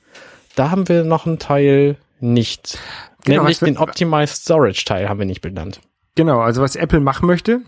Da 0.56 0.70
haben 0.70 0.88
wir 0.88 1.04
noch 1.04 1.26
einen 1.26 1.38
Teil 1.38 1.96
nicht. 2.20 2.78
Genau, 3.24 3.42
Nämlich 3.42 3.60
den 3.60 3.78
Optimized 3.78 4.42
Storage 4.42 4.84
Teil 4.84 5.08
haben 5.08 5.18
wir 5.18 5.26
nicht 5.26 5.40
benannt. 5.40 5.80
Genau, 6.14 6.40
also 6.40 6.60
was 6.60 6.76
Apple 6.76 7.00
machen 7.00 7.26
möchte, 7.26 7.60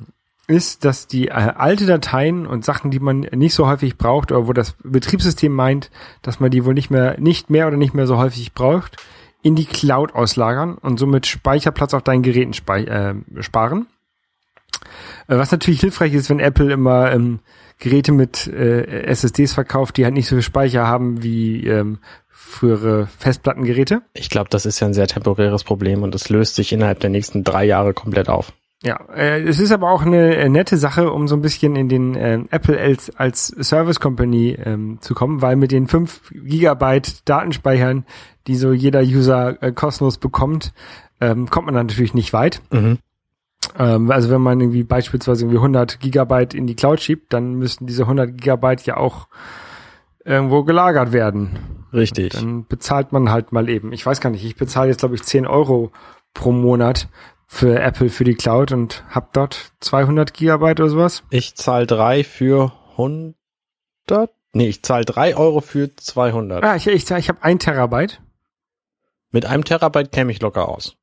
ist, 0.47 0.85
dass 0.85 1.07
die 1.07 1.29
äh, 1.29 1.33
alte 1.33 1.87
Dateien 1.87 2.47
und 2.47 2.64
Sachen, 2.64 2.90
die 2.90 2.99
man 2.99 3.20
nicht 3.20 3.55
so 3.55 3.66
häufig 3.66 3.97
braucht 3.97 4.33
oder 4.33 4.47
wo 4.47 4.53
das 4.53 4.75
Betriebssystem 4.83 5.53
meint, 5.53 5.90
dass 6.23 6.40
man 6.40 6.51
die 6.51 6.64
wohl 6.64 6.75
nicht 6.75 6.90
mehr, 6.90 7.18
nicht 7.18 7.49
mehr 7.49 7.66
oder 7.66 7.77
nicht 7.77 7.94
mehr 7.94 8.07
so 8.07 8.18
häufig 8.18 8.53
braucht, 8.53 8.97
in 9.42 9.55
die 9.55 9.64
Cloud 9.64 10.14
auslagern 10.14 10.75
und 10.75 10.99
somit 10.99 11.27
Speicherplatz 11.27 11.94
auf 11.94 12.03
deinen 12.03 12.23
Geräten 12.23 12.53
äh, 12.68 13.42
sparen. 13.42 13.87
Äh, 15.29 15.38
Was 15.38 15.53
natürlich 15.53 15.81
hilfreich 15.81 16.12
ist, 16.12 16.29
wenn 16.29 16.40
Apple 16.40 16.73
immer 16.73 17.12
ähm, 17.12 17.40
Geräte 17.79 18.12
mit 18.12 18.47
äh, 18.47 19.05
SSDs 19.05 19.55
verkauft, 19.55 19.97
die 19.97 20.05
halt 20.05 20.14
nicht 20.14 20.29
so 20.29 20.37
viel 20.37 20.42
Speicher 20.42 20.87
haben 20.87 21.23
wie 21.23 21.66
ähm, 21.66 21.99
frühere 22.44 23.09
Festplattengeräte. 23.18 24.02
Ich 24.12 24.30
glaube, 24.30 24.50
das 24.50 24.66
ist 24.66 24.80
ja 24.80 24.87
ein 24.87 24.94
sehr 24.94 25.07
temporäres 25.07 25.64
Problem 25.64 26.02
und 26.02 26.14
es 26.14 26.28
löst 26.28 26.54
sich 26.54 26.72
innerhalb 26.72 27.00
der 27.00 27.11
nächsten 27.11 27.42
drei 27.42 27.64
Jahre 27.64 27.94
komplett 27.94 28.28
auf. 28.28 28.52
Ja, 28.83 29.00
äh, 29.14 29.40
es 29.42 29.61
ist 29.61 29.72
aber 29.72 29.90
auch 29.90 30.02
eine 30.02 30.37
äh, 30.37 30.48
nette 30.50 30.76
Sache, 30.76 31.11
um 31.11 31.26
so 31.26 31.35
ein 31.35 31.40
bisschen 31.40 31.74
in 31.74 31.88
den 31.88 32.14
äh, 32.14 32.38
Apple 32.50 32.78
als, 32.78 33.16
als 33.16 33.46
Service 33.46 33.98
Company 33.98 34.59
ähm, 34.62 34.98
zu 35.00 35.14
kommen, 35.14 35.40
weil 35.40 35.57
mit 35.57 35.72
den 35.72 35.87
5 35.88 36.33
Gigabyte 36.33 37.26
Datenspeichern, 37.26 38.04
die 38.46 38.57
so 38.57 38.72
jeder 38.72 39.00
User 39.00 39.62
äh, 39.62 39.72
kostenlos 39.72 40.18
bekommt, 40.18 40.74
ähm, 41.20 41.48
kommt 41.48 41.64
man 41.66 41.74
dann 41.74 41.87
natürlich 41.87 42.12
nicht 42.12 42.35
weit. 42.35 42.61
Mhm. 42.70 42.98
Ähm, 43.78 44.11
also 44.11 44.28
wenn 44.28 44.42
man 44.42 44.61
irgendwie 44.61 44.85
beispielsweise 44.85 45.44
irgendwie 45.44 45.59
100 45.59 45.98
Gigabyte 46.00 46.52
in 46.52 46.66
die 46.66 46.76
Cloud 46.76 47.00
schiebt, 47.00 47.33
dann 47.33 47.54
müssten 47.54 47.87
diese 47.87 48.02
100 48.02 48.37
Gigabyte 48.37 48.85
ja 48.85 48.98
auch 48.98 49.28
irgendwo 50.26 50.62
gelagert 50.64 51.12
werden. 51.12 51.84
Richtig. 51.94 52.33
Dann 52.33 52.66
bezahlt 52.66 53.12
man 53.12 53.30
halt 53.30 53.52
mal 53.52 53.68
eben. 53.68 53.92
Ich 53.92 54.04
weiß 54.04 54.20
gar 54.20 54.30
nicht, 54.30 54.44
ich 54.44 54.57
bezahle 54.57 54.88
jetzt 54.90 54.98
glaube 55.00 55.14
ich 55.14 55.22
10 55.22 55.46
Euro 55.46 55.92
pro 56.35 56.50
Monat 56.52 57.09
für 57.46 57.78
Apple 57.80 58.09
für 58.09 58.24
die 58.24 58.35
Cloud 58.35 58.72
und 58.72 59.04
hab 59.11 59.33
dort 59.33 59.72
200 59.80 60.35
Gigabyte 60.35 60.80
oder 60.80 60.88
sowas. 60.90 61.22
Ich 61.30 61.54
zahle 61.54 61.87
drei 61.87 62.24
für 62.24 62.72
100. 62.92 64.30
Nee, 64.52 64.68
ich 64.68 64.83
zahle 64.83 65.04
drei 65.04 65.37
Euro 65.37 65.61
für 65.61 65.94
200. 65.94 66.64
Ah, 66.64 66.76
ich, 66.76 66.87
ich, 66.87 67.09
ich 67.11 67.28
habe 67.28 67.42
ein 67.42 67.59
Terabyte. 67.59 68.20
Mit 69.30 69.46
einem 69.46 69.64
Terabyte 69.64 70.11
käme 70.12 70.33
ich 70.33 70.40
locker 70.40 70.68
aus. 70.68 70.96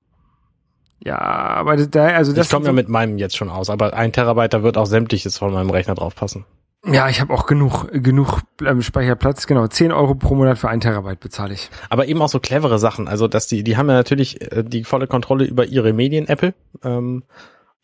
Ja, 1.04 1.18
aber 1.20 1.78
da, 1.88 2.08
also 2.10 2.32
das 2.34 2.48
ich 2.48 2.52
komme 2.52 2.66
ja 2.66 2.72
so- 2.72 2.76
mit 2.76 2.88
meinem 2.90 3.18
jetzt 3.18 3.36
schon 3.36 3.50
aus, 3.50 3.70
aber 3.70 3.94
ein 3.94 4.12
Terabyte, 4.14 4.54
da 4.54 4.64
wird 4.64 4.78
auch 4.78 4.86
sämtliches 4.86 5.38
von 5.38 5.52
meinem 5.54 5.70
Rechner 5.70 5.96
drauf 5.96 6.16
passen. 6.16 6.46
Ja, 6.86 7.10
ich 7.10 7.22
habe 7.22 7.34
auch 7.34 7.46
genug 7.46 7.90
genug 7.92 8.42
ähm, 8.66 8.82
Speicherplatz. 8.82 9.46
Genau, 9.46 9.68
10 9.68 9.92
Euro 9.92 10.16
pro 10.16 10.36
Monat 10.36 10.58
für 10.58 10.70
ein 10.70 10.82
Terabyte 10.82 11.20
bezahle 11.20 11.54
ich. 11.54 11.70
Aber 11.90 12.08
eben 12.08 12.22
auch 12.22 12.30
so 12.30 12.40
clevere 12.40 12.80
Sachen. 12.80 13.08
Also, 13.08 13.28
dass 13.28 13.48
die, 13.48 13.64
die 13.64 13.78
haben 13.78 13.88
ja 13.88 13.96
natürlich 13.96 14.42
äh, 14.52 14.64
die 14.64 14.84
volle 14.84 15.08
Kontrolle 15.08 15.46
über 15.46 15.66
ihre 15.66 15.94
Medien, 15.94 16.28
Apple. 16.28 16.54
Ähm, 16.84 17.24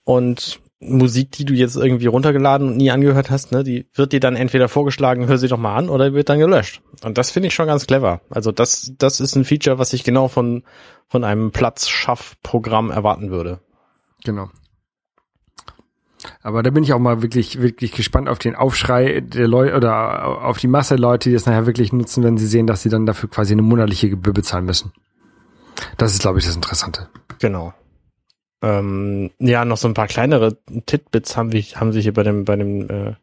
und 0.04 0.62
Musik, 0.80 1.32
die 1.32 1.46
du 1.46 1.54
jetzt 1.54 1.76
irgendwie 1.76 2.06
runtergeladen 2.06 2.70
und 2.70 2.78
nie 2.78 2.92
angehört 2.92 3.32
hast, 3.32 3.52
ne, 3.52 3.64
die 3.64 3.88
wird 3.94 4.14
dir 4.14 4.20
dann 4.20 4.36
entweder 4.36 4.70
vorgeschlagen, 4.70 5.28
hör 5.28 5.38
sie 5.38 5.48
doch 5.48 5.58
mal 5.58 5.76
an, 5.76 5.90
oder 5.90 6.14
wird 6.14 6.30
dann 6.30 6.40
gelöscht. 6.40 6.82
Und 7.04 7.18
das 7.18 7.32
finde 7.32 7.48
ich 7.48 7.56
schon 7.56 7.68
ganz 7.68 7.88
clever. 7.88 8.22
Also 8.30 8.52
das, 8.52 8.94
das 8.98 9.20
ist 9.20 9.36
ein 9.36 9.46
Feature, 9.46 9.80
was 9.80 9.94
ich 9.94 10.04
genau 10.04 10.28
von, 10.28 10.64
von 11.08 11.24
einem 11.24 11.52
Platzschaffprogramm 11.52 12.92
erwarten 12.92 13.32
würde. 13.32 13.60
Genau. 14.24 14.50
Aber 16.42 16.64
da 16.64 16.70
bin 16.70 16.84
ich 16.84 16.94
auch 16.94 17.00
mal 17.00 17.22
wirklich, 17.22 17.62
wirklich 17.62 17.92
gespannt 17.92 18.30
auf 18.30 18.40
den 18.40 18.56
Aufschrei 18.56 19.22
der 19.22 19.48
Leute 19.48 19.76
oder 19.76 20.44
auf 20.46 20.58
die 20.58 20.68
Masse 20.68 20.96
Leute, 20.96 21.30
die 21.30 21.34
das 21.34 21.46
nachher 21.46 21.66
wirklich 21.66 21.94
nutzen, 21.94 22.24
wenn 22.24 22.38
sie 22.38 22.48
sehen, 22.48 22.68
dass 22.68 22.82
sie 22.82 22.90
dann 22.90 23.06
dafür 23.06 23.30
quasi 23.30 23.54
eine 23.54 23.62
monatliche 23.62 24.10
Gebühr 24.10 24.34
bezahlen 24.34 24.66
müssen. 24.66 24.92
Das 25.98 26.14
ist, 26.14 26.22
glaube 26.22 26.40
ich, 26.40 26.46
das 26.46 26.56
Interessante. 26.56 27.10
Genau. 27.40 27.74
Ähm, 28.62 29.32
ja, 29.40 29.66
noch 29.66 29.78
so 29.78 29.88
ein 29.88 29.94
paar 29.94 30.08
kleinere 30.08 30.58
Titbits 30.86 31.38
haben 31.38 31.52
wir, 31.52 31.62
haben 31.62 31.92
sich 31.92 32.04
hier 32.04 32.14
bei 32.14 32.24
dem, 32.24 32.46
bei 32.46 32.56
dem, 32.56 32.90
äh, 32.90 33.14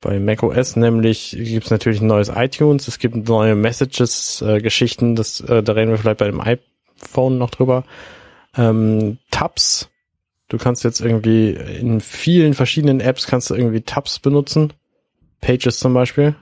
bei 0.00 0.18
macOS, 0.18 0.76
nämlich 0.76 1.36
gibt 1.38 1.64
es 1.64 1.70
natürlich 1.70 2.00
ein 2.00 2.06
neues 2.06 2.30
iTunes, 2.34 2.88
es 2.88 2.98
gibt 2.98 3.28
neue 3.28 3.54
Messages-Geschichten, 3.54 5.16
das, 5.16 5.40
äh, 5.40 5.62
da 5.62 5.72
reden 5.72 5.90
wir 5.90 5.98
vielleicht 5.98 6.18
bei 6.18 6.26
dem 6.26 6.40
iPhone 6.40 7.38
noch 7.38 7.50
drüber. 7.50 7.84
Ähm, 8.56 9.18
Tabs, 9.30 9.90
du 10.48 10.58
kannst 10.58 10.84
jetzt 10.84 11.00
irgendwie 11.00 11.50
in 11.50 12.00
vielen 12.00 12.54
verschiedenen 12.54 13.00
Apps 13.00 13.26
kannst 13.26 13.50
du 13.50 13.54
irgendwie 13.54 13.80
Tabs 13.82 14.18
benutzen. 14.18 14.72
Pages 15.40 15.78
zum 15.78 15.94
Beispiel. 15.94 16.34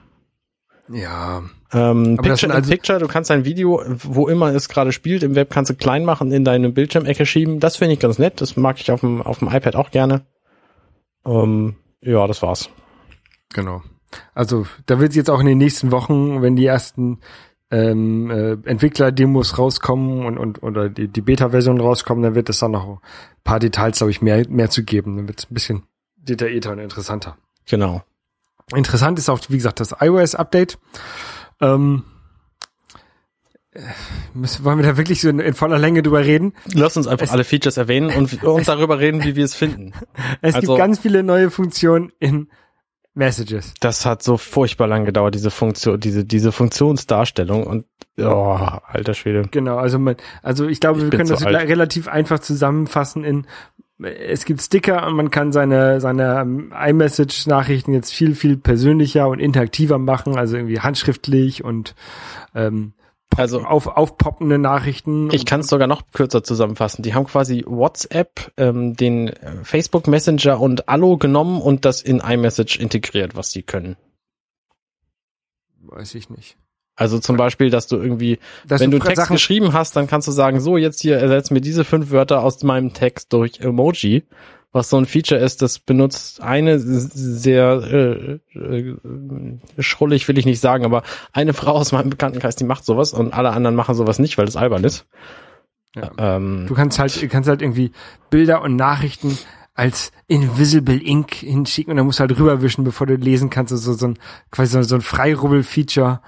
Ja. 0.89 1.43
Ähm, 1.73 2.17
Picture 2.21 2.53
also- 2.53 2.69
Picture, 2.69 2.99
du 2.99 3.07
kannst 3.07 3.29
dein 3.29 3.45
Video, 3.45 3.83
wo 3.87 4.27
immer 4.27 4.53
es 4.53 4.69
gerade 4.69 4.91
spielt, 4.91 5.23
im 5.23 5.35
Web 5.35 5.49
kannst 5.49 5.71
du 5.71 5.75
klein 5.75 6.05
machen, 6.05 6.31
in 6.31 6.45
deine 6.45 6.69
Bildschirmecke 6.69 7.25
schieben. 7.25 7.59
Das 7.59 7.77
finde 7.77 7.93
ich 7.93 7.99
ganz 7.99 8.19
nett. 8.19 8.41
Das 8.41 8.55
mag 8.55 8.79
ich 8.79 8.91
auf 8.91 9.01
dem, 9.01 9.21
auf 9.21 9.39
dem 9.39 9.47
iPad 9.47 9.75
auch 9.75 9.91
gerne. 9.91 10.25
Ähm, 11.25 11.75
ja, 12.01 12.27
das 12.27 12.41
war's. 12.41 12.69
Genau. 13.53 13.81
Also 14.33 14.65
da 14.85 14.99
wird 14.99 15.15
jetzt 15.15 15.29
auch 15.29 15.39
in 15.39 15.47
den 15.47 15.57
nächsten 15.57 15.91
Wochen, 15.91 16.41
wenn 16.41 16.55
die 16.55 16.65
ersten 16.65 17.19
ähm, 17.71 18.29
äh, 18.29 18.51
Entwickler-Demos 18.69 19.57
rauskommen 19.57 20.25
und, 20.25 20.37
und 20.37 20.61
oder 20.63 20.89
die, 20.89 21.07
die 21.07 21.21
Beta-Version 21.21 21.79
rauskommen, 21.81 22.23
dann 22.23 22.35
wird 22.35 22.49
es 22.49 22.59
dann 22.59 22.71
noch 22.71 22.87
ein 22.87 22.99
paar 23.43 23.59
Details, 23.59 23.97
glaube 23.97 24.11
ich, 24.11 24.21
mehr, 24.21 24.47
mehr 24.49 24.69
zu 24.69 24.83
geben. 24.83 25.17
Dann 25.17 25.27
wird 25.27 25.39
es 25.39 25.49
ein 25.49 25.53
bisschen 25.53 25.83
detaillierter 26.17 26.71
und 26.71 26.79
interessanter. 26.79 27.37
Genau. 27.67 28.03
Interessant 28.73 29.19
ist 29.19 29.29
auch, 29.29 29.39
wie 29.49 29.57
gesagt, 29.57 29.79
das 29.79 29.95
iOS-Update. 29.99 30.77
Ähm, 31.61 32.03
äh, 33.71 33.81
müssen, 34.33 34.63
wollen 34.63 34.77
wir 34.79 34.85
da 34.85 34.97
wirklich 34.97 35.21
so 35.21 35.29
in, 35.29 35.39
in 35.39 35.53
voller 35.53 35.77
Länge 35.77 36.01
drüber 36.03 36.23
reden? 36.25 36.53
Lass 36.73 36.97
uns 36.97 37.07
einfach 37.07 37.25
Es- 37.25 37.31
alle 37.31 37.43
Features 37.43 37.77
erwähnen 37.77 38.09
und, 38.15 38.43
und 38.43 38.67
darüber 38.67 38.99
reden, 38.99 39.23
wie 39.23 39.35
wir 39.35 39.45
es 39.45 39.55
finden. 39.55 39.93
Es 40.41 40.55
Also- 40.55 40.67
gibt 40.67 40.77
ganz 40.79 40.99
viele 40.99 41.23
neue 41.23 41.49
Funktionen 41.51 42.11
in 42.19 42.49
Messages. 43.15 43.73
Das 43.79 44.05
hat 44.05 44.21
so 44.21 44.37
furchtbar 44.37 44.87
lang 44.87 45.05
gedauert, 45.05 45.33
diese 45.35 45.49
Funktion, 45.51 45.99
diese, 45.99 46.25
diese 46.25 46.51
Funktionsdarstellung 46.51 47.65
und, 47.65 47.85
oh, 48.19 48.57
alter 48.87 49.13
Schwede. 49.13 49.47
Genau, 49.51 49.77
also 49.77 49.97
man, 49.99 50.15
also 50.43 50.67
ich 50.67 50.79
glaube, 50.79 50.99
Ich 50.99 51.11
wir 51.11 51.17
können 51.17 51.29
das 51.29 51.43
alt. 51.43 51.55
rela- 51.55 51.67
relativ 51.67 52.07
einfach 52.07 52.39
zusammenfassen 52.39 53.23
in 53.23 53.47
es 53.97 54.43
gibt 54.43 54.61
Sticker 54.61 55.07
und 55.07 55.15
man 55.15 55.31
kann 55.31 55.53
seine 55.53 56.01
seine 56.01 56.41
ähm, 56.41 56.73
iMessage-Nachrichten 56.77 57.93
jetzt 57.93 58.13
viel 58.13 58.35
viel 58.35 58.57
persönlicher 58.57 59.29
und 59.29 59.39
interaktiver 59.39 59.97
machen, 59.97 60.37
also 60.37 60.57
irgendwie 60.57 60.81
handschriftlich 60.81 61.63
und 61.63 61.95
ähm, 62.53 62.91
Also, 63.35 63.61
auf 63.61 63.87
aufpoppende 63.87 64.57
Nachrichten. 64.57 65.29
Ich 65.31 65.45
kann 65.45 65.59
es 65.59 65.67
sogar 65.67 65.87
noch 65.87 66.03
kürzer 66.13 66.43
zusammenfassen. 66.43 67.03
Die 67.03 67.13
haben 67.13 67.25
quasi 67.25 67.63
WhatsApp, 67.67 68.51
ähm, 68.57 68.95
den 68.95 69.29
äh, 69.29 69.63
Facebook 69.63 70.07
Messenger 70.07 70.59
und 70.59 70.87
Allo 70.87 71.17
genommen 71.17 71.61
und 71.61 71.85
das 71.85 72.01
in 72.01 72.19
iMessage 72.19 72.77
integriert, 72.77 73.35
was 73.35 73.51
sie 73.51 73.63
können. 73.63 73.97
weiß 75.81 76.15
ich 76.15 76.29
nicht. 76.29 76.57
Also 76.95 77.19
zum 77.19 77.35
Beispiel, 77.35 77.69
dass 77.69 77.87
du 77.87 77.97
irgendwie, 77.97 78.39
Dass 78.65 78.79
wenn 78.79 78.89
du 78.89 78.99
Text 78.99 79.17
Sachen, 79.17 79.35
geschrieben 79.35 79.73
hast, 79.73 79.97
dann 79.97 80.07
kannst 80.07 80.29
du 80.29 80.31
sagen, 80.31 80.61
so 80.61 80.77
jetzt 80.77 81.01
hier 81.01 81.17
ersetzt 81.17 81.51
mir 81.51 81.59
diese 81.59 81.83
fünf 81.83 82.11
Wörter 82.11 82.41
aus 82.41 82.63
meinem 82.63 82.93
Text 82.93 83.33
durch 83.33 83.59
Emoji, 83.59 84.23
was 84.75 84.89
so 84.89 84.97
ein 84.97 85.05
Feature 85.05 85.39
ist, 85.39 85.61
das 85.61 85.79
benutzt 85.79 86.41
eine 86.41 86.79
sehr 86.79 88.39
äh, 88.53 88.57
äh, 88.59 88.97
schrullig 89.79 90.27
will 90.27 90.37
ich 90.37 90.45
nicht 90.45 90.59
sagen, 90.59 90.83
aber 90.83 91.03
eine 91.31 91.53
Frau 91.53 91.71
aus 91.71 91.93
meinem 91.93 92.09
Bekanntenkreis, 92.09 92.57
die 92.57 92.65
macht 92.65 92.83
sowas 92.83 93.13
und 93.13 93.33
alle 93.33 93.51
anderen 93.51 93.77
machen 93.77 93.95
sowas 93.95 94.19
nicht, 94.19 94.37
weil 94.37 94.45
das 94.45 94.57
albern 94.57 94.83
ist. 94.83 95.07
Ja. 95.95 96.11
Ähm, 96.17 96.65
du 96.67 96.73
kannst 96.73 96.99
halt 96.99 97.21
du 97.21 97.27
kannst 97.29 97.47
halt 97.47 97.61
irgendwie 97.61 97.93
Bilder 98.29 98.61
und 98.61 98.75
Nachrichten 98.75 99.37
als 99.75 100.11
Invisible 100.27 101.01
Ink 101.01 101.35
hinschicken 101.35 101.91
und 101.91 101.97
dann 101.97 102.05
musst 102.05 102.19
du 102.19 102.23
halt 102.23 102.37
rüberwischen, 102.37 102.83
bevor 102.83 103.07
du 103.07 103.15
lesen 103.15 103.49
kannst. 103.49 103.71
Also 103.71 103.93
so 103.93 104.07
ein 104.07 104.19
quasi 104.51 104.73
so, 104.73 104.81
so 104.81 104.95
ein 104.95 105.01
Freirubbel-Feature. 105.01 106.19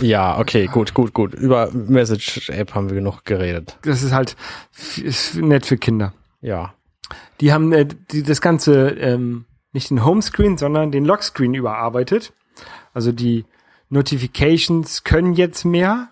Ja, 0.00 0.38
okay, 0.38 0.66
gut, 0.66 0.94
gut, 0.94 1.12
gut. 1.12 1.34
Über 1.34 1.70
Message-App 1.72 2.74
haben 2.74 2.88
wir 2.88 2.96
genug 2.96 3.26
geredet. 3.26 3.78
Das 3.82 4.02
ist 4.02 4.12
halt 4.12 4.34
ist 4.96 5.36
nett 5.36 5.66
für 5.66 5.76
Kinder. 5.76 6.14
Ja. 6.40 6.72
Die 7.40 7.52
haben 7.52 7.72
äh, 7.72 7.86
die, 7.86 8.22
das 8.22 8.40
Ganze 8.40 8.90
ähm, 8.90 9.46
nicht 9.72 9.90
den 9.90 10.04
Homescreen, 10.04 10.58
sondern 10.58 10.90
den 10.90 11.04
Lockscreen 11.04 11.54
überarbeitet. 11.54 12.32
Also 12.94 13.12
die 13.12 13.44
Notifications 13.88 15.04
können 15.04 15.34
jetzt 15.34 15.64
mehr. 15.64 16.10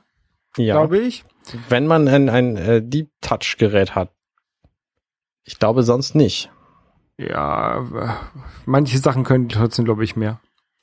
Ja. 0.56 0.74
glaube 0.74 0.98
ich. 0.98 1.24
Wenn 1.68 1.86
man 1.86 2.06
ein, 2.08 2.28
ein 2.28 2.56
äh, 2.56 2.82
Deep 2.82 3.10
Touch 3.20 3.56
Gerät 3.58 3.94
hat. 3.94 4.12
Ich 5.44 5.58
glaube 5.58 5.82
sonst 5.82 6.14
nicht. 6.14 6.50
Ja, 7.18 7.80
äh, 7.80 8.14
manche 8.64 8.98
Sachen 8.98 9.24
können 9.24 9.48
trotzdem, 9.48 9.84
glaube 9.84 10.04
ich, 10.04 10.16
mehr. 10.16 10.40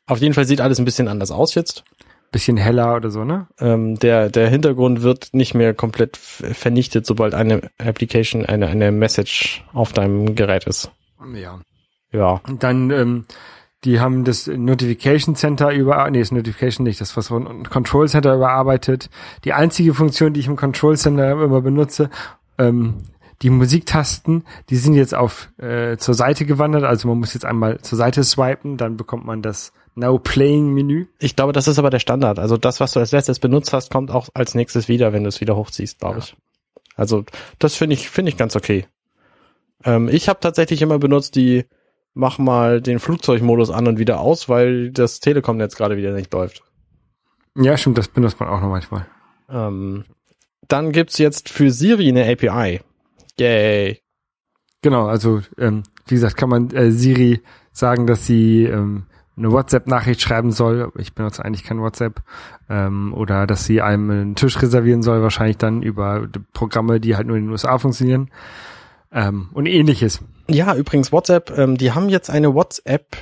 Auf 0.07 0.19
jeden 0.19 0.33
Fall 0.33 0.45
sieht 0.45 0.61
alles 0.61 0.79
ein 0.79 0.85
bisschen 0.85 1.07
anders 1.07 1.31
aus 1.31 1.55
jetzt. 1.55 1.83
Bisschen 2.31 2.55
heller 2.55 2.95
oder 2.95 3.09
so, 3.09 3.25
ne? 3.25 3.47
Ähm, 3.59 3.99
der, 3.99 4.29
der 4.29 4.49
Hintergrund 4.49 5.01
wird 5.01 5.33
nicht 5.33 5.53
mehr 5.53 5.73
komplett 5.73 6.15
vernichtet, 6.15 7.05
sobald 7.05 7.33
eine 7.33 7.69
Application, 7.77 8.45
eine, 8.45 8.67
eine 8.67 8.91
Message 8.93 9.65
auf 9.73 9.91
deinem 9.91 10.33
Gerät 10.35 10.63
ist. 10.65 10.91
Ja. 11.33 11.59
Ja. 12.13 12.41
Und 12.47 12.63
dann, 12.63 12.89
ähm, 12.91 13.25
die 13.83 13.99
haben 13.99 14.23
das 14.23 14.47
Notification 14.47 15.35
Center 15.35 15.71
über, 15.71 16.09
nee, 16.09 16.19
das 16.19 16.31
Notification 16.31 16.85
nicht, 16.85 17.01
das 17.01 17.17
was 17.17 17.29
von 17.29 17.63
Control 17.67 18.07
Center 18.07 18.35
überarbeitet. 18.35 19.09
Die 19.43 19.53
einzige 19.53 19.93
Funktion, 19.93 20.33
die 20.33 20.39
ich 20.39 20.47
im 20.47 20.55
Control 20.55 20.97
Center 20.97 21.31
immer 21.31 21.61
benutze, 21.61 22.09
ähm, 22.57 23.05
die 23.41 23.49
Musiktasten, 23.49 24.43
die 24.69 24.75
sind 24.75 24.93
jetzt 24.93 25.15
auf 25.15 25.49
äh, 25.57 25.97
zur 25.97 26.13
Seite 26.13 26.45
gewandert. 26.45 26.83
Also 26.83 27.07
man 27.07 27.17
muss 27.17 27.33
jetzt 27.33 27.45
einmal 27.45 27.79
zur 27.81 27.97
Seite 27.97 28.23
swipen, 28.23 28.77
dann 28.77 28.97
bekommt 28.97 29.25
man 29.25 29.41
das 29.41 29.73
Now 29.95 30.17
Playing 30.19 30.73
Menü. 30.73 31.07
Ich 31.19 31.35
glaube, 31.35 31.53
das 31.53 31.67
ist 31.67 31.79
aber 31.79 31.89
der 31.89 31.99
Standard. 31.99 32.39
Also 32.39 32.57
das, 32.57 32.79
was 32.79 32.93
du 32.93 32.99
als 32.99 33.11
letztes 33.11 33.39
benutzt 33.39 33.73
hast, 33.73 33.91
kommt 33.91 34.11
auch 34.11 34.29
als 34.33 34.55
nächstes 34.55 34.87
wieder, 34.87 35.13
wenn 35.13 35.23
du 35.23 35.29
es 35.29 35.41
wieder 35.41 35.55
hochziehst, 35.55 35.99
glaube 35.99 36.19
Ja. 36.19 36.23
ich. 36.23 36.35
Also 36.95 37.23
das 37.59 37.75
finde 37.75 37.95
ich, 37.95 38.09
finde 38.09 38.29
ich 38.29 38.37
ganz 38.37 38.55
okay. 38.55 38.85
Ähm, 39.83 40.09
ich 40.09 40.29
habe 40.29 40.39
tatsächlich 40.39 40.81
immer 40.81 40.99
benutzt 40.99 41.35
die 41.35 41.65
mach 42.13 42.37
mal 42.37 42.81
den 42.81 42.99
Flugzeugmodus 42.99 43.69
an 43.69 43.87
und 43.87 43.97
wieder 43.97 44.19
aus, 44.19 44.49
weil 44.49 44.91
das 44.91 45.19
Telekom-Netz 45.21 45.75
gerade 45.75 45.97
wieder 45.97 46.11
nicht 46.13 46.33
läuft. 46.33 46.61
Ja, 47.55 47.77
stimmt, 47.77 47.97
das 47.97 48.07
benutzt 48.09 48.39
man 48.39 48.49
auch 48.49 48.61
noch 48.61 48.69
manchmal. 48.69 49.07
Ähm, 49.49 50.05
dann 50.67 50.91
gibt's 50.91 51.17
jetzt 51.17 51.49
für 51.49 51.71
Siri 51.71 52.09
eine 52.09 52.29
API. 52.29 52.81
Yay. 53.39 54.01
Genau, 54.81 55.07
also 55.07 55.41
ähm, 55.57 55.83
wie 56.07 56.15
gesagt, 56.15 56.37
kann 56.37 56.49
man 56.49 56.71
äh, 56.71 56.91
Siri 56.91 57.41
sagen, 57.71 58.07
dass 58.07 58.25
sie 58.25 58.63
ähm, 58.65 59.05
eine 59.41 59.51
WhatsApp-Nachricht 59.51 60.21
schreiben 60.21 60.51
soll. 60.51 60.91
Ich 60.97 61.13
benutze 61.13 61.43
eigentlich 61.43 61.63
kein 61.63 61.81
WhatsApp. 61.81 62.21
Ähm, 62.69 63.13
oder 63.13 63.47
dass 63.47 63.65
sie 63.65 63.81
einem 63.81 64.09
einen 64.09 64.35
Tisch 64.35 64.61
reservieren 64.61 65.01
soll, 65.01 65.21
wahrscheinlich 65.21 65.57
dann 65.57 65.81
über 65.81 66.27
Programme, 66.53 66.99
die 66.99 67.15
halt 67.15 67.27
nur 67.27 67.37
in 67.37 67.45
den 67.45 67.51
USA 67.51 67.77
funktionieren. 67.77 68.29
Ähm, 69.11 69.49
und 69.53 69.65
ähnliches. 69.65 70.21
Ja, 70.47 70.75
übrigens 70.75 71.11
WhatsApp, 71.11 71.57
ähm, 71.57 71.77
die 71.77 71.91
haben 71.91 72.09
jetzt 72.09 72.29
eine 72.29 72.53
WhatsApp, 72.53 73.17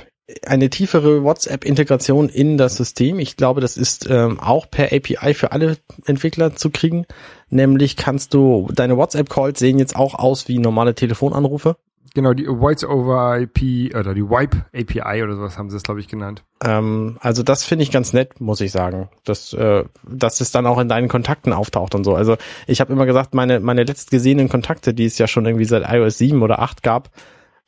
eine 0.46 0.70
tiefere 0.70 1.24
WhatsApp-Integration 1.24 2.28
in 2.28 2.56
das 2.56 2.76
System. 2.76 3.18
Ich 3.18 3.36
glaube, 3.36 3.60
das 3.60 3.76
ist 3.76 4.08
ähm, 4.08 4.38
auch 4.38 4.70
per 4.70 4.92
API 4.92 5.34
für 5.34 5.52
alle 5.52 5.78
Entwickler 6.04 6.54
zu 6.54 6.70
kriegen. 6.70 7.06
Nämlich 7.48 7.96
kannst 7.96 8.34
du, 8.34 8.68
deine 8.72 8.96
WhatsApp-Calls 8.96 9.58
sehen 9.58 9.78
jetzt 9.78 9.96
auch 9.96 10.14
aus 10.14 10.46
wie 10.48 10.58
normale 10.58 10.94
Telefonanrufe. 10.94 11.76
Genau, 12.14 12.32
die 12.32 12.46
Voice 12.46 12.84
over 12.84 13.38
IP 13.38 13.94
oder 13.94 14.14
die 14.14 14.28
Wipe 14.28 14.64
API 14.72 15.22
oder 15.22 15.36
sowas 15.36 15.56
haben 15.56 15.70
sie 15.70 15.76
es, 15.76 15.84
glaube 15.84 16.00
ich, 16.00 16.08
genannt. 16.08 16.42
Ähm, 16.64 17.18
also 17.20 17.42
das 17.42 17.64
finde 17.64 17.84
ich 17.84 17.92
ganz 17.92 18.12
nett, 18.12 18.40
muss 18.40 18.60
ich 18.60 18.72
sagen. 18.72 19.08
Dass, 19.24 19.52
äh, 19.52 19.84
dass 20.08 20.40
es 20.40 20.50
dann 20.50 20.66
auch 20.66 20.78
in 20.78 20.88
deinen 20.88 21.08
Kontakten 21.08 21.52
auftaucht 21.52 21.94
und 21.94 22.02
so. 22.02 22.14
Also 22.14 22.36
ich 22.66 22.80
habe 22.80 22.92
immer 22.92 23.06
gesagt, 23.06 23.34
meine, 23.34 23.60
meine 23.60 23.84
letztgesehenen 23.84 24.48
Kontakte, 24.48 24.92
die 24.92 25.04
es 25.04 25.18
ja 25.18 25.28
schon 25.28 25.46
irgendwie 25.46 25.66
seit 25.66 25.88
iOS 25.88 26.18
7 26.18 26.42
oder 26.42 26.58
8 26.58 26.82
gab, 26.82 27.10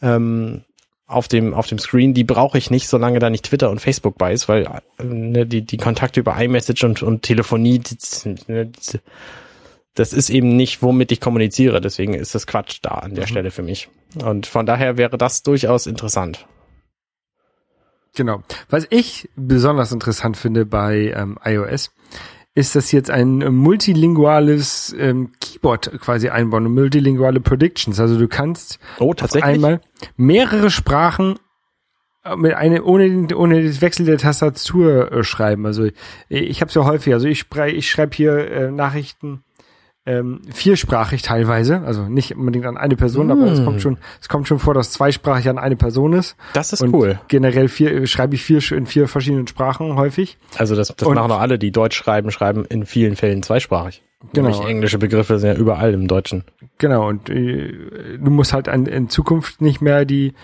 ähm, 0.00 0.62
auf 1.06 1.28
dem, 1.28 1.54
auf 1.54 1.66
dem 1.66 1.78
Screen, 1.78 2.14
die 2.14 2.24
brauche 2.24 2.58
ich 2.58 2.70
nicht, 2.70 2.88
solange 2.88 3.18
da 3.18 3.30
nicht 3.30 3.44
Twitter 3.44 3.70
und 3.70 3.80
Facebook 3.80 4.18
bei 4.18 4.32
ist, 4.32 4.48
weil 4.48 4.64
äh, 4.98 5.04
ne, 5.04 5.46
die, 5.46 5.62
die 5.62 5.76
Kontakte 5.76 6.20
über 6.20 6.36
iMessage 6.40 6.84
und, 6.84 7.02
und 7.02 7.22
Telefonie, 7.22 7.78
die, 7.78 7.96
ne, 8.48 8.66
die, 8.66 8.98
das 9.94 10.12
ist 10.12 10.30
eben 10.30 10.56
nicht, 10.56 10.82
womit 10.82 11.12
ich 11.12 11.20
kommuniziere. 11.20 11.80
Deswegen 11.80 12.14
ist 12.14 12.34
das 12.34 12.46
Quatsch 12.46 12.78
da 12.82 12.90
an 12.90 13.14
der 13.14 13.24
Mhm. 13.24 13.28
Stelle 13.28 13.50
für 13.50 13.62
mich. 13.62 13.88
Und 14.24 14.46
von 14.46 14.66
daher 14.66 14.96
wäre 14.96 15.18
das 15.18 15.42
durchaus 15.42 15.86
interessant. 15.86 16.46
Genau. 18.14 18.42
Was 18.68 18.86
ich 18.90 19.28
besonders 19.36 19.92
interessant 19.92 20.36
finde 20.36 20.66
bei 20.66 21.12
ähm, 21.16 21.38
iOS, 21.44 21.90
ist, 22.54 22.76
dass 22.76 22.88
sie 22.88 22.96
jetzt 22.96 23.10
ein 23.10 23.38
multilinguales 23.54 24.94
ähm, 24.98 25.32
Keyboard 25.40 25.98
quasi 26.00 26.28
einbauen, 26.28 26.66
und 26.66 26.74
multilinguale 26.74 27.40
Predictions. 27.40 27.98
Also 27.98 28.18
du 28.18 28.28
kannst 28.28 28.78
Oh, 28.98 29.14
einmal 29.40 29.80
mehrere 30.18 30.68
Sprachen 30.70 31.38
äh, 32.24 32.36
mit 32.36 32.52
eine 32.52 32.82
ohne 32.84 33.08
den- 33.08 33.34
ohne 33.34 33.64
das 33.66 33.80
Wechsel 33.80 34.04
der 34.04 34.18
Tastatur 34.18 35.10
äh, 35.10 35.24
schreiben. 35.24 35.64
Also 35.64 35.84
äh, 35.86 35.92
ich 36.28 36.60
habe 36.60 36.68
es 36.68 36.74
ja 36.74 36.84
häufig. 36.84 37.14
Also 37.14 37.26
ich 37.26 37.46
ich 37.68 37.90
schreibe 37.90 38.14
hier 38.14 38.50
äh, 38.50 38.70
Nachrichten 38.70 39.42
ähm, 40.04 40.40
viersprachig 40.52 41.22
teilweise, 41.22 41.80
also 41.82 42.02
nicht 42.08 42.34
unbedingt 42.36 42.66
an 42.66 42.76
eine 42.76 42.96
Person, 42.96 43.30
aber 43.30 43.46
es 43.46 43.60
Mm. 43.60 43.64
kommt 43.64 43.82
schon 43.82 43.98
es 44.20 44.28
kommt 44.28 44.48
schon 44.48 44.58
vor, 44.58 44.74
dass 44.74 44.90
zweisprachig 44.90 45.48
an 45.48 45.58
eine 45.58 45.76
Person 45.76 46.12
ist. 46.12 46.36
Das 46.54 46.72
ist 46.72 46.82
Und 46.82 46.92
cool. 46.92 47.20
generell 47.28 47.68
vier, 47.68 47.92
äh, 47.92 48.06
schreibe 48.06 48.34
ich 48.34 48.42
vier 48.42 48.60
in 48.72 48.86
vier 48.86 49.06
verschiedenen 49.06 49.46
Sprachen 49.46 49.94
häufig. 49.96 50.38
Also 50.58 50.74
das, 50.74 50.88
das 50.96 51.06
Und- 51.06 51.14
machen 51.14 51.30
auch 51.30 51.40
alle, 51.40 51.58
die 51.58 51.70
Deutsch 51.70 51.96
schreiben, 51.96 52.30
schreiben 52.32 52.64
in 52.64 52.84
vielen 52.84 53.14
Fällen 53.14 53.42
zweisprachig. 53.44 54.02
Genau. 54.32 54.48
Nämlich 54.50 54.68
englische 54.68 54.98
Begriffe 54.98 55.38
sind 55.38 55.50
ja 55.54 55.56
überall 55.56 55.94
im 55.94 56.06
Deutschen. 56.08 56.44
Genau. 56.78 57.08
Und 57.08 57.28
äh, 57.28 58.18
du 58.18 58.30
musst 58.30 58.52
halt 58.52 58.68
an, 58.68 58.86
in 58.86 59.08
Zukunft 59.08 59.60
nicht 59.60 59.80
mehr 59.82 60.04
die 60.04 60.34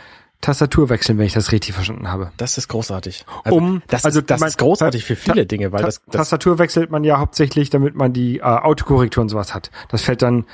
Tastatur 0.41 0.89
wechseln, 0.89 1.19
wenn 1.19 1.27
ich 1.27 1.33
das 1.33 1.51
richtig 1.53 1.75
verstanden 1.75 2.09
habe. 2.11 2.31
Das 2.37 2.59
ist 2.59 2.69
großartig. 2.69 3.25
Um- 3.51 3.83
das 3.89 4.05
also 4.05 4.21
ist, 4.21 4.31
das 4.31 4.41
mein- 4.41 4.49
ist 4.51 4.59
großartig 4.59 5.05
für 5.05 5.17
viele 5.17 5.47
Dinge, 5.47 5.73
weil 5.73 5.81
Ta 5.81 5.87
das, 5.87 6.03
das 6.07 6.15
Tastatur 6.15 6.59
wechselt 6.59 6.91
man 6.91 7.03
ja 7.05 7.19
hauptsächlich, 7.19 7.71
damit 7.71 7.95
man 7.97 8.13
die 8.13 8.39
äh, 8.39 8.43
Autokorrektur 8.43 9.23
und 9.23 9.29
sowas 9.29 9.53
hat. 9.55 9.71
Das 9.89 10.03
fällt 10.03 10.23
dann 10.23 10.47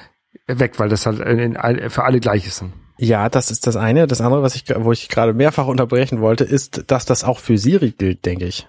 weg, 0.46 0.78
weil 0.78 0.88
das 0.88 1.04
halt 1.06 1.20
in, 1.20 1.54
in, 1.54 1.90
für 1.90 2.04
alle 2.04 2.20
gleich 2.20 2.46
ist. 2.46 2.64
ja, 2.96 3.28
das 3.28 3.50
ist 3.50 3.66
das 3.66 3.76
eine. 3.76 4.06
Das 4.06 4.20
andere, 4.20 4.42
was 4.42 4.54
ich, 4.56 4.64
wo 4.74 4.90
ich 4.92 5.08
gerade 5.08 5.34
mehrfach 5.34 5.66
unterbrechen 5.66 6.20
wollte, 6.20 6.44
ist, 6.44 6.84
dass 6.90 7.04
das 7.04 7.22
auch 7.24 7.38
für 7.38 7.58
Siri 7.58 7.90
gilt, 7.92 8.24
denke 8.24 8.46
ich. 8.46 8.66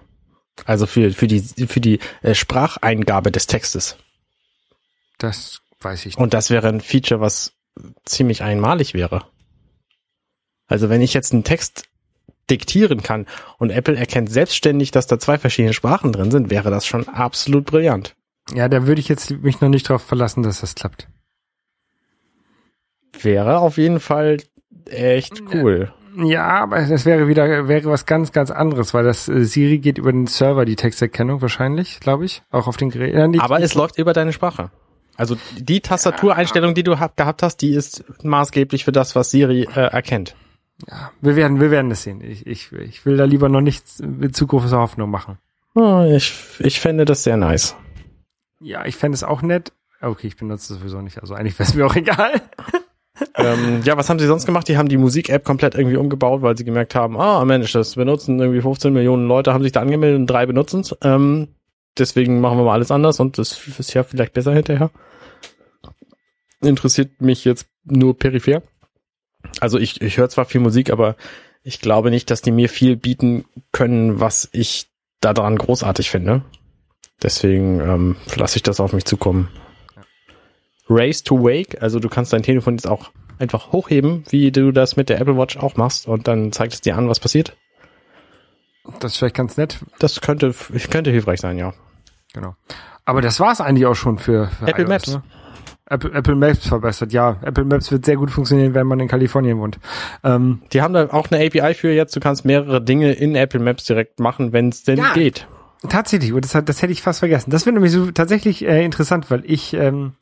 Also 0.64 0.86
für, 0.86 1.10
für 1.12 1.26
die, 1.26 1.40
für 1.40 1.80
die 1.80 1.98
äh, 2.22 2.34
Spracheingabe 2.34 3.30
des 3.32 3.46
Textes. 3.46 3.96
Das 5.18 5.60
weiß 5.80 6.00
ich 6.00 6.06
nicht. 6.06 6.18
Und 6.18 6.34
das 6.34 6.50
wäre 6.50 6.68
ein 6.68 6.80
Feature, 6.80 7.20
was 7.20 7.52
ziemlich 8.04 8.42
einmalig 8.42 8.94
wäre. 8.94 9.24
Also 10.66 10.88
wenn 10.88 11.00
ich 11.02 11.14
jetzt 11.14 11.32
einen 11.32 11.44
Text 11.44 11.84
diktieren 12.50 13.02
kann 13.02 13.26
und 13.58 13.70
Apple 13.70 13.96
erkennt 13.96 14.30
selbstständig, 14.30 14.90
dass 14.90 15.06
da 15.06 15.18
zwei 15.18 15.38
verschiedene 15.38 15.74
Sprachen 15.74 16.12
drin 16.12 16.30
sind, 16.30 16.50
wäre 16.50 16.70
das 16.70 16.86
schon 16.86 17.08
absolut 17.08 17.64
brillant. 17.66 18.14
Ja, 18.54 18.68
da 18.68 18.86
würde 18.86 19.00
ich 19.00 19.08
jetzt 19.08 19.30
mich 19.30 19.60
noch 19.60 19.68
nicht 19.68 19.88
drauf 19.88 20.02
verlassen, 20.02 20.42
dass 20.44 20.60
das 20.60 20.74
klappt. 20.76 21.08
Wäre 23.20 23.58
auf 23.58 23.78
jeden 23.78 24.00
Fall 24.00 24.38
echt 24.88 25.42
cool. 25.52 25.92
Ja, 26.24 26.62
aber 26.62 26.80
das 26.86 27.04
wäre 27.04 27.28
wieder 27.28 27.68
wäre 27.68 27.90
was 27.90 28.06
ganz 28.06 28.32
ganz 28.32 28.50
anderes, 28.50 28.94
weil 28.94 29.04
das 29.04 29.28
äh, 29.28 29.44
Siri 29.44 29.78
geht 29.78 29.98
über 29.98 30.12
den 30.12 30.26
Server 30.26 30.64
die 30.64 30.76
Texterkennung 30.76 31.42
wahrscheinlich, 31.42 32.00
glaube 32.00 32.24
ich, 32.24 32.42
auch 32.50 32.68
auf 32.68 32.76
den 32.76 32.90
Geräten. 32.90 33.30
Nicht- 33.32 33.42
Aber 33.42 33.60
es 33.60 33.74
läuft 33.74 33.98
über 33.98 34.12
deine 34.12 34.32
Sprache. 34.32 34.70
Also 35.16 35.36
die 35.58 35.80
Tastatureinstellung, 35.80 36.74
die 36.74 36.82
du 36.82 36.98
hab, 37.00 37.16
gehabt 37.16 37.42
hast, 37.42 37.58
die 37.58 37.70
ist 37.70 38.04
maßgeblich 38.22 38.84
für 38.84 38.92
das, 38.92 39.14
was 39.16 39.30
Siri 39.30 39.62
äh, 39.74 39.80
erkennt. 39.80 40.36
Ja, 40.88 41.10
wir 41.20 41.36
werden, 41.36 41.60
wir 41.60 41.70
werden 41.70 41.88
das 41.88 42.02
sehen. 42.02 42.20
Ich, 42.20 42.46
ich, 42.46 42.72
ich 42.72 43.06
will 43.06 43.16
da 43.16 43.24
lieber 43.24 43.48
noch 43.48 43.62
nichts 43.62 44.00
mit 44.00 44.36
zu 44.36 44.46
großer 44.46 44.78
Hoffnung 44.78 45.10
machen. 45.10 45.38
Oh, 45.74 46.04
ich, 46.10 46.34
ich 46.58 46.80
fände 46.80 47.04
das 47.04 47.24
sehr 47.24 47.36
nice. 47.36 47.76
Ja, 48.60 48.84
ich 48.84 48.96
fände 48.96 49.14
es 49.14 49.24
auch 49.24 49.42
nett. 49.42 49.72
Okay, 50.00 50.26
ich 50.26 50.36
benutze 50.36 50.72
es 50.74 50.80
sowieso 50.80 51.00
nicht, 51.00 51.20
also 51.20 51.34
eigentlich 51.34 51.58
wäre 51.58 51.68
es 51.68 51.74
mir 51.74 51.86
auch 51.86 51.96
egal. 51.96 52.42
ähm, 53.36 53.80
ja, 53.84 53.96
was 53.96 54.10
haben 54.10 54.18
sie 54.18 54.26
sonst 54.26 54.44
gemacht? 54.44 54.68
Die 54.68 54.76
haben 54.76 54.88
die 54.88 54.98
Musik-App 54.98 55.44
komplett 55.44 55.74
irgendwie 55.74 55.96
umgebaut, 55.96 56.42
weil 56.42 56.56
sie 56.56 56.64
gemerkt 56.64 56.94
haben, 56.94 57.18
ah 57.18 57.44
Mensch, 57.44 57.72
das 57.72 57.94
benutzen 57.94 58.38
irgendwie 58.38 58.60
15 58.60 58.92
Millionen 58.92 59.26
Leute, 59.26 59.54
haben 59.54 59.62
sich 59.62 59.72
da 59.72 59.80
angemeldet 59.80 60.20
und 60.20 60.26
drei 60.26 60.44
benutzen 60.44 60.80
es. 60.80 60.96
Ähm, 61.02 61.48
deswegen 61.96 62.40
machen 62.40 62.58
wir 62.58 62.64
mal 62.64 62.74
alles 62.74 62.90
anders 62.90 63.18
und 63.20 63.38
das 63.38 63.66
ist 63.78 63.94
ja 63.94 64.02
vielleicht 64.02 64.34
besser 64.34 64.52
hinterher. 64.52 64.90
Interessiert 66.60 67.20
mich 67.20 67.44
jetzt 67.44 67.66
nur 67.84 68.16
peripher. 68.16 68.62
Also 69.60 69.78
ich, 69.78 70.00
ich 70.00 70.16
höre 70.16 70.28
zwar 70.28 70.44
viel 70.44 70.60
Musik, 70.60 70.90
aber 70.90 71.16
ich 71.62 71.80
glaube 71.80 72.10
nicht, 72.10 72.30
dass 72.30 72.42
die 72.42 72.52
mir 72.52 72.68
viel 72.68 72.96
bieten 72.96 73.44
können, 73.72 74.20
was 74.20 74.48
ich 74.52 74.88
daran 75.20 75.56
großartig 75.56 76.10
finde. 76.10 76.42
Deswegen 77.22 77.80
ähm, 77.80 78.16
lasse 78.36 78.56
ich 78.56 78.62
das 78.62 78.80
auf 78.80 78.92
mich 78.92 79.04
zukommen. 79.04 79.48
Race 80.88 81.22
to 81.22 81.42
Wake, 81.42 81.82
also 81.82 81.98
du 81.98 82.08
kannst 82.08 82.32
dein 82.32 82.42
Telefon 82.42 82.74
jetzt 82.74 82.86
auch 82.86 83.10
einfach 83.38 83.72
hochheben, 83.72 84.24
wie 84.28 84.52
du 84.52 84.70
das 84.72 84.96
mit 84.96 85.08
der 85.08 85.20
Apple 85.20 85.36
Watch 85.36 85.56
auch 85.56 85.76
machst 85.76 86.06
und 86.06 86.28
dann 86.28 86.52
zeigt 86.52 86.74
es 86.74 86.80
dir 86.80 86.96
an, 86.96 87.08
was 87.08 87.20
passiert. 87.20 87.56
Das 89.00 89.12
ist 89.12 89.18
vielleicht 89.18 89.34
ganz 89.34 89.56
nett. 89.56 89.80
Das 89.98 90.20
könnte, 90.20 90.54
könnte 90.90 91.10
hilfreich 91.10 91.40
sein, 91.40 91.58
ja. 91.58 91.74
Genau. 92.32 92.54
Aber 93.04 93.20
das 93.20 93.40
war's 93.40 93.60
eigentlich 93.60 93.86
auch 93.86 93.94
schon 93.94 94.18
für, 94.18 94.48
für 94.48 94.66
Apple 94.68 94.84
iOS, 94.84 94.88
Maps. 94.88 95.12
Ne? 95.14 95.22
Apple, 95.88 96.12
Apple 96.12 96.34
Maps 96.34 96.66
verbessert, 96.66 97.12
ja. 97.12 97.36
Apple 97.42 97.64
Maps 97.64 97.92
wird 97.92 98.04
sehr 98.04 98.16
gut 98.16 98.30
funktionieren, 98.30 98.74
wenn 98.74 98.86
man 98.86 98.98
in 99.00 99.06
Kalifornien 99.08 99.58
wohnt. 99.58 99.78
Ähm, 100.24 100.62
Die 100.72 100.82
haben 100.82 100.94
da 100.94 101.08
auch 101.10 101.30
eine 101.30 101.44
API 101.46 101.74
für 101.74 101.92
jetzt. 101.92 102.14
Du 102.16 102.20
kannst 102.20 102.44
mehrere 102.44 102.82
Dinge 102.82 103.12
in 103.12 103.36
Apple 103.36 103.60
Maps 103.60 103.84
direkt 103.84 104.18
machen, 104.18 104.52
wenn 104.52 104.68
es 104.70 104.82
denn 104.82 104.98
Ja. 104.98 105.12
geht. 105.12 105.46
tatsächlich, 105.88 106.32
und 106.32 106.44
das, 106.44 106.64
das 106.64 106.82
hätte 106.82 106.92
ich 106.92 107.02
fast 107.02 107.20
vergessen. 107.20 107.50
Das 107.50 107.64
wird 107.66 107.74
nämlich 107.74 107.92
so 107.92 108.10
tatsächlich 108.10 108.64
äh, 108.66 108.84
interessant, 108.84 109.30
weil 109.30 109.42
ich 109.46 109.74
ähm, 109.74 110.14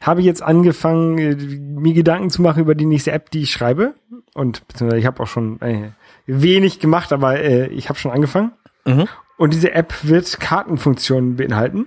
habe 0.00 0.20
jetzt 0.22 0.42
angefangen, 0.42 1.18
äh, 1.18 1.34
mir 1.36 1.94
Gedanken 1.94 2.30
zu 2.30 2.42
machen 2.42 2.60
über 2.62 2.74
die 2.74 2.86
nächste 2.86 3.12
App, 3.12 3.30
die 3.30 3.42
ich 3.42 3.52
schreibe. 3.52 3.94
Und 4.34 4.66
beziehungsweise 4.66 4.98
ich 5.00 5.06
habe 5.06 5.22
auch 5.22 5.28
schon 5.28 5.60
äh, 5.60 5.90
wenig 6.26 6.80
gemacht, 6.80 7.12
aber 7.12 7.38
äh, 7.40 7.66
ich 7.68 7.88
habe 7.88 7.98
schon 7.98 8.10
angefangen. 8.10 8.50
Mhm. 8.84 9.06
Und 9.36 9.52
diese 9.54 9.72
App 9.72 9.94
wird 10.02 10.40
Kartenfunktionen 10.40 11.36
beinhalten. 11.36 11.86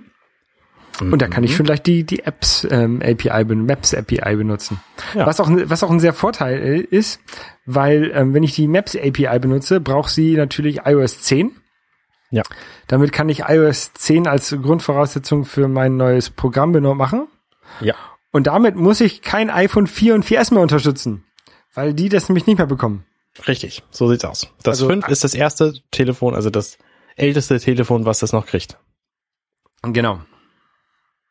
Und 1.00 1.20
da 1.22 1.28
kann 1.28 1.44
ich 1.44 1.54
vielleicht 1.56 1.86
die, 1.86 2.04
die 2.04 2.20
Apps 2.24 2.66
ähm, 2.70 3.00
API, 3.02 3.44
ben- 3.44 3.66
Maps 3.66 3.94
API 3.94 4.36
benutzen. 4.36 4.80
Ja. 5.14 5.26
Was, 5.26 5.38
auch, 5.40 5.48
ein- 5.48 5.68
was 5.70 5.82
auch 5.82 5.90
ein 5.90 6.00
sehr 6.00 6.12
Vorteil 6.12 6.58
äh, 6.60 6.80
ist, 6.80 7.20
weil 7.66 8.10
ähm, 8.14 8.34
wenn 8.34 8.42
ich 8.42 8.54
die 8.54 8.66
Maps 8.68 8.96
API 8.96 9.38
benutze, 9.38 9.80
braucht 9.80 10.10
sie 10.10 10.34
natürlich 10.34 10.80
iOS 10.84 11.20
10. 11.22 11.52
Ja. 12.30 12.42
Damit 12.88 13.12
kann 13.12 13.28
ich 13.28 13.40
iOS 13.48 13.92
10 13.94 14.26
als 14.26 14.50
Grundvoraussetzung 14.60 15.44
für 15.44 15.68
mein 15.68 15.96
neues 15.96 16.30
Programm 16.30 16.72
machen. 16.96 17.28
Ja. 17.80 17.94
Und 18.32 18.46
damit 18.46 18.76
muss 18.76 19.00
ich 19.00 19.22
kein 19.22 19.50
iPhone 19.50 19.86
4 19.86 20.14
und 20.14 20.24
4S 20.24 20.52
mehr 20.52 20.62
unterstützen, 20.62 21.24
weil 21.74 21.94
die 21.94 22.08
das 22.08 22.28
nämlich 22.28 22.46
nicht 22.46 22.58
mehr 22.58 22.66
bekommen. 22.66 23.04
Richtig, 23.46 23.82
so 23.90 24.08
sieht's 24.08 24.24
aus. 24.24 24.48
Das 24.62 24.78
Also- 24.80 24.88
5 24.88 25.08
ist 25.08 25.22
das 25.24 25.34
erste 25.34 25.74
Telefon, 25.90 26.34
also 26.34 26.50
das 26.50 26.76
älteste 27.16 27.58
Telefon, 27.60 28.04
was 28.04 28.18
das 28.18 28.32
noch 28.32 28.46
kriegt. 28.46 28.78
Genau. 29.82 30.20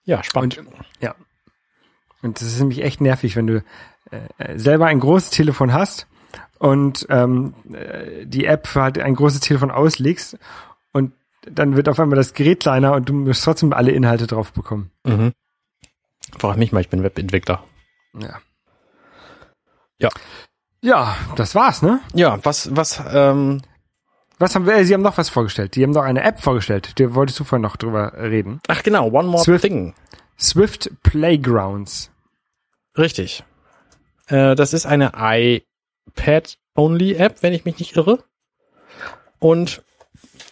Ja, 0.07 0.23
spannend. 0.23 0.63
Ja. 1.01 1.15
Und 2.23 2.39
das 2.41 2.47
ist 2.47 2.59
nämlich 2.59 2.81
echt 2.81 3.01
nervig, 3.01 3.35
wenn 3.35 3.45
du 3.45 3.63
äh, 4.09 4.57
selber 4.57 4.87
ein 4.87 4.99
großes 4.99 5.29
Telefon 5.29 5.73
hast 5.73 6.07
und 6.59 7.05
ähm, 7.09 7.53
äh, 7.73 8.25
die 8.25 8.45
App 8.45 8.67
für 8.67 8.81
halt 8.81 8.97
ein 8.97 9.15
großes 9.15 9.41
Telefon 9.41 9.69
auslegst 9.69 10.39
und 10.93 11.11
dann 11.41 11.75
wird 11.75 11.89
auf 11.89 11.99
einmal 11.99 12.15
das 12.15 12.33
Gerät 12.33 12.61
kleiner 12.61 12.93
und 12.93 13.09
du 13.09 13.13
musst 13.13 13.43
trotzdem 13.43 13.73
alle 13.73 13.91
Inhalte 13.91 14.27
drauf 14.27 14.53
bekommen. 14.53 14.91
mhm. 15.03 15.33
Frag 16.37 16.57
mich 16.57 16.71
mal, 16.73 16.81
ich 16.81 16.89
bin 16.89 17.03
Webentwickler. 17.03 17.63
Ja. 18.17 18.39
Ja. 19.99 20.09
Ja, 20.81 21.15
das 21.35 21.55
war's, 21.55 21.81
ne? 21.81 22.01
Ja, 22.13 22.43
was, 22.43 22.75
was, 22.75 23.01
ähm, 23.11 23.61
Was 24.39 24.53
haben 24.55 24.65
wir? 24.65 24.75
äh, 24.75 24.85
Sie 24.85 24.93
haben 24.93 25.01
noch 25.01 25.17
was 25.17 25.29
vorgestellt. 25.29 25.75
Die 25.75 25.83
haben 25.83 25.91
noch 25.91 26.03
eine 26.03 26.23
App 26.23 26.39
vorgestellt. 26.41 26.99
Da 26.99 27.15
wolltest 27.15 27.39
du 27.39 27.43
vorhin 27.43 27.63
noch 27.63 27.75
drüber 27.77 28.13
reden. 28.17 28.59
ach 28.67 28.83
genau, 28.83 29.07
One 29.11 29.27
More 29.29 29.43
Swift. 29.43 29.63
Thing. 29.63 29.93
Swift 30.39 30.91
Playgrounds. 31.03 32.11
Richtig. 32.97 33.43
Äh, 34.27 34.55
das 34.55 34.73
ist 34.73 34.85
eine 34.85 35.11
iPad-Only-App, 36.15 37.41
wenn 37.41 37.53
ich 37.53 37.65
mich 37.65 37.79
nicht 37.79 37.95
irre. 37.95 38.23
Und 39.39 39.81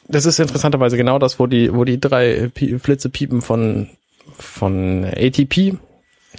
das 0.08 0.26
ist 0.26 0.40
interessanterweise 0.40 0.98
genau 0.98 1.20
das, 1.20 1.40
wo 1.40 1.48
die, 1.48 1.74
wo 1.74 1.84
die 1.84 2.00
drei 2.00 2.50
Pi- 2.54 2.78
Flitzepiepen 2.80 3.42
von, 3.42 3.90
von 4.38 5.04
ATP 5.06 5.78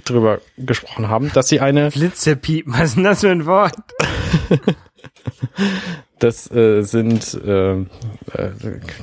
drüber 0.04 0.40
gesprochen 0.56 1.08
haben, 1.08 1.32
dass 1.32 1.48
sie 1.48 1.60
eine, 1.60 1.90
Blitzepiepen, 1.90 2.72
was 2.74 2.90
ist 2.90 2.96
denn 2.96 3.04
das 3.04 3.20
für 3.20 3.30
ein 3.30 3.46
Wort? 3.46 3.74
das 6.18 6.50
äh, 6.50 6.82
sind, 6.82 7.34
äh, 7.34 7.72
äh, 7.74 7.86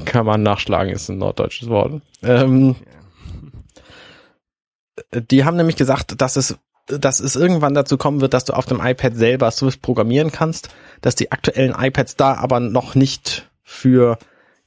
kann 0.05 0.25
man 0.25 0.43
nachschlagen, 0.43 0.91
ist 0.91 1.09
ein 1.09 1.17
norddeutsches 1.17 1.69
Wort. 1.69 2.01
Ähm, 2.21 2.75
die 5.13 5.45
haben 5.45 5.57
nämlich 5.57 5.75
gesagt, 5.75 6.21
dass 6.21 6.35
es, 6.35 6.57
dass 6.87 7.19
es 7.19 7.35
irgendwann 7.35 7.73
dazu 7.73 7.97
kommen 7.97 8.21
wird, 8.21 8.33
dass 8.33 8.45
du 8.45 8.53
auf 8.53 8.65
dem 8.65 8.81
iPad 8.81 9.15
selber 9.15 9.51
Swift 9.51 9.81
programmieren 9.81 10.31
kannst, 10.31 10.69
dass 11.01 11.15
die 11.15 11.31
aktuellen 11.31 11.75
iPads 11.77 12.15
da 12.15 12.35
aber 12.35 12.59
noch 12.59 12.95
nicht 12.95 13.49
für 13.63 14.17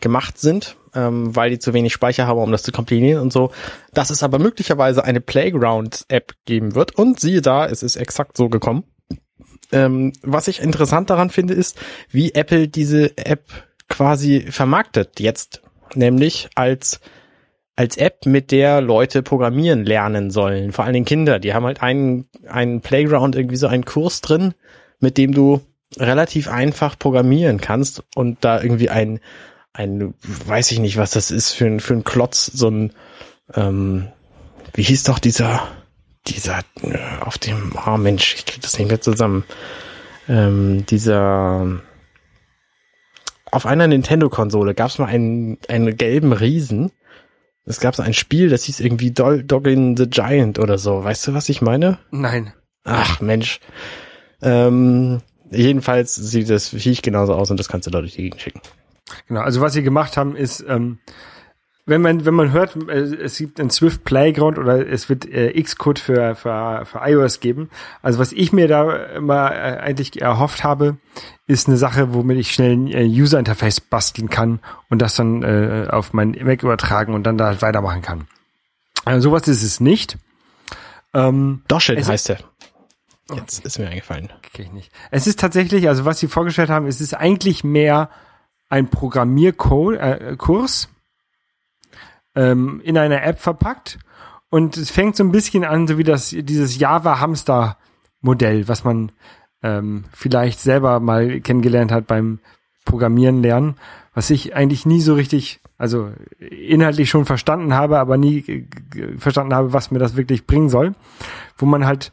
gemacht 0.01 0.39
sind, 0.39 0.77
ähm, 0.95 1.35
weil 1.35 1.51
die 1.51 1.59
zu 1.59 1.73
wenig 1.73 1.93
Speicher 1.93 2.27
haben, 2.27 2.39
um 2.39 2.53
das 2.53 2.63
zu 2.63 2.73
kompilieren 2.73 3.23
und 3.23 3.33
so. 3.33 3.51
Dass 3.93 4.11
es 4.11 4.23
aber 4.23 4.39
möglicherweise 4.39 5.05
eine 5.05 5.21
Playground-App 5.21 6.33
geben 6.45 6.75
wird. 6.75 6.97
Und 6.97 7.21
siehe 7.21 7.41
da, 7.41 7.67
es 7.67 7.83
ist 7.83 7.97
exakt 7.97 8.37
so 8.37 8.49
gekommen. 8.49 8.85
Ähm, 9.73 10.13
was 10.23 10.49
ich 10.49 10.61
interessant 10.61 11.11
daran 11.11 11.31
finde, 11.31 11.55
ist, 11.55 11.79
wie 12.11 12.35
Apple 12.35 12.69
diese 12.69 13.17
App 13.17 13.45
quasi 13.89 14.47
vermarktet 14.51 15.21
jetzt. 15.21 15.63
Nämlich 15.95 16.49
als 16.55 17.01
als 17.77 17.99
App, 17.99 18.25
mit 18.25 18.51
der 18.51 18.81
Leute 18.81 19.23
programmieren 19.23 19.85
lernen 19.85 20.31
sollen. 20.31 20.73
Vor 20.73 20.85
allen 20.85 20.95
Dingen 20.95 21.05
Kinder. 21.05 21.39
Die 21.39 21.53
haben 21.53 21.67
halt 21.67 21.83
einen, 21.83 22.27
einen 22.49 22.81
Playground, 22.81 23.37
irgendwie 23.37 23.57
so 23.57 23.67
einen 23.67 23.85
Kurs 23.85 24.23
drin, 24.23 24.55
mit 24.99 25.19
dem 25.19 25.33
du 25.33 25.61
relativ 25.99 26.49
einfach 26.49 26.99
programmieren 26.99 27.61
kannst 27.61 28.03
und 28.15 28.39
da 28.45 28.61
irgendwie 28.61 28.89
ein, 28.89 29.21
ein, 29.75 30.15
weiß 30.23 30.73
ich 30.73 30.79
nicht, 30.79 30.97
was 30.97 31.11
das 31.11 31.31
ist 31.31 31.53
für 31.53 31.67
ein, 31.67 31.81
für 31.81 31.93
ein 31.93 32.05
Klotz, 32.05 32.47
so 32.47 32.71
ein, 32.71 32.93
ähm, 33.55 34.09
wie 34.73 34.83
hieß 34.83 35.05
doch 35.05 35.19
dieser, 35.19 35.69
dieser, 36.29 36.61
äh, 36.83 36.99
auf 37.21 37.39
dem, 37.39 37.73
oh 37.87 37.97
Mensch, 37.97 38.35
ich 38.35 38.47
krieg 38.47 38.61
das 38.63 38.79
nicht 38.79 38.89
mehr 38.89 39.01
zusammen, 39.01 39.45
ähm, 40.29 40.85
dieser, 40.87 41.81
auf 43.51 43.67
einer 43.67 43.87
Nintendo-Konsole 43.87 44.75
gab 44.75 44.91
es 44.91 44.99
mal 44.99 45.07
einen, 45.07 45.59
einen 45.69 45.97
gelben 45.97 46.33
Riesen. 46.33 46.91
Es 47.65 47.81
gab 47.81 47.97
so 47.97 48.03
ein 48.03 48.15
Spiel, 48.15 48.49
das 48.49 48.65
hieß 48.65 48.81
irgendwie 48.81 49.11
Dol 49.11 49.43
Doggin 49.43 49.97
the 49.97 50.09
Giant 50.09 50.59
oder 50.59 50.79
so. 50.79 51.03
Weißt 51.03 51.27
du, 51.27 51.35
was 51.35 51.49
ich 51.49 51.63
meine? 51.63 51.99
Nein. 52.11 52.53
Ach, 52.85 53.21
Mensch. 53.21 53.61
Ähm, 54.43 55.21
jedenfalls 55.51 56.15
sieht 56.15 56.51
das 56.51 56.69
Viech 56.69 57.03
genauso 57.03 57.35
aus 57.35 57.51
und 57.51 57.59
das 57.59 57.69
kannst 57.69 57.87
du 57.87 57.91
da 57.91 58.01
durch 58.01 58.15
die 58.15 58.23
Gegend 58.23 58.41
schicken. 58.41 58.61
Genau, 59.29 59.41
also 59.41 59.61
was 59.61 59.73
sie 59.73 59.83
gemacht 59.83 60.17
haben, 60.17 60.37
ist, 60.37 60.65
ähm, 60.69 60.99
wenn 61.87 62.03
man, 62.03 62.27
wenn 62.27 62.35
man 62.35 62.53
hört, 62.53 62.77
äh, 62.89 62.99
es 62.99 63.39
gibt 63.39 63.61
ein 63.61 63.71
Swift 63.71 64.05
Playground 64.05 64.59
oder 64.59 64.87
es 64.87 65.09
wird 65.09 65.25
äh, 65.27 65.61
Xcode 65.63 66.01
für, 66.01 66.35
für, 66.35 66.85
für 66.85 67.01
iOS 67.03 67.41
geben. 67.41 67.71
Also 68.03 68.19
was 68.19 68.33
ich 68.33 68.53
mir 68.53 68.67
da 68.67 68.93
immer 69.07 69.53
äh, 69.53 69.79
eigentlich 69.79 70.21
erhofft 70.21 70.65
habe, 70.65 70.99
ist 71.47 71.69
eine 71.69 71.77
Sache, 71.77 72.13
womit 72.13 72.39
ich 72.39 72.53
schnell 72.53 72.73
ein 72.73 72.89
äh, 72.89 73.05
User 73.05 73.39
Interface 73.39 73.81
basteln 73.81 74.29
kann 74.29 74.59
und 74.91 75.01
das 75.01 75.15
dann 75.15 75.45
äh, 75.45 75.87
auf 75.89 76.13
mein 76.13 76.37
Mac 76.43 76.65
übertragen 76.65 77.15
und 77.15 77.23
dann 77.23 77.39
da 77.39 77.47
halt 77.47 77.63
weitermachen 77.63 78.03
kann. 78.03 78.27
Also 79.05 79.31
sowas 79.31 79.47
ist 79.47 79.63
es 79.63 79.79
nicht. 79.79 80.19
Ähm, 81.15 81.63
Doshit 81.69 82.05
heißt 82.07 82.31
der. 82.31 82.39
Jetzt 83.33 83.65
ist 83.65 83.79
mir 83.79 83.89
eingefallen. 83.89 84.33
Okay, 84.47 84.63
ich 84.63 84.73
nicht. 84.73 84.93
Es 85.11 85.27
ist 85.29 85.39
tatsächlich, 85.41 85.89
also 85.89 86.05
was 86.05 86.19
sie 86.19 86.29
vorgestellt 86.29 86.71
haben, 86.71 86.87
es 86.87 87.01
ist 87.01 87.15
eigentlich 87.15 87.63
mehr 87.65 88.11
ein 88.69 88.89
Programmierkurs 88.89 90.85
äh, 90.85 90.89
ähm, 92.37 92.81
in 92.85 92.97
einer 92.97 93.23
App 93.25 93.41
verpackt. 93.41 93.99
Und 94.49 94.77
es 94.77 94.91
fängt 94.91 95.17
so 95.17 95.25
ein 95.25 95.33
bisschen 95.33 95.65
an, 95.65 95.89
so 95.89 95.99
wie 95.99 96.05
das 96.05 96.31
dieses 96.31 96.79
Java 96.79 97.19
Hamster 97.19 97.77
Modell, 98.21 98.69
was 98.69 98.85
man 98.85 99.13
ähm, 99.63 100.05
vielleicht 100.13 100.61
selber 100.61 101.01
mal 101.01 101.41
kennengelernt 101.41 101.91
hat 101.91 102.07
beim 102.07 102.39
Programmieren 102.85 103.43
lernen, 103.43 103.75
was 104.15 104.31
ich 104.31 104.55
eigentlich 104.55 104.87
nie 104.87 105.01
so 105.01 105.15
richtig, 105.15 105.61
also 105.77 106.13
inhaltlich 106.39 107.11
schon 107.11 107.25
verstanden 107.25 107.75
habe, 107.75 107.99
aber 107.99 108.17
nie 108.17 108.39
äh, 108.39 109.19
verstanden 109.19 109.55
habe, 109.55 109.73
was 109.73 109.91
mir 109.91 109.99
das 109.99 110.17
wirklich 110.17 110.47
bringen 110.47 110.69
soll, 110.69 110.95
wo 111.59 111.67
man 111.67 111.85
halt 111.85 112.13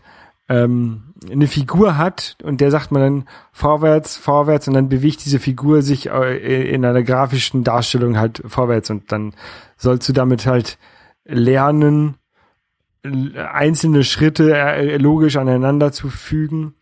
ähm, 0.50 1.14
eine 1.32 1.48
Figur 1.48 1.98
hat 1.98 2.38
und 2.44 2.60
der 2.60 2.70
sagt 2.72 2.92
man 2.92 3.02
dann 3.02 3.26
vorwärts, 3.52 4.18
vorwärts 4.18 4.68
und 4.68 4.74
dann 4.74 4.90
bewegt 4.90 5.24
diese 5.26 5.40
Figur 5.40 5.82
sich 5.82 6.10
äh, 6.10 6.74
in 6.74 6.84
einer 6.86 7.04
grafischen 7.04 7.64
Darstellung 7.64 8.18
halt 8.18 8.42
vorwärts 8.46 8.90
und 8.90 9.12
dann 9.12 9.34
sollst 9.78 10.08
du 10.10 10.14
damit 10.14 10.46
halt 10.46 10.78
lernen, 11.26 12.16
einzelne 13.04 14.04
Schritte 14.04 14.56
äh, 14.56 14.98
logisch 14.98 15.38
aneinander 15.38 15.92
zu 15.92 16.10
fügen, 16.10 16.76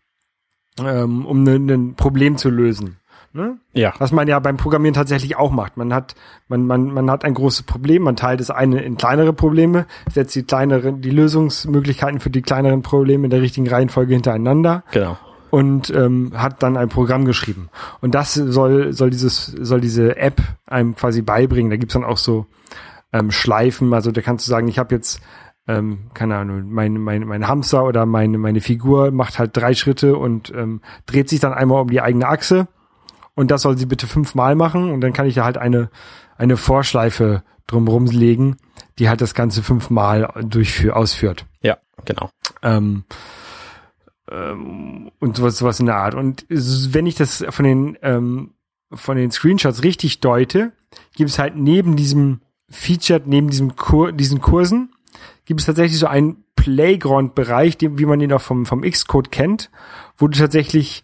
ähm, 0.78 1.26
um 1.26 1.44
ein 1.44 1.66
ne, 1.66 1.94
Problem 1.96 2.36
zu 2.36 2.48
lösen. 2.50 2.96
Ne? 3.34 3.56
Ja. 3.72 3.94
Was 3.98 4.12
man 4.12 4.28
ja 4.28 4.38
beim 4.40 4.58
Programmieren 4.58 4.92
tatsächlich 4.94 5.36
auch 5.36 5.50
macht. 5.50 5.78
Man 5.78 5.94
hat, 5.94 6.14
man, 6.48 6.66
man, 6.66 6.92
man 6.92 7.10
hat 7.10 7.24
ein 7.24 7.32
großes 7.32 7.62
Problem, 7.62 8.02
man 8.02 8.14
teilt 8.16 8.40
das 8.40 8.50
eine 8.50 8.82
in 8.82 8.98
kleinere 8.98 9.32
Probleme, 9.32 9.86
setzt 10.10 10.34
die 10.34 10.42
kleineren, 10.42 11.00
die 11.00 11.10
Lösungsmöglichkeiten 11.10 12.20
für 12.20 12.28
die 12.28 12.42
kleineren 12.42 12.82
Probleme 12.82 13.24
in 13.24 13.30
der 13.30 13.40
richtigen 13.40 13.68
Reihenfolge 13.68 14.12
hintereinander 14.12 14.84
Genau. 14.92 15.16
und 15.50 15.88
ähm, 15.94 16.32
hat 16.36 16.62
dann 16.62 16.76
ein 16.76 16.90
Programm 16.90 17.24
geschrieben. 17.24 17.70
Und 18.02 18.14
das 18.14 18.34
soll, 18.34 18.92
soll 18.92 19.08
dieses, 19.08 19.46
soll 19.46 19.80
diese 19.80 20.16
App 20.18 20.42
einem 20.66 20.94
quasi 20.94 21.22
beibringen. 21.22 21.70
Da 21.70 21.76
gibt's 21.76 21.94
dann 21.94 22.04
auch 22.04 22.18
so 22.18 22.44
ähm, 23.14 23.30
Schleifen, 23.30 23.94
also 23.94 24.10
da 24.10 24.20
kannst 24.20 24.46
du 24.46 24.50
sagen, 24.50 24.68
ich 24.68 24.78
habe 24.78 24.94
jetzt 24.94 25.22
ähm, 25.68 26.10
keine 26.12 26.36
Ahnung, 26.36 26.64
mein, 26.68 26.94
mein, 26.94 27.26
mein 27.26 27.46
Hamster 27.48 27.84
oder 27.84 28.04
meine, 28.04 28.36
meine 28.36 28.60
Figur 28.60 29.10
macht 29.10 29.38
halt 29.38 29.56
drei 29.56 29.74
Schritte 29.74 30.16
und 30.16 30.52
ähm, 30.54 30.80
dreht 31.06 31.28
sich 31.28 31.40
dann 31.40 31.52
einmal 31.52 31.80
um 31.80 31.88
die 31.88 32.00
eigene 32.00 32.28
Achse 32.28 32.66
und 33.34 33.50
das 33.50 33.62
soll 33.62 33.78
sie 33.78 33.86
bitte 33.86 34.06
fünfmal 34.06 34.54
machen 34.54 34.90
und 34.90 35.00
dann 35.00 35.12
kann 35.12 35.26
ich 35.26 35.34
da 35.34 35.44
halt 35.44 35.58
eine, 35.58 35.90
eine 36.36 36.56
Vorschleife 36.56 37.42
drumherum 37.66 38.06
legen, 38.06 38.56
die 38.98 39.08
halt 39.08 39.20
das 39.20 39.34
Ganze 39.34 39.62
fünfmal 39.62 40.32
durchführ, 40.44 40.96
ausführt. 40.96 41.46
Ja, 41.62 41.78
genau. 42.04 42.30
Ähm, 42.62 43.04
ähm, 44.30 45.10
und 45.18 45.36
sowas, 45.36 45.58
sowas 45.58 45.80
in 45.80 45.86
der 45.86 45.96
Art. 45.96 46.14
Und 46.14 46.46
wenn 46.48 47.06
ich 47.06 47.14
das 47.14 47.44
von 47.50 47.64
den, 47.64 47.98
ähm, 48.02 48.54
von 48.92 49.16
den 49.16 49.30
Screenshots 49.30 49.82
richtig 49.82 50.20
deute, 50.20 50.72
gibt 51.14 51.30
es 51.30 51.38
halt 51.38 51.56
neben 51.56 51.96
diesem 51.96 52.40
Featured, 52.68 53.26
neben 53.26 53.48
diesem 53.48 53.76
Kur 53.76 54.12
diesen 54.12 54.40
Kursen, 54.40 54.92
gibt 55.44 55.60
es 55.60 55.66
tatsächlich 55.66 55.98
so 55.98 56.06
einen 56.06 56.44
Playground-Bereich, 56.56 57.78
wie 57.80 58.06
man 58.06 58.20
ihn 58.20 58.32
auch 58.32 58.40
vom, 58.40 58.66
vom 58.66 58.82
Xcode 58.82 59.30
kennt, 59.30 59.70
wo 60.16 60.28
du 60.28 60.38
tatsächlich 60.38 61.02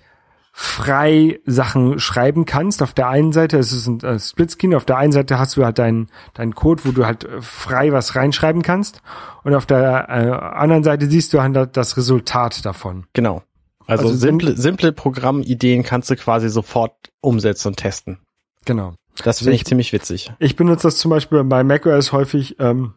frei 0.61 1.39
Sachen 1.47 2.01
schreiben 2.01 2.45
kannst. 2.45 2.83
Auf 2.83 2.93
der 2.93 3.09
einen 3.09 3.33
Seite, 3.33 3.59
es 3.59 3.71
ist 3.71 3.87
ein 3.87 4.01
äh, 4.01 4.19
Splitscreen, 4.19 4.75
auf 4.75 4.85
der 4.85 4.97
einen 4.97 5.13
Seite 5.13 5.39
hast 5.39 5.57
du 5.57 5.65
halt 5.65 5.79
deinen 5.79 6.09
deinen 6.35 6.57
Code, 6.57 6.85
wo 6.85 6.91
du 6.91 7.07
halt 7.07 7.23
äh, 7.23 7.41
frei 7.41 7.93
was 7.93 8.17
reinschreiben 8.17 8.63
kannst 8.63 9.01
und 9.45 9.55
auf 9.55 9.67
der 9.67 10.09
äh, 10.09 10.57
anderen 10.59 10.83
Seite 10.83 11.07
siehst 11.07 11.33
du 11.33 11.41
halt 11.41 11.77
das 11.77 11.97
Resultat 11.97 12.67
davon. 12.67 13.07
Genau. 13.13 13.45
Also, 13.87 14.09
also 14.09 14.19
simple, 14.19 14.57
simple 14.57 14.91
Programmideen 14.91 15.85
kannst 15.85 16.11
du 16.11 16.17
quasi 16.17 16.49
sofort 16.49 17.13
umsetzen 17.21 17.69
und 17.69 17.77
testen. 17.77 18.19
Genau. 18.65 18.95
Das 19.23 19.39
finde 19.39 19.53
ich, 19.55 19.61
ich 19.61 19.67
ziemlich 19.67 19.93
witzig. 19.93 20.33
Ich 20.41 20.57
benutze 20.57 20.89
das 20.89 20.97
zum 20.97 21.13
Beispiel 21.13 21.45
bei 21.45 21.63
macOS 21.63 22.11
häufig, 22.11 22.57
ähm, 22.59 22.95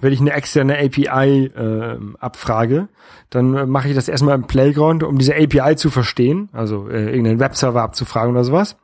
wenn 0.00 0.12
ich 0.12 0.20
eine 0.20 0.32
externe 0.32 0.78
API 0.78 1.46
äh, 1.46 1.98
abfrage, 2.18 2.88
dann 3.30 3.54
äh, 3.54 3.66
mache 3.66 3.88
ich 3.88 3.94
das 3.94 4.08
erstmal 4.08 4.34
im 4.34 4.46
Playground, 4.46 5.02
um 5.02 5.18
diese 5.18 5.34
API 5.34 5.76
zu 5.76 5.90
verstehen, 5.90 6.48
also 6.52 6.88
äh, 6.88 7.10
irgendeinen 7.10 7.40
Webserver 7.40 7.82
abzufragen 7.82 8.32
oder 8.32 8.44
sowas. 8.44 8.76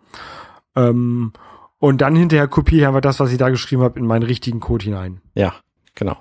Ähm, 0.77 1.33
und 1.79 2.01
dann 2.01 2.17
hinterher 2.17 2.49
kopiere 2.49 2.81
ich 2.83 2.87
einfach 2.87 3.01
das, 3.01 3.21
was 3.21 3.33
ich 3.33 3.39
da 3.39 3.51
geschrieben 3.51 3.83
habe, 3.83 3.99
in 3.99 4.07
meinen 4.07 4.25
richtigen 4.25 4.61
Code 4.61 4.85
hinein. 4.85 5.21
Ja, 5.35 5.55
genau. 5.95 6.17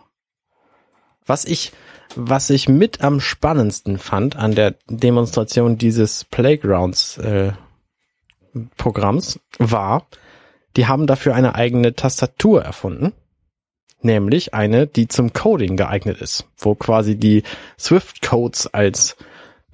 Was 1.26 1.46
ich, 1.46 1.74
was 2.16 2.50
ich 2.50 2.70
mit 2.70 3.02
am 3.04 3.20
spannendsten 3.20 3.98
fand 3.98 4.36
an 4.36 4.56
der 4.56 4.76
Demonstration 4.88 5.78
dieses 5.78 6.24
Playgrounds 6.26 7.18
äh, 7.18 7.52
Programms 8.78 9.40
war, 9.60 10.08
die 10.76 10.88
haben 10.88 11.08
dafür 11.08 11.36
eine 11.36 11.56
eigene 11.56 11.96
Tastatur 11.96 12.64
erfunden 12.64 13.14
nämlich 14.02 14.54
eine, 14.54 14.88
die 14.88 15.08
zum 15.08 15.34
Coding 15.34 15.78
geeignet 15.78 16.22
ist, 16.22 16.46
wo 16.58 16.76
quasi 16.76 17.16
die 17.16 17.44
Swift-Codes 17.78 18.68
als 18.74 19.18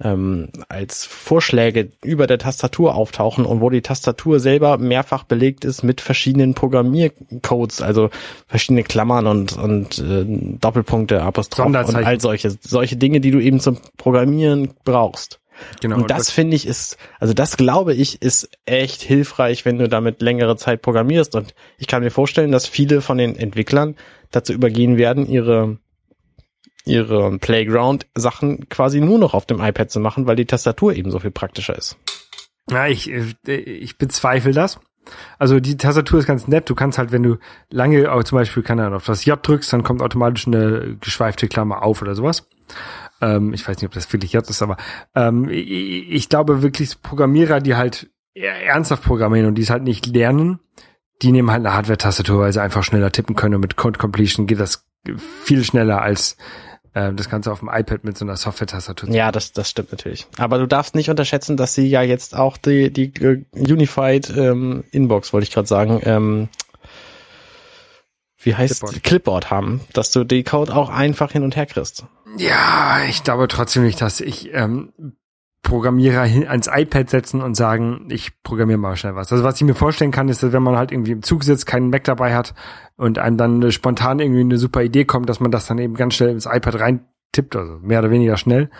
ähm, 0.00 0.48
als 0.68 1.04
Vorschläge 1.04 1.90
über 2.02 2.26
der 2.26 2.38
Tastatur 2.38 2.96
auftauchen 2.96 3.46
und 3.46 3.60
wo 3.60 3.70
die 3.70 3.80
Tastatur 3.80 4.40
selber 4.40 4.76
mehrfach 4.78 5.22
belegt 5.22 5.64
ist 5.64 5.84
mit 5.84 6.00
verschiedenen 6.00 6.54
Programmiercodes, 6.54 7.80
also 7.80 8.10
verschiedene 8.48 8.82
Klammern 8.82 9.26
und 9.26 9.56
und 9.56 9.98
äh, 10.00 10.24
Doppelpunkte, 10.26 11.22
Apostroph 11.22 11.66
und 11.66 11.76
all 11.76 12.20
solche 12.20 12.50
solche 12.60 12.96
Dinge, 12.96 13.20
die 13.20 13.30
du 13.30 13.40
eben 13.40 13.60
zum 13.60 13.78
Programmieren 13.96 14.74
brauchst. 14.84 15.40
Genau. 15.80 15.96
Und 15.96 16.10
das 16.10 16.30
finde 16.30 16.56
ich 16.56 16.66
ist, 16.66 16.96
also 17.20 17.34
das 17.34 17.56
glaube 17.56 17.94
ich, 17.94 18.22
ist 18.22 18.48
echt 18.66 19.02
hilfreich, 19.02 19.64
wenn 19.64 19.78
du 19.78 19.88
damit 19.88 20.20
längere 20.22 20.56
Zeit 20.56 20.82
programmierst. 20.82 21.34
Und 21.34 21.54
ich 21.78 21.86
kann 21.86 22.02
mir 22.02 22.10
vorstellen, 22.10 22.52
dass 22.52 22.66
viele 22.66 23.00
von 23.00 23.18
den 23.18 23.36
Entwicklern 23.36 23.96
dazu 24.30 24.52
übergehen 24.52 24.96
werden, 24.96 25.26
ihre 25.26 25.78
ihre 26.86 27.38
Playground-Sachen 27.38 28.68
quasi 28.68 29.00
nur 29.00 29.18
noch 29.18 29.32
auf 29.32 29.46
dem 29.46 29.60
iPad 29.60 29.90
zu 29.90 30.00
machen, 30.00 30.26
weil 30.26 30.36
die 30.36 30.44
Tastatur 30.44 30.94
eben 30.94 31.10
so 31.10 31.18
viel 31.18 31.30
praktischer 31.30 31.74
ist. 31.76 31.96
Ja, 32.70 32.86
ich, 32.86 33.10
ich 33.46 33.98
bezweifle 33.98 34.52
das. 34.52 34.78
Also 35.38 35.60
die 35.60 35.76
Tastatur 35.76 36.18
ist 36.18 36.26
ganz 36.26 36.48
nett. 36.48 36.68
Du 36.70 36.74
kannst 36.74 36.98
halt, 36.98 37.12
wenn 37.12 37.22
du 37.22 37.36
lange 37.70 38.10
auch 38.10 38.24
zum 38.24 38.36
Beispiel, 38.36 38.62
keine 38.62 38.82
Ahnung, 38.84 38.96
auf 38.96 39.06
das 39.06 39.24
J 39.24 39.38
drückst, 39.40 39.72
dann 39.72 39.82
kommt 39.82 40.02
automatisch 40.02 40.46
eine 40.46 40.96
geschweifte 41.00 41.48
Klammer 41.48 41.82
auf 41.82 42.00
oder 42.00 42.14
sowas. 42.14 42.46
Ähm, 43.20 43.52
ich 43.52 43.66
weiß 43.66 43.76
nicht, 43.76 43.86
ob 43.86 43.92
das 43.92 44.12
wirklich 44.12 44.32
jetzt 44.32 44.50
ist, 44.50 44.62
aber 44.62 44.76
ähm, 45.14 45.48
ich, 45.48 46.10
ich 46.10 46.28
glaube 46.28 46.62
wirklich 46.62 47.00
Programmierer, 47.02 47.60
die 47.60 47.76
halt 47.76 48.10
ernsthaft 48.34 49.04
programmieren 49.04 49.46
und 49.46 49.54
die 49.54 49.62
es 49.62 49.70
halt 49.70 49.84
nicht 49.84 50.06
lernen, 50.06 50.58
die 51.22 51.32
nehmen 51.32 51.50
halt 51.50 51.64
eine 51.64 51.74
Hardware-Tastatur, 51.74 52.40
weil 52.40 52.52
sie 52.52 52.62
einfach 52.62 52.82
schneller 52.82 53.12
tippen 53.12 53.36
können 53.36 53.54
und 53.54 53.60
mit 53.60 53.76
Code 53.76 53.98
Completion 53.98 54.46
geht 54.46 54.60
das 54.60 54.86
viel 55.44 55.62
schneller 55.64 56.02
als 56.02 56.36
äh, 56.94 57.12
das 57.12 57.28
Ganze 57.28 57.52
auf 57.52 57.60
dem 57.60 57.68
iPad 57.72 58.04
mit 58.04 58.18
so 58.18 58.24
einer 58.24 58.36
Software-Tastatur. 58.36 59.10
Ja, 59.10 59.30
das, 59.30 59.52
das 59.52 59.70
stimmt 59.70 59.92
natürlich. 59.92 60.26
Aber 60.38 60.58
du 60.58 60.66
darfst 60.66 60.94
nicht 60.94 61.10
unterschätzen, 61.10 61.56
dass 61.56 61.74
sie 61.74 61.88
ja 61.88 62.02
jetzt 62.02 62.36
auch 62.36 62.56
die, 62.56 62.92
die 62.92 63.12
uh, 63.20 63.36
Unified 63.52 64.32
ähm, 64.36 64.84
Inbox, 64.90 65.32
wollte 65.32 65.44
ich 65.44 65.52
gerade 65.52 65.68
sagen, 65.68 66.00
ähm, 66.04 66.48
wie 68.44 68.54
heißt 68.54 68.80
Clipboard. 68.80 69.02
Clipboard 69.02 69.50
haben, 69.50 69.80
dass 69.92 70.10
du 70.10 70.24
die 70.24 70.44
Code 70.44 70.74
auch 70.74 70.90
einfach 70.90 71.32
hin 71.32 71.42
und 71.42 71.56
her 71.56 71.66
kriegst. 71.66 72.06
Ja, 72.36 72.98
ich 73.08 73.24
glaube 73.24 73.48
trotzdem 73.48 73.84
nicht, 73.84 74.00
dass 74.00 74.20
ich 74.20 74.52
ähm, 74.52 74.92
Programmierer 75.62 76.24
hin, 76.24 76.46
ans 76.46 76.68
iPad 76.72 77.08
setzen 77.10 77.40
und 77.40 77.54
sagen, 77.54 78.06
ich 78.10 78.42
programmiere 78.42 78.78
mal 78.78 78.96
schnell 78.96 79.16
was. 79.16 79.32
Also 79.32 79.42
was 79.44 79.56
ich 79.56 79.62
mir 79.62 79.74
vorstellen 79.74 80.10
kann, 80.10 80.28
ist, 80.28 80.42
dass 80.42 80.52
wenn 80.52 80.62
man 80.62 80.76
halt 80.76 80.92
irgendwie 80.92 81.12
im 81.12 81.22
Zug 81.22 81.42
sitzt, 81.42 81.66
keinen 81.66 81.90
Mac 81.90 82.04
dabei 82.04 82.34
hat 82.34 82.54
und 82.96 83.18
einem 83.18 83.36
dann 83.38 83.72
spontan 83.72 84.20
irgendwie 84.20 84.40
eine 84.40 84.58
super 84.58 84.82
Idee 84.82 85.04
kommt, 85.04 85.28
dass 85.28 85.40
man 85.40 85.50
das 85.50 85.66
dann 85.66 85.78
eben 85.78 85.94
ganz 85.94 86.14
schnell 86.14 86.30
ins 86.30 86.46
iPad 86.46 86.80
reintippt, 86.80 87.56
also 87.56 87.78
mehr 87.80 88.00
oder 88.00 88.10
weniger 88.10 88.36
schnell. 88.36 88.70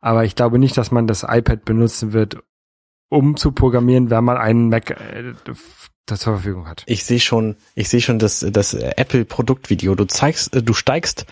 Aber 0.00 0.24
ich 0.24 0.36
glaube 0.36 0.58
nicht, 0.58 0.76
dass 0.76 0.90
man 0.90 1.06
das 1.06 1.24
iPad 1.26 1.64
benutzen 1.64 2.12
wird, 2.12 2.38
um 3.08 3.36
zu 3.36 3.52
programmieren, 3.52 4.10
wenn 4.10 4.24
man 4.24 4.36
einen 4.36 4.68
Mac 4.68 4.90
äh, 4.90 5.32
zur 6.06 6.18
Verfügung 6.18 6.68
hat. 6.68 6.82
Ich 6.86 7.04
sehe 7.04 7.20
schon, 7.20 7.56
ich 7.74 7.88
sehe 7.88 8.00
schon 8.00 8.18
das, 8.18 8.44
das 8.48 8.74
Apple 8.74 9.24
Produktvideo. 9.24 9.94
Du 9.94 10.04
zeigst, 10.04 10.54
äh, 10.54 10.62
du 10.62 10.74
steigst 10.74 11.26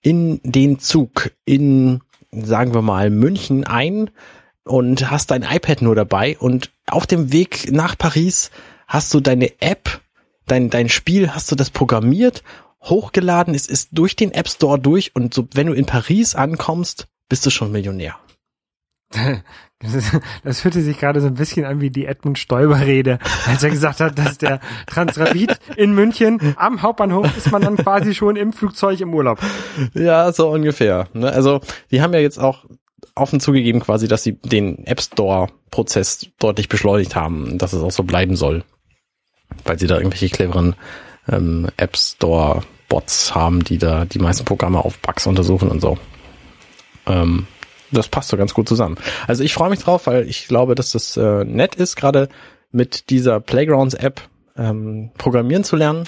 in 0.00 0.40
den 0.42 0.78
Zug 0.78 1.32
in, 1.44 2.00
sagen 2.30 2.74
wir 2.74 2.82
mal, 2.82 3.10
München 3.10 3.64
ein 3.64 4.10
und 4.64 5.10
hast 5.10 5.30
dein 5.30 5.42
iPad 5.42 5.82
nur 5.82 5.94
dabei 5.94 6.36
und 6.38 6.70
auf 6.86 7.06
dem 7.06 7.32
Weg 7.32 7.72
nach 7.72 7.96
Paris 7.96 8.50
hast 8.86 9.12
du 9.14 9.20
deine 9.20 9.60
App, 9.60 10.00
dein, 10.46 10.70
dein 10.70 10.88
Spiel, 10.88 11.34
hast 11.34 11.50
du 11.50 11.56
das 11.56 11.70
programmiert, 11.70 12.42
hochgeladen, 12.82 13.54
es 13.54 13.66
ist 13.66 13.90
durch 13.92 14.14
den 14.14 14.32
App 14.32 14.48
Store 14.48 14.78
durch 14.78 15.14
und 15.16 15.34
so, 15.34 15.48
wenn 15.54 15.66
du 15.66 15.72
in 15.72 15.86
Paris 15.86 16.34
ankommst, 16.34 17.08
bist 17.28 17.44
du 17.44 17.50
schon 17.50 17.72
Millionär. 17.72 18.16
Das 20.42 20.64
hörte 20.64 20.82
sich 20.82 20.98
gerade 20.98 21.20
so 21.20 21.28
ein 21.28 21.34
bisschen 21.34 21.64
an 21.64 21.80
wie 21.80 21.90
die 21.90 22.06
Edmund 22.06 22.36
Stoiber-Rede, 22.36 23.20
als 23.46 23.62
er 23.62 23.70
gesagt 23.70 24.00
hat, 24.00 24.18
dass 24.18 24.36
der 24.36 24.58
Transrapid 24.86 25.56
in 25.76 25.94
München 25.94 26.56
am 26.56 26.82
Hauptbahnhof 26.82 27.36
ist 27.36 27.52
man 27.52 27.62
dann 27.62 27.76
quasi 27.76 28.12
schon 28.12 28.34
im 28.34 28.52
Flugzeug 28.52 29.00
im 29.00 29.14
Urlaub. 29.14 29.38
Ja, 29.94 30.32
so 30.32 30.48
ungefähr. 30.48 31.06
Ne? 31.12 31.30
Also 31.30 31.60
die 31.92 32.02
haben 32.02 32.12
ja 32.12 32.18
jetzt 32.18 32.38
auch 32.38 32.64
offen 33.14 33.38
zugegeben 33.38 33.78
quasi, 33.78 34.08
dass 34.08 34.24
sie 34.24 34.32
den 34.32 34.84
App 34.84 35.00
Store-Prozess 35.00 36.28
deutlich 36.40 36.68
beschleunigt 36.68 37.14
haben, 37.14 37.58
dass 37.58 37.72
es 37.72 37.82
auch 37.82 37.92
so 37.92 38.02
bleiben 38.02 38.34
soll, 38.34 38.64
weil 39.64 39.78
sie 39.78 39.86
da 39.86 39.96
irgendwelche 39.96 40.28
cleveren 40.28 40.74
ähm, 41.28 41.68
App 41.76 41.96
Store-Bots 41.96 43.34
haben, 43.34 43.62
die 43.62 43.78
da 43.78 44.04
die 44.04 44.18
meisten 44.18 44.44
Programme 44.44 44.84
auf 44.84 44.98
Bugs 44.98 45.26
untersuchen 45.28 45.68
und 45.68 45.80
so. 45.80 45.98
Ähm, 47.06 47.46
das 47.90 48.08
passt 48.08 48.28
so 48.28 48.36
ganz 48.36 48.54
gut 48.54 48.68
zusammen. 48.68 48.96
Also 49.26 49.42
ich 49.42 49.54
freue 49.54 49.70
mich 49.70 49.80
drauf, 49.80 50.06
weil 50.06 50.28
ich 50.28 50.48
glaube, 50.48 50.74
dass 50.74 50.92
das 50.92 51.16
äh, 51.16 51.44
nett 51.44 51.74
ist, 51.74 51.96
gerade 51.96 52.28
mit 52.70 53.10
dieser 53.10 53.40
Playgrounds-App 53.40 54.20
ähm, 54.56 55.10
programmieren 55.16 55.64
zu 55.64 55.76
lernen 55.76 56.04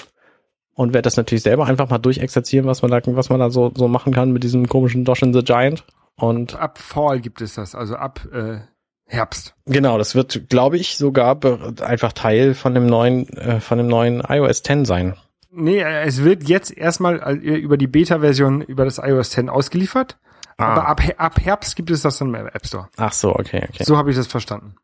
und 0.75 0.93
werde 0.93 1.03
das 1.03 1.17
natürlich 1.17 1.43
selber 1.43 1.65
einfach 1.65 1.89
mal 1.89 1.97
durchexerzieren, 1.97 2.67
was 2.67 2.81
man 2.81 2.91
da, 2.91 3.01
was 3.05 3.29
man 3.29 3.39
da 3.39 3.49
so, 3.49 3.71
so 3.75 3.87
machen 3.87 4.13
kann 4.13 4.31
mit 4.31 4.43
diesem 4.43 4.67
komischen 4.67 5.05
Dosh 5.05 5.21
in 5.21 5.33
the 5.33 5.43
Giant. 5.43 5.83
Und 6.15 6.55
ab 6.55 6.77
Fall 6.77 7.19
gibt 7.19 7.41
es 7.41 7.55
das, 7.55 7.73
also 7.73 7.95
ab 7.95 8.27
äh, 8.31 8.59
Herbst. 9.05 9.55
Genau, 9.65 9.97
das 9.97 10.15
wird, 10.15 10.49
glaube 10.49 10.77
ich, 10.77 10.97
sogar 10.97 11.37
einfach 11.81 12.13
Teil 12.13 12.53
von 12.53 12.73
dem 12.73 12.85
neuen, 12.85 13.27
äh, 13.29 13.59
von 13.59 13.77
dem 13.77 13.87
neuen 13.87 14.21
iOS 14.27 14.63
10 14.63 14.85
sein. 14.85 15.15
Nee, 15.51 15.79
äh, 15.79 16.03
es 16.03 16.23
wird 16.23 16.47
jetzt 16.47 16.75
erstmal 16.75 17.19
äh, 17.19 17.33
über 17.33 17.77
die 17.77 17.87
Beta-Version 17.87 18.61
über 18.61 18.85
das 18.85 18.99
iOS 18.99 19.31
10 19.31 19.49
ausgeliefert. 19.49 20.17
Ah. 20.61 20.73
Aber 20.73 20.87
ab, 20.87 21.01
ab 21.17 21.39
Herbst 21.39 21.75
gibt 21.75 21.91
es 21.91 22.01
das 22.01 22.17
dann 22.17 22.33
im 22.33 22.47
App 22.47 22.65
Store. 22.65 22.89
Ach 22.97 23.13
so, 23.13 23.29
okay, 23.33 23.67
okay. 23.69 23.83
So 23.83 23.97
habe 23.97 24.11
ich 24.11 24.15
das 24.17 24.27
verstanden. 24.27 24.75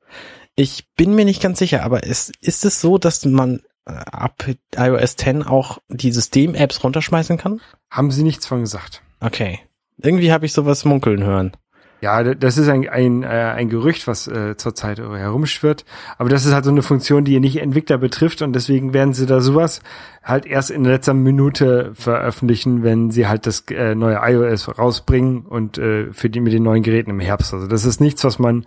Ich 0.55 0.87
bin 0.95 1.13
mir 1.13 1.25
nicht 1.25 1.41
ganz 1.41 1.59
sicher, 1.59 1.83
aber 1.83 2.03
ist, 2.03 2.35
ist 2.41 2.65
es 2.65 2.81
so, 2.81 2.97
dass 2.97 3.23
man 3.25 3.61
äh, 3.85 3.91
ab 3.91 4.45
iOS 4.75 5.15
10 5.15 5.43
auch 5.43 5.77
die 5.87 6.11
System-Apps 6.11 6.83
runterschmeißen 6.83 7.37
kann? 7.37 7.61
Haben 7.91 8.11
sie 8.11 8.23
nichts 8.23 8.47
von 8.47 8.61
gesagt. 8.61 9.03
Okay. 9.19 9.59
Irgendwie 10.01 10.31
habe 10.31 10.45
ich 10.45 10.53
sowas 10.53 10.85
munkeln 10.85 11.23
hören. 11.23 11.51
Ja, 11.99 12.23
das 12.23 12.57
ist 12.57 12.69
ein, 12.69 12.87
ein, 12.87 13.23
äh, 13.23 13.27
ein 13.27 13.69
Gerücht, 13.69 14.07
was 14.07 14.27
äh, 14.27 14.55
zurzeit 14.55 14.99
herumschwirrt. 14.99 15.83
Aber 16.19 16.29
das 16.29 16.45
ist 16.45 16.53
halt 16.53 16.65
so 16.65 16.71
eine 16.71 16.83
Funktion, 16.83 17.25
die 17.25 17.39
nicht 17.39 17.57
Entwickler 17.57 17.97
betrifft 17.97 18.43
und 18.43 18.53
deswegen 18.53 18.93
werden 18.93 19.13
sie 19.13 19.25
da 19.25 19.41
sowas 19.41 19.81
halt 20.23 20.45
erst 20.45 20.69
in 20.69 20.83
letzter 20.83 21.15
Minute 21.15 21.91
veröffentlichen, 21.95 22.83
wenn 22.83 23.09
sie 23.09 23.27
halt 23.27 23.47
das 23.47 23.63
äh, 23.71 23.95
neue 23.95 24.19
iOS 24.21 24.77
rausbringen 24.77 25.45
und 25.45 25.79
äh, 25.79 26.13
für 26.13 26.29
die 26.29 26.39
mit 26.39 26.53
den 26.53 26.63
neuen 26.63 26.83
Geräten 26.83 27.09
im 27.09 27.19
Herbst. 27.19 27.53
Also 27.53 27.65
das 27.65 27.85
ist 27.85 27.99
nichts, 27.99 28.23
was 28.23 28.37
man 28.37 28.65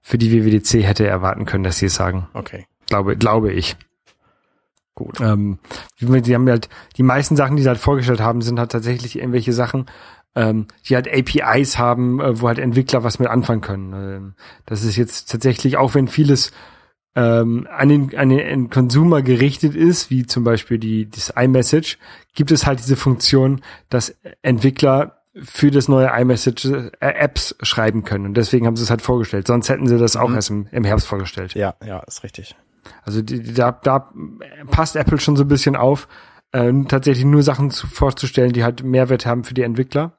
für 0.00 0.18
die 0.18 0.32
WWDC 0.32 0.82
hätte 0.82 1.06
erwarten 1.06 1.44
können, 1.44 1.64
dass 1.64 1.78
sie 1.78 1.86
es 1.86 1.94
sagen. 1.94 2.28
Okay. 2.34 2.66
Glaube, 2.86 3.16
glaube 3.16 3.52
ich. 3.52 3.76
Gut. 4.94 5.20
Ähm, 5.20 5.58
die 6.00 6.34
haben 6.34 6.48
halt, 6.48 6.68
die 6.96 7.02
meisten 7.02 7.36
Sachen, 7.36 7.56
die 7.56 7.62
sie 7.62 7.68
halt 7.68 7.78
vorgestellt 7.78 8.20
haben, 8.20 8.42
sind 8.42 8.58
halt 8.58 8.72
tatsächlich 8.72 9.16
irgendwelche 9.16 9.52
Sachen, 9.52 9.86
ähm, 10.34 10.66
die 10.88 10.94
halt 10.94 11.08
APIs 11.08 11.78
haben, 11.78 12.20
äh, 12.20 12.40
wo 12.40 12.48
halt 12.48 12.58
Entwickler 12.58 13.04
was 13.04 13.18
mit 13.18 13.28
anfangen 13.28 13.60
können. 13.60 13.92
Ähm, 13.92 14.34
das 14.66 14.84
ist 14.84 14.96
jetzt 14.96 15.30
tatsächlich, 15.30 15.76
auch 15.76 15.94
wenn 15.94 16.08
vieles 16.08 16.52
ähm, 17.14 17.68
an 17.70 17.90
den 17.90 18.16
an 18.16 18.30
den 18.30 18.70
Consumer 18.70 19.20
gerichtet 19.20 19.74
ist, 19.74 20.08
wie 20.10 20.24
zum 20.26 20.44
Beispiel 20.44 20.78
die 20.78 21.10
das 21.10 21.30
iMessage, 21.36 21.98
gibt 22.34 22.50
es 22.50 22.66
halt 22.66 22.78
diese 22.78 22.96
Funktion, 22.96 23.60
dass 23.90 24.16
Entwickler 24.40 25.18
für 25.34 25.70
das 25.70 25.88
neue 25.88 26.10
iMessage 26.14 26.66
äh, 26.66 26.90
Apps 27.00 27.54
schreiben 27.62 28.04
können. 28.04 28.26
Und 28.26 28.34
deswegen 28.36 28.66
haben 28.66 28.76
sie 28.76 28.82
es 28.82 28.90
halt 28.90 29.02
vorgestellt. 29.02 29.46
Sonst 29.46 29.68
hätten 29.68 29.86
sie 29.86 29.98
das 29.98 30.16
auch 30.16 30.28
Mhm. 30.30 30.34
erst 30.34 30.50
im, 30.50 30.66
im 30.72 30.84
Herbst 30.84 31.06
vorgestellt. 31.06 31.54
Ja, 31.54 31.74
ja, 31.84 32.00
ist 32.00 32.22
richtig. 32.22 32.54
Also 33.04 33.22
die, 33.22 33.42
die, 33.42 33.54
da, 33.54 33.72
da 33.72 34.10
passt 34.70 34.96
Apple 34.96 35.20
schon 35.20 35.36
so 35.36 35.44
ein 35.44 35.48
bisschen 35.48 35.76
auf, 35.76 36.08
äh, 36.52 36.72
tatsächlich 36.88 37.24
nur 37.24 37.42
Sachen 37.42 37.70
zu, 37.70 37.86
vorzustellen, 37.86 38.52
die 38.52 38.64
halt 38.64 38.82
Mehrwert 38.82 39.24
haben 39.26 39.44
für 39.44 39.54
die 39.54 39.62
Entwickler. 39.62 40.18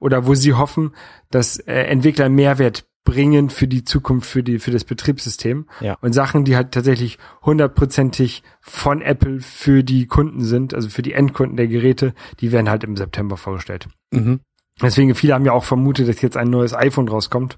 Oder 0.00 0.26
wo 0.26 0.34
sie 0.34 0.54
hoffen, 0.54 0.92
dass 1.30 1.58
äh, 1.58 1.74
Entwickler 1.74 2.28
Mehrwert 2.28 2.86
bringen 3.04 3.48
für 3.48 3.66
die 3.66 3.84
Zukunft, 3.84 4.28
für 4.28 4.42
die, 4.42 4.58
für 4.58 4.70
das 4.70 4.84
Betriebssystem. 4.84 5.66
Ja. 5.80 5.96
Und 6.02 6.12
Sachen, 6.12 6.44
die 6.44 6.56
halt 6.56 6.72
tatsächlich 6.72 7.18
hundertprozentig 7.42 8.42
von 8.60 9.00
Apple 9.00 9.40
für 9.40 9.82
die 9.82 10.06
Kunden 10.06 10.44
sind, 10.44 10.74
also 10.74 10.90
für 10.90 11.00
die 11.00 11.14
Endkunden 11.14 11.56
der 11.56 11.68
Geräte, 11.68 12.12
die 12.40 12.52
werden 12.52 12.68
halt 12.68 12.84
im 12.84 12.96
September 12.96 13.38
vorgestellt. 13.38 13.88
Mhm. 14.10 14.40
Deswegen, 14.80 15.14
viele 15.14 15.34
haben 15.34 15.44
ja 15.46 15.52
auch 15.52 15.64
vermutet, 15.64 16.06
dass 16.08 16.20
jetzt 16.20 16.36
ein 16.36 16.50
neues 16.50 16.74
iPhone 16.74 17.08
rauskommt. 17.08 17.56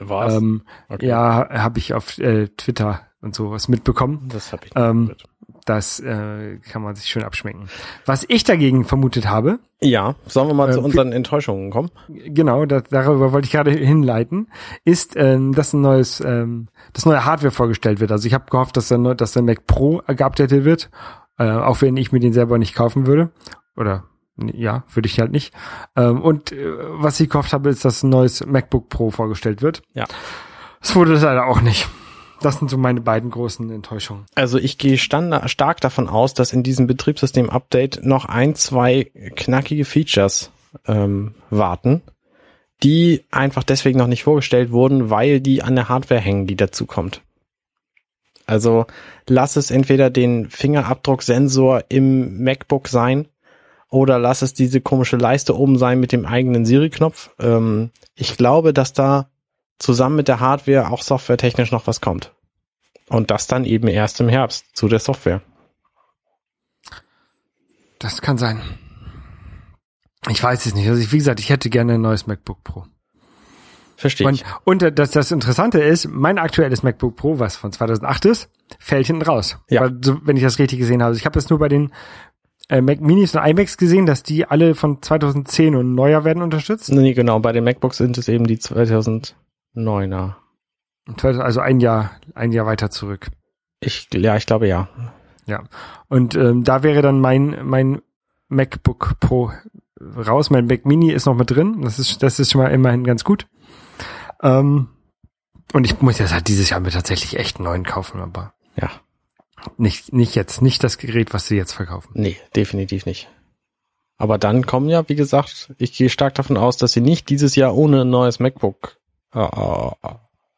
Was? 0.00 0.34
Ähm, 0.34 0.62
Okay. 0.88 1.06
Ja, 1.06 1.48
habe 1.50 1.78
ich 1.78 1.94
auf 1.94 2.18
äh, 2.18 2.48
Twitter 2.56 3.02
und 3.20 3.34
sowas 3.34 3.68
mitbekommen. 3.68 4.28
das 4.32 4.52
habe 4.52 4.66
ich 4.66 4.72
ähm, 4.76 5.02
gehört. 5.06 5.24
Das 5.66 6.00
äh, 6.00 6.58
kann 6.70 6.80
man 6.82 6.94
sich 6.94 7.06
schön 7.06 7.24
abschmecken. 7.24 7.68
Was 8.06 8.24
ich 8.28 8.44
dagegen 8.44 8.84
vermutet 8.84 9.28
habe, 9.28 9.58
Ja, 9.80 10.14
sollen 10.24 10.46
wir 10.48 10.54
mal 10.54 10.72
zu 10.72 10.78
ähm, 10.78 10.84
unseren 10.86 11.12
Enttäuschungen 11.12 11.70
kommen? 11.70 11.90
genau, 12.08 12.64
da, 12.66 12.80
darüber 12.80 13.32
wollte 13.32 13.46
ich 13.46 13.52
gerade 13.52 13.72
hinleiten, 13.72 14.48
ist, 14.84 15.16
ähm, 15.16 15.52
dass 15.54 15.72
ein 15.72 15.80
neues, 15.80 16.20
ähm, 16.20 16.68
das 16.92 17.04
neue 17.04 17.24
Hardware 17.24 17.50
vorgestellt 17.50 17.98
wird. 17.98 18.12
Also 18.12 18.28
ich 18.28 18.32
habe 18.32 18.48
gehofft, 18.48 18.76
dass 18.76 18.88
der, 18.88 18.98
dass 19.16 19.32
der 19.32 19.42
Mac 19.42 19.66
Pro 19.66 20.02
geupdatet 20.06 20.64
wird, 20.64 20.88
äh, 21.38 21.50
auch 21.50 21.82
wenn 21.82 21.96
ich 21.96 22.12
mir 22.12 22.20
den 22.20 22.32
selber 22.32 22.58
nicht 22.58 22.74
kaufen 22.76 23.06
würde. 23.08 23.30
Oder 23.76 24.04
ja, 24.36 24.84
würde 24.94 25.08
ich 25.08 25.18
halt 25.18 25.32
nicht. 25.32 25.52
Ähm, 25.96 26.20
und 26.22 26.52
äh, 26.52 26.74
was 26.90 27.18
ich 27.18 27.28
gehofft 27.28 27.52
habe, 27.52 27.70
ist, 27.70 27.84
dass 27.84 28.04
ein 28.04 28.10
neues 28.10 28.46
MacBook 28.46 28.88
Pro 28.88 29.10
vorgestellt 29.10 29.62
wird. 29.62 29.82
Ja. 29.94 30.04
Das 30.80 30.94
wurde 30.94 31.14
leider 31.14 31.46
auch 31.46 31.60
nicht. 31.60 31.88
Das 32.40 32.58
sind 32.58 32.70
so 32.70 32.76
meine 32.76 33.00
beiden 33.00 33.30
großen 33.30 33.70
Enttäuschungen. 33.70 34.26
Also 34.34 34.58
ich 34.58 34.78
gehe 34.78 34.98
stark 34.98 35.80
davon 35.80 36.08
aus, 36.08 36.34
dass 36.34 36.52
in 36.52 36.62
diesem 36.62 36.86
Betriebssystem-Update 36.86 38.04
noch 38.04 38.26
ein, 38.26 38.54
zwei 38.54 39.10
knackige 39.36 39.84
Features 39.84 40.50
ähm, 40.86 41.34
warten, 41.50 42.02
die 42.82 43.24
einfach 43.30 43.62
deswegen 43.62 43.98
noch 43.98 44.06
nicht 44.06 44.24
vorgestellt 44.24 44.70
wurden, 44.70 45.10
weil 45.10 45.40
die 45.40 45.62
an 45.62 45.76
der 45.76 45.88
Hardware 45.88 46.20
hängen, 46.20 46.46
die 46.46 46.56
dazu 46.56 46.86
kommt. 46.86 47.22
Also 48.46 48.86
lass 49.28 49.56
es 49.56 49.70
entweder 49.70 50.10
den 50.10 50.48
Fingerabdrucksensor 50.48 51.84
im 51.88 52.42
MacBook 52.42 52.88
sein 52.88 53.28
oder 53.88 54.18
lass 54.18 54.42
es 54.42 54.54
diese 54.54 54.80
komische 54.80 55.16
Leiste 55.16 55.56
oben 55.56 55.78
sein 55.78 55.98
mit 55.98 56.12
dem 56.12 56.26
eigenen 56.26 56.64
Siri-Knopf. 56.64 57.30
Ähm, 57.40 57.90
ich 58.14 58.36
glaube, 58.36 58.72
dass 58.72 58.92
da 58.92 59.30
zusammen 59.78 60.16
mit 60.16 60.28
der 60.28 60.40
Hardware 60.40 60.90
auch 60.90 61.02
softwaretechnisch 61.02 61.72
noch 61.72 61.86
was 61.86 62.00
kommt. 62.00 62.32
Und 63.08 63.30
das 63.30 63.46
dann 63.46 63.64
eben 63.64 63.88
erst 63.88 64.20
im 64.20 64.28
Herbst 64.28 64.76
zu 64.76 64.88
der 64.88 64.98
Software. 64.98 65.42
Das 67.98 68.20
kann 68.20 68.36
sein. 68.36 68.60
Ich 70.28 70.42
weiß 70.42 70.66
es 70.66 70.74
nicht. 70.74 70.88
Also 70.88 71.00
ich, 71.00 71.12
wie 71.12 71.18
gesagt, 71.18 71.40
ich 71.40 71.50
hätte 71.50 71.70
gerne 71.70 71.94
ein 71.94 72.00
neues 72.00 72.26
MacBook 72.26 72.64
Pro. 72.64 72.84
Verstehe 73.96 74.30
ich. 74.30 74.44
Und, 74.64 74.82
und 74.82 74.98
das, 74.98 75.12
das 75.12 75.30
Interessante 75.30 75.80
ist, 75.80 76.08
mein 76.08 76.38
aktuelles 76.38 76.82
MacBook 76.82 77.16
Pro, 77.16 77.38
was 77.38 77.56
von 77.56 77.72
2008 77.72 78.26
ist, 78.26 78.50
fällt 78.78 79.06
hinten 79.06 79.22
raus. 79.22 79.58
Ja. 79.70 79.82
Weil, 79.82 79.92
wenn 80.24 80.36
ich 80.36 80.42
das 80.42 80.58
richtig 80.58 80.78
gesehen 80.78 81.02
habe. 81.02 81.16
Ich 81.16 81.24
habe 81.24 81.38
es 81.38 81.48
nur 81.48 81.58
bei 81.58 81.68
den 81.68 81.92
äh, 82.68 82.80
Mac 82.80 83.00
Minis 83.00 83.34
und 83.34 83.44
iMacs 83.44 83.78
gesehen, 83.78 84.04
dass 84.04 84.22
die 84.22 84.44
alle 84.44 84.74
von 84.74 85.00
2010 85.00 85.76
und 85.76 85.94
neuer 85.94 86.24
werden 86.24 86.42
unterstützt. 86.42 86.92
Nee, 86.92 87.14
genau, 87.14 87.38
bei 87.38 87.52
den 87.52 87.64
MacBooks 87.64 87.96
sind 87.96 88.18
es 88.18 88.28
eben 88.28 88.46
die 88.46 88.58
2009er. 89.76 90.34
Also 91.22 91.60
ein 91.60 91.80
Jahr, 91.80 92.10
ein 92.34 92.52
Jahr 92.52 92.66
weiter 92.66 92.90
zurück. 92.90 93.28
Ich, 93.80 94.08
ja, 94.12 94.36
ich 94.36 94.46
glaube 94.46 94.66
ja. 94.66 94.88
Ja. 95.46 95.64
Und 96.08 96.34
ähm, 96.34 96.64
da 96.64 96.82
wäre 96.82 97.02
dann 97.02 97.20
mein, 97.20 97.56
mein 97.64 98.02
MacBook 98.48 99.20
Pro 99.20 99.52
raus. 100.00 100.50
Mein 100.50 100.66
Mac 100.66 100.84
Mini 100.84 101.12
ist 101.12 101.26
noch 101.26 101.36
mit 101.36 101.50
drin. 101.50 101.82
Das 101.82 101.98
ist, 101.98 102.22
das 102.22 102.40
ist 102.40 102.50
schon 102.52 102.62
mal 102.62 102.72
immerhin 102.72 103.04
ganz 103.04 103.22
gut. 103.22 103.46
Ähm, 104.42 104.88
und 105.72 105.84
ich 105.84 106.00
muss 106.00 106.18
jetzt 106.18 106.32
halt 106.32 106.48
dieses 106.48 106.70
Jahr 106.70 106.80
mir 106.80 106.90
tatsächlich 106.90 107.38
echt 107.38 107.56
einen 107.56 107.64
neuen 107.64 107.84
kaufen, 107.84 108.20
aber 108.20 108.54
Ja, 108.76 108.90
nicht, 109.78 110.12
nicht 110.12 110.34
jetzt, 110.34 110.62
nicht 110.62 110.82
das 110.84 110.98
Gerät, 110.98 111.32
was 111.34 111.46
sie 111.46 111.56
jetzt 111.56 111.72
verkaufen. 111.72 112.10
nee, 112.14 112.36
definitiv 112.54 113.06
nicht. 113.06 113.28
Aber 114.18 114.38
dann 114.38 114.64
kommen 114.66 114.88
ja, 114.88 115.08
wie 115.08 115.14
gesagt, 115.14 115.74
ich 115.78 115.92
gehe 115.92 116.08
stark 116.08 116.34
davon 116.34 116.56
aus, 116.56 116.76
dass 116.78 116.92
sie 116.92 117.00
nicht 117.00 117.28
dieses 117.28 117.54
Jahr 117.54 117.74
ohne 117.74 118.02
ein 118.02 118.10
neues 118.10 118.40
MacBook 118.40 118.96
äh, 119.34 119.38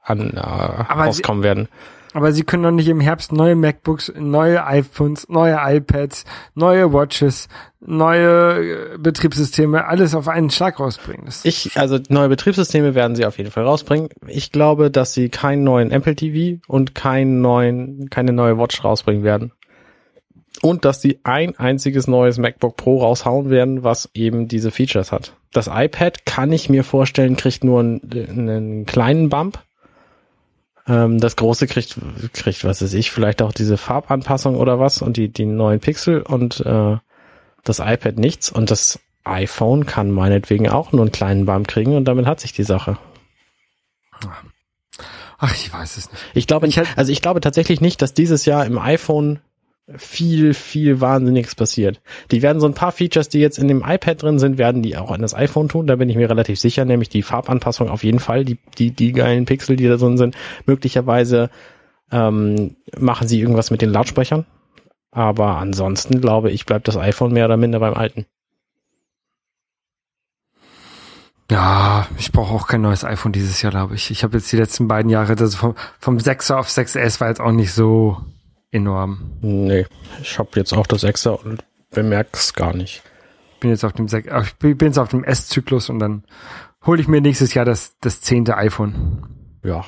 an, 0.02 0.30
äh, 0.30 0.40
rauskommen 0.40 1.42
werden. 1.42 1.68
Aber 2.14 2.32
sie 2.32 2.42
können 2.42 2.62
doch 2.62 2.70
nicht 2.70 2.88
im 2.88 3.00
Herbst 3.00 3.32
neue 3.32 3.54
MacBooks, 3.54 4.12
neue 4.18 4.64
iPhones, 4.66 5.28
neue 5.28 5.58
iPads, 5.60 6.24
neue 6.54 6.92
Watches, 6.92 7.48
neue 7.80 8.94
äh, 8.94 8.98
Betriebssysteme, 8.98 9.86
alles 9.86 10.14
auf 10.14 10.26
einen 10.26 10.50
Schlag 10.50 10.80
rausbringen. 10.80 11.26
Das, 11.26 11.44
Ich, 11.44 11.76
also 11.76 11.98
neue 12.08 12.28
Betriebssysteme 12.28 12.94
werden 12.94 13.14
sie 13.14 13.26
auf 13.26 13.36
jeden 13.38 13.50
Fall 13.50 13.64
rausbringen. 13.64 14.08
Ich 14.26 14.52
glaube, 14.52 14.90
dass 14.90 15.12
sie 15.12 15.28
keinen 15.28 15.64
neuen 15.64 15.90
Apple 15.90 16.16
TV 16.16 16.60
und 16.66 16.94
keinen 16.94 17.40
neuen, 17.40 18.08
keine 18.08 18.32
neue 18.32 18.58
Watch 18.58 18.82
rausbringen 18.82 19.22
werden. 19.22 19.52
Und 20.62 20.84
dass 20.84 21.00
sie 21.00 21.20
ein 21.22 21.56
einziges 21.58 22.08
neues 22.08 22.38
MacBook 22.38 22.76
Pro 22.76 23.00
raushauen 23.00 23.50
werden, 23.50 23.84
was 23.84 24.10
eben 24.14 24.48
diese 24.48 24.70
Features 24.70 25.12
hat. 25.12 25.32
Das 25.52 25.68
iPad 25.72 26.26
kann 26.26 26.52
ich 26.52 26.68
mir 26.68 26.84
vorstellen, 26.84 27.36
kriegt 27.36 27.64
nur 27.64 27.80
einen, 27.80 28.00
einen 28.30 28.86
kleinen 28.86 29.28
Bump. 29.28 29.60
Ähm, 30.88 31.20
das 31.20 31.36
große 31.36 31.66
kriegt, 31.66 31.96
kriegt, 32.32 32.64
was 32.64 32.82
weiß 32.82 32.94
ich, 32.94 33.10
vielleicht 33.10 33.42
auch 33.42 33.52
diese 33.52 33.76
Farbanpassung 33.76 34.56
oder 34.56 34.80
was 34.80 35.00
und 35.02 35.16
die, 35.16 35.28
die 35.28 35.46
neuen 35.46 35.80
Pixel 35.80 36.22
und 36.22 36.60
äh, 36.60 36.96
das 37.64 37.78
iPad 37.78 38.18
nichts 38.18 38.50
und 38.50 38.70
das 38.70 38.98
iPhone 39.24 39.84
kann 39.84 40.10
meinetwegen 40.10 40.68
auch 40.68 40.92
nur 40.92 41.02
einen 41.02 41.12
kleinen 41.12 41.44
Bump 41.44 41.68
kriegen 41.68 41.94
und 41.94 42.06
damit 42.06 42.26
hat 42.26 42.40
sich 42.40 42.52
die 42.52 42.62
Sache. 42.62 42.96
ach, 45.38 45.54
ich 45.54 45.72
weiß 45.72 45.98
es 45.98 46.10
nicht. 46.10 46.22
Ich 46.34 46.46
glaube, 46.46 46.66
Ich 46.66 46.80
also 46.96 47.12
ich 47.12 47.20
glaube 47.20 47.40
tatsächlich 47.40 47.80
nicht, 47.80 48.00
dass 48.00 48.14
dieses 48.14 48.46
Jahr 48.46 48.64
im 48.64 48.78
iPhone 48.78 49.40
viel, 49.96 50.52
viel 50.52 51.00
Wahnsinniges 51.00 51.54
passiert. 51.54 52.00
Die 52.30 52.42
werden 52.42 52.60
so 52.60 52.66
ein 52.66 52.74
paar 52.74 52.92
Features, 52.92 53.28
die 53.28 53.40
jetzt 53.40 53.58
in 53.58 53.68
dem 53.68 53.82
iPad 53.82 54.22
drin 54.22 54.38
sind, 54.38 54.58
werden 54.58 54.82
die 54.82 54.96
auch 54.96 55.10
an 55.10 55.22
das 55.22 55.34
iPhone 55.34 55.68
tun. 55.68 55.86
Da 55.86 55.96
bin 55.96 56.10
ich 56.10 56.16
mir 56.16 56.28
relativ 56.28 56.60
sicher, 56.60 56.84
nämlich 56.84 57.08
die 57.08 57.22
Farbanpassung 57.22 57.88
auf 57.88 58.04
jeden 58.04 58.18
Fall, 58.18 58.44
die, 58.44 58.58
die, 58.76 58.90
die 58.90 59.12
geilen 59.12 59.46
Pixel, 59.46 59.76
die 59.76 59.88
da 59.88 59.96
drin 59.96 60.18
sind. 60.18 60.36
Möglicherweise 60.66 61.50
ähm, 62.12 62.76
machen 62.98 63.28
sie 63.28 63.40
irgendwas 63.40 63.70
mit 63.70 63.80
den 63.80 63.90
Lautsprechern. 63.90 64.44
Aber 65.10 65.56
ansonsten 65.56 66.20
glaube 66.20 66.50
ich, 66.50 66.66
bleibt 66.66 66.86
das 66.86 66.98
iPhone 66.98 67.32
mehr 67.32 67.46
oder 67.46 67.56
minder 67.56 67.80
beim 67.80 67.94
alten. 67.94 68.26
Ja, 71.50 72.06
ich 72.18 72.30
brauche 72.30 72.52
auch 72.52 72.66
kein 72.66 72.82
neues 72.82 73.04
iPhone 73.04 73.32
dieses 73.32 73.62
Jahr, 73.62 73.72
glaube 73.72 73.94
ich. 73.94 74.10
Ich 74.10 74.22
habe 74.22 74.36
jetzt 74.36 74.52
die 74.52 74.58
letzten 74.58 74.86
beiden 74.86 75.10
Jahre, 75.10 75.34
also 75.38 75.56
vom, 75.56 75.74
vom 75.98 76.18
6er 76.18 76.56
auf 76.56 76.68
6S 76.68 77.20
war 77.22 77.28
jetzt 77.28 77.40
auch 77.40 77.52
nicht 77.52 77.72
so 77.72 78.18
enorm. 78.70 79.32
Nee, 79.40 79.86
ich 80.22 80.38
habe 80.38 80.50
jetzt 80.56 80.72
auch 80.72 80.86
das 80.86 81.04
Extra 81.04 81.30
und 81.32 81.64
bemerk's 81.90 82.52
gar 82.54 82.74
nicht. 82.74 83.02
bin 83.60 83.70
jetzt 83.70 83.84
auf 83.84 83.92
dem 83.92 84.08
Sek 84.08 84.30
ich 84.42 84.54
bin 84.56 84.88
jetzt 84.88 84.98
auf 84.98 85.08
dem 85.08 85.24
S-Zyklus 85.24 85.88
und 85.90 85.98
dann 85.98 86.24
hole 86.86 87.00
ich 87.00 87.08
mir 87.08 87.20
nächstes 87.20 87.54
Jahr 87.54 87.64
das 87.64 87.96
das 88.00 88.20
zehnte 88.20 88.56
iPhone. 88.56 89.26
Ja. 89.64 89.84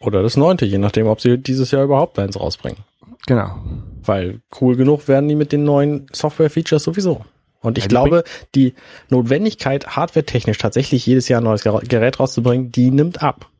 Oder 0.00 0.22
das 0.22 0.36
neunte, 0.36 0.64
je 0.66 0.78
nachdem, 0.78 1.06
ob 1.06 1.20
sie 1.20 1.38
dieses 1.38 1.70
Jahr 1.70 1.84
überhaupt 1.84 2.18
eins 2.18 2.38
rausbringen. 2.38 2.78
Genau. 3.26 3.56
Weil 4.02 4.40
cool 4.60 4.76
genug 4.76 5.08
werden 5.08 5.28
die 5.28 5.34
mit 5.34 5.50
den 5.52 5.64
neuen 5.64 6.06
Software-Features 6.12 6.82
sowieso. 6.84 7.24
Und 7.60 7.78
ich 7.78 7.84
Ja, 7.84 7.88
die 7.88 7.92
glaube, 7.94 8.24
die 8.54 8.74
Notwendigkeit, 9.08 9.96
hardware-technisch 9.96 10.58
tatsächlich 10.58 11.06
jedes 11.06 11.28
Jahr 11.28 11.40
ein 11.40 11.44
neues 11.44 11.64
Ger- 11.64 11.86
Gerät 11.88 12.20
rauszubringen, 12.20 12.70
die 12.70 12.90
nimmt 12.90 13.22
ab. 13.22 13.50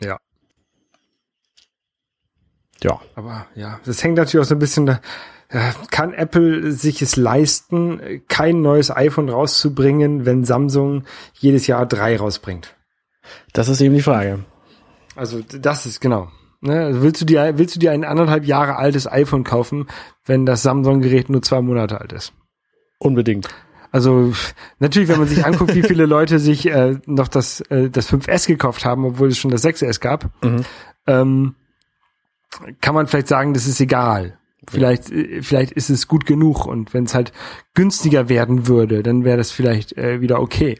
Ja. 0.00 0.18
Ja. 2.82 3.00
Aber 3.14 3.46
ja, 3.54 3.80
das 3.84 4.02
hängt 4.02 4.16
natürlich 4.16 4.44
auch 4.44 4.48
so 4.48 4.54
ein 4.54 4.58
bisschen 4.60 4.86
da. 4.86 5.00
Kann 5.90 6.12
Apple 6.12 6.72
sich 6.72 7.00
es 7.00 7.16
leisten, 7.16 8.22
kein 8.28 8.60
neues 8.60 8.90
iPhone 8.94 9.30
rauszubringen, 9.30 10.26
wenn 10.26 10.44
Samsung 10.44 11.04
jedes 11.32 11.66
Jahr 11.66 11.86
drei 11.86 12.18
rausbringt? 12.18 12.76
Das 13.54 13.68
ist 13.68 13.80
eben 13.80 13.94
die 13.94 14.02
Frage. 14.02 14.40
Also 15.16 15.40
das 15.40 15.86
ist 15.86 16.00
genau. 16.00 16.28
Ne? 16.60 16.84
Also 16.84 17.02
willst 17.02 17.22
du 17.22 17.24
dir 17.24 17.56
willst 17.56 17.74
du 17.76 17.78
dir 17.80 17.92
ein 17.92 18.04
anderthalb 18.04 18.44
Jahre 18.44 18.76
altes 18.76 19.10
iPhone 19.10 19.42
kaufen, 19.42 19.86
wenn 20.26 20.44
das 20.44 20.62
Samsung-Gerät 20.62 21.30
nur 21.30 21.40
zwei 21.42 21.62
Monate 21.62 21.98
alt 22.00 22.12
ist? 22.12 22.32
Unbedingt. 22.98 23.48
Also 23.90 24.34
natürlich, 24.80 25.08
wenn 25.08 25.18
man 25.18 25.28
sich 25.28 25.46
anguckt, 25.46 25.74
wie 25.74 25.82
viele 25.82 26.04
Leute 26.04 26.38
sich 26.40 26.66
äh, 26.68 26.98
noch 27.06 27.28
das, 27.28 27.62
äh, 27.70 27.88
das 27.88 28.12
5S 28.12 28.46
gekauft 28.48 28.84
haben, 28.84 29.06
obwohl 29.06 29.28
es 29.28 29.38
schon 29.38 29.50
das 29.50 29.64
6S 29.64 29.98
gab, 30.00 30.30
Mhm. 30.44 30.64
ähm, 31.06 31.54
kann 32.80 32.94
man 32.94 33.06
vielleicht 33.06 33.28
sagen, 33.28 33.54
das 33.54 33.66
ist 33.66 33.80
egal. 33.80 34.38
Vielleicht, 34.68 35.10
äh, 35.10 35.42
vielleicht 35.42 35.72
ist 35.72 35.90
es 35.90 36.08
gut 36.08 36.26
genug 36.26 36.66
und 36.66 36.94
wenn 36.94 37.04
es 37.04 37.14
halt 37.14 37.32
günstiger 37.74 38.28
werden 38.28 38.66
würde, 38.68 39.02
dann 39.02 39.24
wäre 39.24 39.36
das 39.36 39.50
vielleicht 39.50 39.96
äh, 39.96 40.20
wieder 40.20 40.40
okay. 40.40 40.78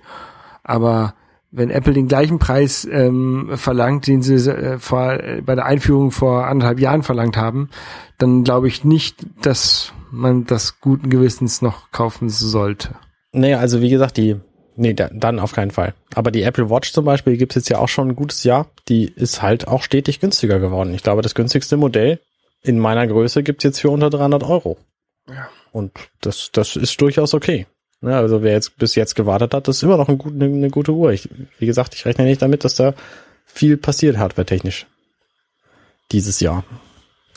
Aber 0.63 1.15
wenn 1.51 1.71
Apple 1.71 1.95
den 1.95 2.09
gleichen 2.09 2.39
Preis 2.39 2.87
ähm, 2.91 3.51
verlangt, 3.55 4.07
den 4.07 4.23
sie 4.23 4.35
äh, 4.35 4.79
vor, 4.79 5.13
äh, 5.15 5.43
bei 5.45 5.55
der 5.55 5.65
Einführung 5.65 6.11
vor 6.11 6.47
anderthalb 6.47 6.79
Jahren 6.79 7.03
verlangt 7.03 7.37
haben, 7.37 7.71
dann 8.19 8.45
glaube 8.45 8.69
ich 8.69 8.85
nicht, 8.85 9.27
dass 9.41 9.93
man 10.11 10.45
das 10.45 10.81
guten 10.81 11.09
Gewissens 11.09 11.63
noch 11.63 11.91
kaufen 11.91 12.29
sollte. 12.29 12.97
Nee, 13.33 13.55
also 13.55 13.81
wie 13.81 13.91
gesagt, 13.91 14.17
die, 14.17 14.37
nee, 14.79 14.95
da, 14.95 15.11
dann 15.13 15.39
auf 15.39 15.53
keinen 15.53 15.71
Fall. 15.71 15.95
Aber 16.15 16.31
die 16.31 16.43
Apple 16.43 16.71
Watch 16.71 16.93
zum 16.93 17.05
Beispiel 17.05 17.37
gibt's 17.37 17.57
jetzt 17.57 17.69
ja 17.69 17.79
auch 17.79 17.89
schon 17.89 18.09
ein 18.09 18.17
gutes 18.17 18.45
Jahr. 18.45 18.71
Die 18.89 19.05
ist 19.05 19.43
halt 19.43 19.69
auch 19.69 19.83
stetig 19.83 20.21
günstiger 20.21 20.59
geworden. 20.59 20.95
Ich 20.95 21.03
glaube, 21.03 21.23
das 21.23 21.35
günstigste 21.35 21.77
Modell 21.77 22.21
in 22.63 22.79
meiner 22.79 23.07
Größe 23.07 23.43
gibt's 23.43 23.65
jetzt 23.65 23.81
für 23.81 23.91
unter 23.91 24.11
300 24.11 24.43
Euro. 24.45 24.79
Ja. 25.29 25.49
Und 25.73 25.93
das, 26.21 26.51
das 26.53 26.77
ist 26.77 27.01
durchaus 27.01 27.35
okay. 27.35 27.67
Ja, 28.01 28.19
also 28.19 28.43
wer 28.43 28.53
jetzt 28.53 28.79
bis 28.79 28.95
jetzt 28.95 29.15
gewartet 29.15 29.55
hat, 29.55 29.69
das 29.69 29.79
ist 29.79 29.83
immer 29.83 29.97
noch 29.97 30.09
ein 30.09 30.19
gut, 30.19 30.33
eine, 30.33 30.45
eine 30.45 30.71
gute 30.71 30.93
Uhr. 30.93 31.13
Ich, 31.13 31.29
wie 31.59 31.67
gesagt, 31.67 31.95
ich 31.95 32.07
rechne 32.07 32.25
nicht 32.25 32.41
damit, 32.41 32.65
dass 32.65 32.77
da 32.77 32.95
viel 33.45 33.77
passiert 33.77 34.19
hardware-technisch. 34.19 34.87
Dieses 36.13 36.41
Jahr. 36.41 36.65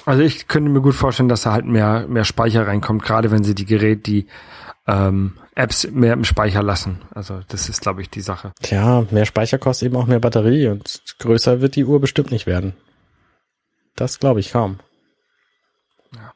Also 0.06 0.22
ich 0.22 0.48
könnte 0.48 0.70
mir 0.70 0.82
gut 0.82 0.96
vorstellen, 0.96 1.30
dass 1.30 1.44
da 1.44 1.52
halt 1.52 1.66
mehr, 1.66 2.08
mehr 2.08 2.26
Speicher 2.26 2.68
reinkommt, 2.68 3.04
gerade 3.04 3.32
wenn 3.32 3.44
sie 3.44 3.56
die 3.56 3.66
Gerät, 3.66 4.08
die 4.08 4.28
ähm, 4.88 5.34
Apps 5.62 5.90
mehr 5.90 6.14
im 6.14 6.24
Speicher 6.24 6.64
lassen. 6.64 7.02
Also 7.14 7.42
das 7.48 7.70
ist, 7.70 7.82
glaube 7.82 8.02
ich, 8.02 8.10
die 8.10 8.22
Sache. 8.22 8.52
Tja, 8.62 9.06
mehr 9.12 9.26
Speicher 9.26 9.58
kostet 9.58 9.88
eben 9.88 9.96
auch 9.96 10.08
mehr 10.08 10.20
Batterie 10.20 10.68
und 10.68 11.02
größer 11.20 11.62
wird 11.62 11.76
die 11.76 11.86
Uhr 11.86 12.02
bestimmt 12.02 12.32
nicht 12.32 12.48
werden. 12.48 12.74
Das 13.96 14.20
glaube 14.20 14.40
ich 14.40 14.52
kaum. 14.52 14.80
Ja. 16.16 16.34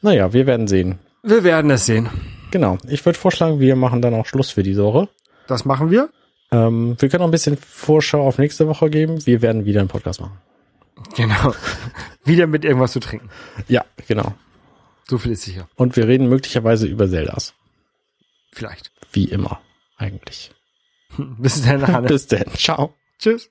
Naja, 0.00 0.32
wir 0.32 0.46
werden 0.46 0.66
sehen. 0.66 0.98
Wir 1.22 1.44
werden 1.44 1.70
es 1.70 1.86
sehen. 1.86 2.08
Genau. 2.50 2.78
Ich 2.88 3.04
würde 3.04 3.18
vorschlagen, 3.18 3.60
wir 3.60 3.76
machen 3.76 4.02
dann 4.02 4.14
auch 4.14 4.26
Schluss 4.26 4.50
für 4.50 4.62
diese 4.62 4.84
Woche. 4.84 5.08
Das 5.46 5.64
machen 5.64 5.90
wir. 5.90 6.08
Ähm, 6.50 6.96
wir 6.98 7.08
können 7.08 7.20
noch 7.20 7.28
ein 7.28 7.32
bisschen 7.32 7.56
Vorschau 7.56 8.26
auf 8.26 8.38
nächste 8.38 8.68
Woche 8.68 8.90
geben. 8.90 9.24
Wir 9.26 9.42
werden 9.42 9.64
wieder 9.64 9.80
einen 9.80 9.88
Podcast 9.88 10.20
machen. 10.20 10.38
Genau. 11.16 11.54
Wieder 12.24 12.46
mit 12.46 12.64
irgendwas 12.64 12.92
zu 12.92 13.00
trinken. 13.00 13.28
Ja, 13.66 13.84
genau. 14.06 14.34
So 15.08 15.18
viel 15.18 15.32
ist 15.32 15.42
sicher. 15.42 15.66
Und 15.74 15.96
wir 15.96 16.06
reden 16.06 16.28
möglicherweise 16.28 16.86
über 16.86 17.08
Zeldas. 17.08 17.54
Vielleicht. 18.52 18.92
Wie 19.12 19.24
immer, 19.24 19.60
eigentlich. 19.96 20.52
Bis 21.38 21.62
dann, 21.62 21.86
Hanne. 21.86 22.08
Bis 22.08 22.26
dann. 22.26 22.46
Ciao. 22.54 22.94
Tschüss. 23.18 23.50